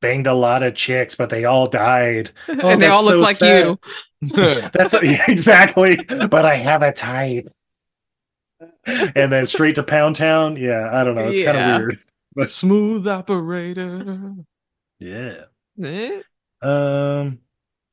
[0.00, 2.30] banged a lot of chicks, but they all died.
[2.48, 3.78] Oh, and they all look so like sad." you.
[4.72, 5.96] That's exactly.
[5.96, 7.48] But I have a type.
[8.86, 10.56] And then straight to Pound Town.
[10.56, 11.28] Yeah, I don't know.
[11.28, 11.98] It's kind of weird.
[12.36, 14.34] But Smooth operator.
[14.98, 15.42] yeah.
[15.80, 16.20] Eh?
[16.60, 17.38] Um.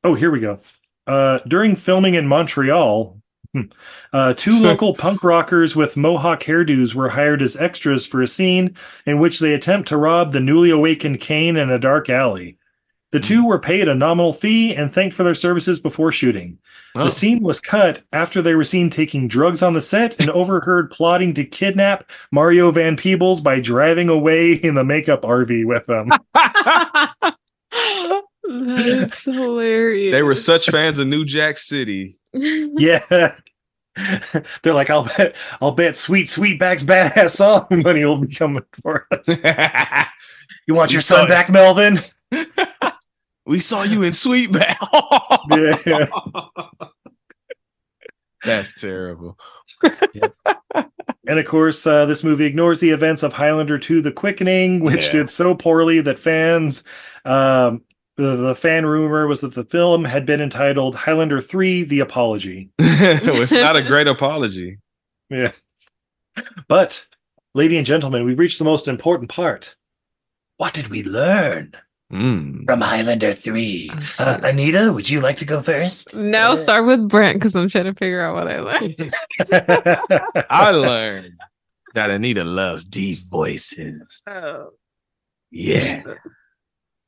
[0.04, 0.60] Oh, here we go.
[1.06, 3.22] Uh, during filming in Montreal,
[3.54, 3.62] hmm,
[4.14, 8.76] uh, two local punk rockers with mohawk hairdos were hired as extras for a scene
[9.06, 12.58] in which they attempt to rob the newly awakened Kane in a dark alley.
[13.12, 16.58] The two were paid a nominal fee and thanked for their services before shooting.
[16.96, 17.06] Oh.
[17.06, 20.92] The scene was cut after they were seen taking drugs on the set and overheard
[20.92, 26.10] plotting to kidnap Mario Van Peebles by driving away in the makeup RV with them.
[28.44, 30.12] That's hilarious.
[30.14, 32.18] They were such fans of New Jack City.
[32.34, 33.36] yeah.
[34.64, 38.64] They're like, I'll bet, I'll bet Sweet sweet Sweetback's badass song money will be coming
[38.82, 39.28] for us.
[40.66, 41.30] You want We your son it.
[41.30, 42.00] back, Melvin?
[43.46, 44.78] We saw you in Sweetback.
[45.86, 46.08] yeah.
[48.44, 49.38] That's terrible.
[51.28, 55.06] And of course, uh, this movie ignores the events of Highlander 2 The Quickening, which
[55.06, 55.12] Yeah.
[55.12, 56.84] did so poorly that fans,
[57.26, 57.84] um,
[58.18, 62.72] the, the fan rumor was that the film had been entitled Highlander 3 The Apology.
[62.80, 64.80] it's not a great apology.
[65.30, 65.52] Yeah.
[66.68, 67.06] But,
[67.54, 69.76] ladies and gentlemen, we've reached the most important part.
[70.58, 71.74] What did we learn
[72.12, 72.66] Mm.
[72.66, 73.92] from Highlander 3?
[74.20, 76.16] Uh, Anita, would you like to go first?
[76.16, 79.16] No, start with Brent because I'm trying to figure out what I learned.
[80.50, 81.34] I learned
[81.94, 84.22] that Anita loves deep voices.
[84.28, 84.70] Oh.
[85.52, 86.04] Yeah.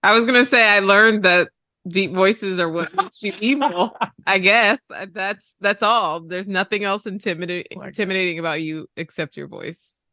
[0.02, 1.50] I was gonna say I learned that
[1.88, 3.98] deep voices are what makes you evil.
[4.28, 4.80] I guess
[5.12, 6.20] that's that's all.
[6.20, 10.04] There's nothing else intimidating intimidating about you except your voice.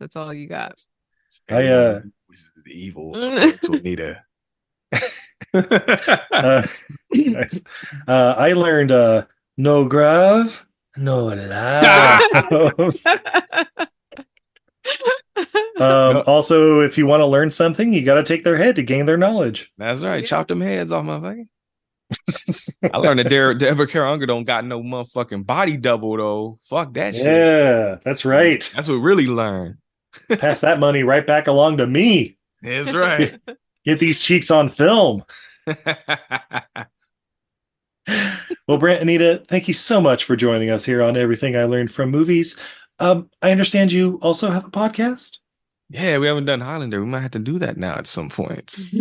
[0.00, 0.84] That's all you got.
[1.48, 2.00] I, uh,
[2.66, 4.22] evil to Anita.
[6.32, 6.66] uh,
[7.12, 7.62] nice.
[8.06, 9.26] uh, I learned uh,
[9.56, 10.66] no grave,
[10.96, 12.96] no love.
[15.80, 18.82] um, also, if you want to learn something, you got to take their head to
[18.82, 19.72] gain their knowledge.
[19.78, 20.24] That's right.
[20.24, 21.46] Chop them heads off, motherfucker.
[22.92, 26.58] I learned that Der- Deborah Kara don't got no motherfucking body double though.
[26.62, 27.24] Fuck that shit.
[27.24, 28.68] Yeah, that's right.
[28.74, 29.76] That's what we really learned.
[30.38, 32.36] Pass that money right back along to me.
[32.62, 33.40] That's right.
[33.84, 35.24] Get these cheeks on film.
[38.66, 41.90] Well, Brent, Anita, thank you so much for joining us here on Everything I Learned
[41.92, 42.56] from Movies.
[43.00, 45.38] Um, I understand you also have a podcast.
[45.88, 47.00] yeah, we haven't done Highlander.
[47.00, 48.88] We might have to do that now at some points.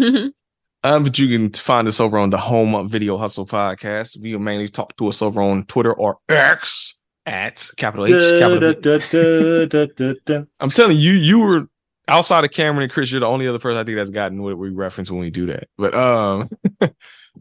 [0.82, 4.18] Um, but you can find us over on the Home Video Hustle podcast.
[4.22, 6.96] We mainly talk to us over on Twitter or X
[7.30, 8.40] at capital H.
[8.40, 8.74] Capital.
[8.74, 10.44] Da, da, da.
[10.60, 11.68] I'm telling you, you were
[12.08, 13.12] outside of Cameron and Chris.
[13.12, 15.46] You're the only other person I think that's gotten what we reference when we do
[15.46, 15.70] that.
[15.78, 16.50] But um,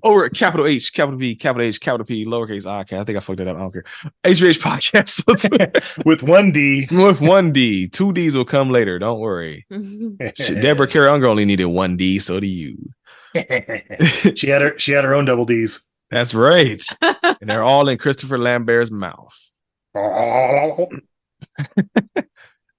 [0.03, 2.81] over at capital H, capital B, capital H, capital P, lowercase i.
[2.81, 3.57] Okay, I think I fucked that up.
[3.57, 3.85] I don't care.
[4.25, 6.87] HVH podcast with one D.
[6.91, 8.99] With one D, two D's will come later.
[8.99, 9.67] Don't worry.
[10.61, 12.77] Deborah Kara Unger only needed one D, so do you.
[14.35, 15.83] she had her she had her own double D's.
[16.11, 16.83] That's right.
[17.23, 19.48] and they're all in Christopher Lambert's mouth.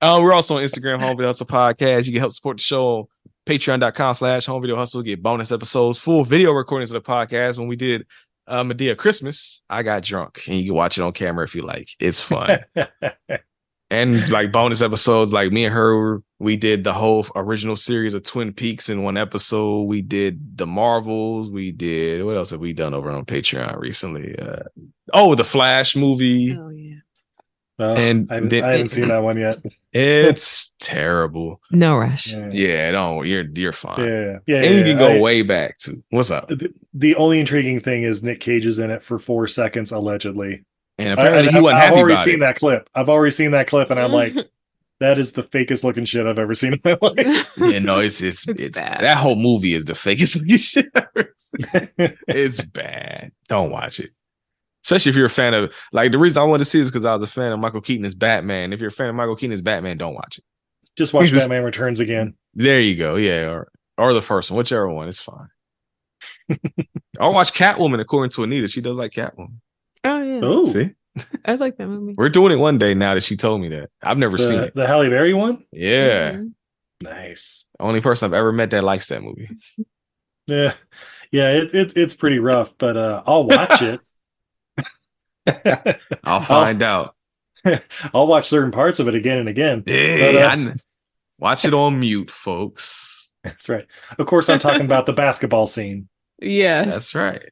[0.02, 2.06] Uh, we're also on Instagram, Home Video Hustle Podcast.
[2.06, 3.06] You can help support the show on
[3.46, 7.58] patreon.com slash home video hustle, get bonus episodes, full video recordings of the podcast.
[7.58, 8.06] When we did
[8.48, 11.64] uh, Madea Christmas, I got drunk and you can watch it on camera if you
[11.64, 11.90] like.
[12.00, 12.60] It's fun.
[13.90, 18.24] and like bonus episodes, like me and her, we did the whole original series of
[18.24, 19.84] Twin Peaks in one episode.
[19.84, 21.50] We did the Marvels.
[21.50, 24.38] We did what else have we done over on Patreon recently?
[24.38, 24.64] Uh,
[25.14, 26.58] oh, the Flash movie.
[27.80, 29.57] Well, And I, haven't- then- I haven't seen that one yet.
[29.93, 31.61] It's terrible.
[31.72, 32.27] No rush.
[32.31, 33.99] Yeah, no, you're you're fine.
[34.06, 34.57] Yeah, yeah.
[34.61, 36.47] and you yeah, can go I- way back to what's up.
[36.49, 40.65] The, the only intriguing thing is Nick Cage is in it for four seconds allegedly.
[40.97, 42.39] And apparently I, he wasn't I've happy already about seen it.
[42.41, 42.89] that clip.
[42.93, 44.35] I've already seen that clip, and I'm like,
[44.99, 47.53] that is the fakest looking shit I've ever seen in my life.
[47.57, 48.99] Yeah, no, it's it's it's, bad.
[49.01, 50.85] that whole movie is the fakest fucking shit.
[50.93, 51.89] Ever seen.
[52.27, 53.31] it's bad.
[53.47, 54.11] Don't watch it.
[54.85, 57.06] Especially if you're a fan of like the reason I wanted to see is because
[57.06, 58.72] I was a fan of Michael Keaton as Batman.
[58.73, 60.43] If you're a fan of Michael Keaton as Batman, don't watch it.
[60.97, 62.34] Just watch Just- Batman Returns again.
[62.53, 63.15] There you go.
[63.15, 65.47] Yeah, or or the first one, whichever one is fine.
[67.19, 68.68] I'll watch Catwoman according to Anita.
[68.68, 69.60] She does like Catwoman.
[70.03, 70.39] Oh yeah.
[70.43, 70.91] Oh, See,
[71.45, 72.15] I like that movie.
[72.18, 73.89] we're doing it one day now that she told me that.
[74.01, 74.76] I've never seen the, it.
[74.76, 75.64] the Halle Berry one.
[75.72, 76.53] Yeah, Mhm.
[77.01, 77.65] Nice.
[77.80, 79.49] only person I've ever met that likes that movie.
[80.47, 80.73] Yeah,
[81.31, 81.51] yeah.
[81.51, 84.01] It, it it's pretty rough, but uh, I'll watch it.
[86.24, 87.16] I'll find out.
[88.14, 89.82] I'll watch certain parts of it again and again.
[89.82, 90.74] But, uh,
[91.40, 93.36] watch it on mute, folks.
[93.44, 93.86] that's right.
[94.18, 96.08] Of course, I'm talking about the basketball scene.
[96.42, 96.88] Yes.
[96.88, 97.50] That's right.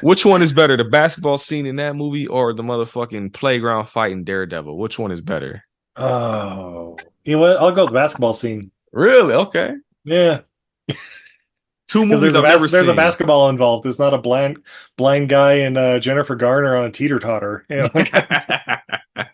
[0.00, 4.12] Which one is better, the basketball scene in that movie or the motherfucking playground fight
[4.12, 4.76] in Daredevil?
[4.76, 5.64] Which one is better?
[5.96, 7.56] Oh, you know what?
[7.56, 8.70] I'll go with the basketball scene.
[8.92, 9.34] Really?
[9.34, 9.74] Okay.
[10.04, 10.42] Yeah,
[11.88, 12.92] Two movies there's, a, I've bas- never there's seen.
[12.92, 13.84] a basketball involved.
[13.84, 14.62] There's not a blind
[14.96, 17.64] blind guy and uh, Jennifer Garner on a teeter totter.
[17.70, 18.12] You know, like-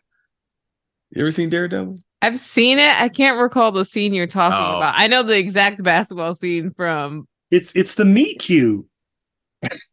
[1.11, 1.99] you ever seen Daredevil?
[2.23, 3.01] I've seen it.
[3.01, 4.77] I can't recall the scene you're talking Oh.
[4.79, 4.95] about.
[4.97, 7.27] I know the exact basketball scene from.
[7.51, 8.87] it's it's the meet cute.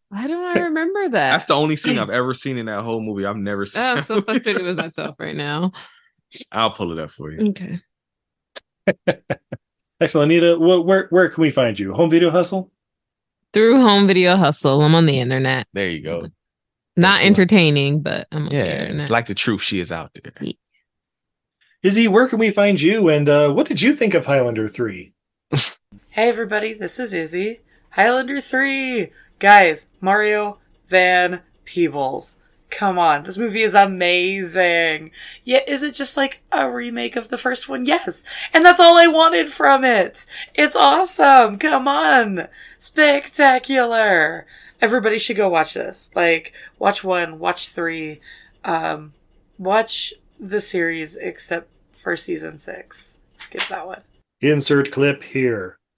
[0.09, 1.31] Why don't I remember that?
[1.31, 3.25] That's the only scene I've ever seen in that whole movie.
[3.25, 3.81] I've never seen.
[3.81, 5.71] I'm so frustrated with myself right now.
[6.51, 7.49] I'll pull it up for you.
[7.49, 7.79] Okay.
[10.01, 10.55] Excellent, Anita.
[10.55, 11.93] Wh- where where can we find you?
[11.93, 12.71] Home Video Hustle.
[13.53, 14.81] Through Home Video Hustle.
[14.81, 15.67] I'm on the internet.
[15.73, 16.27] There you go.
[16.97, 17.25] Not Excellent.
[17.39, 19.01] entertaining, but I'm on the Yeah, internet.
[19.03, 19.61] it's like the truth.
[19.61, 20.33] She is out there.
[21.83, 23.09] Izzy, where can we find you?
[23.09, 25.13] And uh, what did you think of Highlander three?
[26.13, 27.61] Hey everybody, this is Izzy.
[27.91, 29.11] Highlander 3!
[29.39, 30.57] Guys, Mario
[30.89, 32.35] Van Peebles.
[32.71, 35.11] Come on, this movie is amazing.
[35.43, 37.85] Yeah, is it just like a remake of the first one?
[37.85, 38.23] Yes.
[38.53, 40.25] And that's all I wanted from it.
[40.55, 41.59] It's awesome.
[41.59, 42.47] Come on.
[42.77, 44.47] Spectacular.
[44.81, 46.09] Everybody should go watch this.
[46.15, 48.21] Like, watch one, watch three,
[48.63, 49.13] um,
[49.59, 51.67] watch the series except
[52.01, 53.17] for season six.
[53.35, 54.01] Skip that one.
[54.39, 55.77] Insert clip here.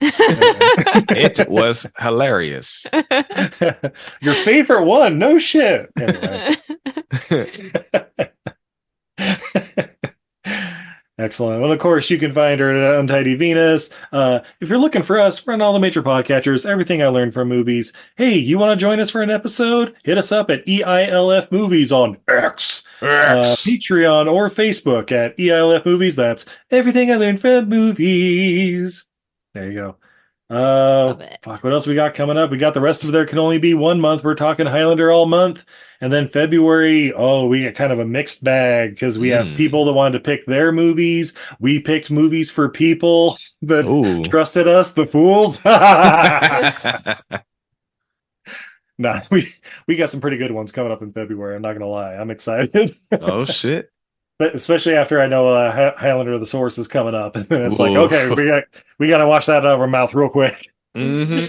[1.16, 2.86] It was hilarious.
[4.20, 5.18] Your favorite one?
[5.18, 5.90] No shit.
[5.98, 6.56] Anyway.
[11.16, 11.60] Excellent.
[11.62, 13.88] Well, of course, you can find her at Untidy Venus.
[14.10, 16.66] Uh, if you're looking for us, we're on all the major podcatchers.
[16.66, 17.92] Everything I learned from movies.
[18.16, 19.94] Hey, you want to join us for an episode?
[20.02, 26.16] Hit us up at EILF Movies on X, Uh, Patreon, or Facebook at EILF Movies.
[26.16, 29.04] That's everything I learned from movies.
[29.54, 29.96] There you go.
[30.50, 32.50] Uh, fuck, what else we got coming up?
[32.50, 34.22] We got the rest of there can only be one month.
[34.22, 35.64] We're talking Highlander all month,
[36.02, 37.12] and then February.
[37.14, 39.56] Oh, we get kind of a mixed bag because we have Hmm.
[39.56, 41.34] people that wanted to pick their movies.
[41.60, 44.22] We picked movies for people that Ooh.
[44.24, 45.64] trusted us, the fools.
[45.64, 47.16] nah,
[49.30, 49.48] we
[49.88, 51.56] we got some pretty good ones coming up in February.
[51.56, 52.94] I'm not gonna lie, I'm excited.
[53.12, 53.90] oh shit.
[54.38, 57.62] But especially after I know uh, Highlander of the Source is coming up, and then
[57.62, 58.64] it's like, okay, we got
[58.98, 60.68] we got to watch that out of our mouth real quick.
[60.94, 61.46] hmm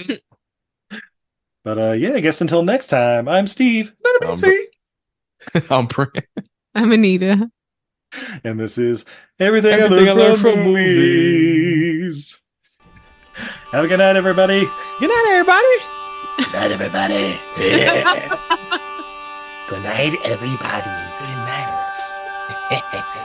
[1.64, 5.88] But uh, yeah, I guess until next time, I'm Steve, not a Um, BC, I'm
[5.88, 6.12] praying.
[6.76, 7.50] I'm Anita.
[8.44, 9.06] and this is
[9.40, 12.42] everything, Everything I learned, from, movies.
[13.72, 14.62] Have a good night, everybody.
[15.00, 15.78] Good night, everybody.
[16.38, 17.40] Good night, everybody.
[19.68, 20.90] Good night, everybody.
[21.20, 22.22] Good night.
[22.72, 23.25] えへへ。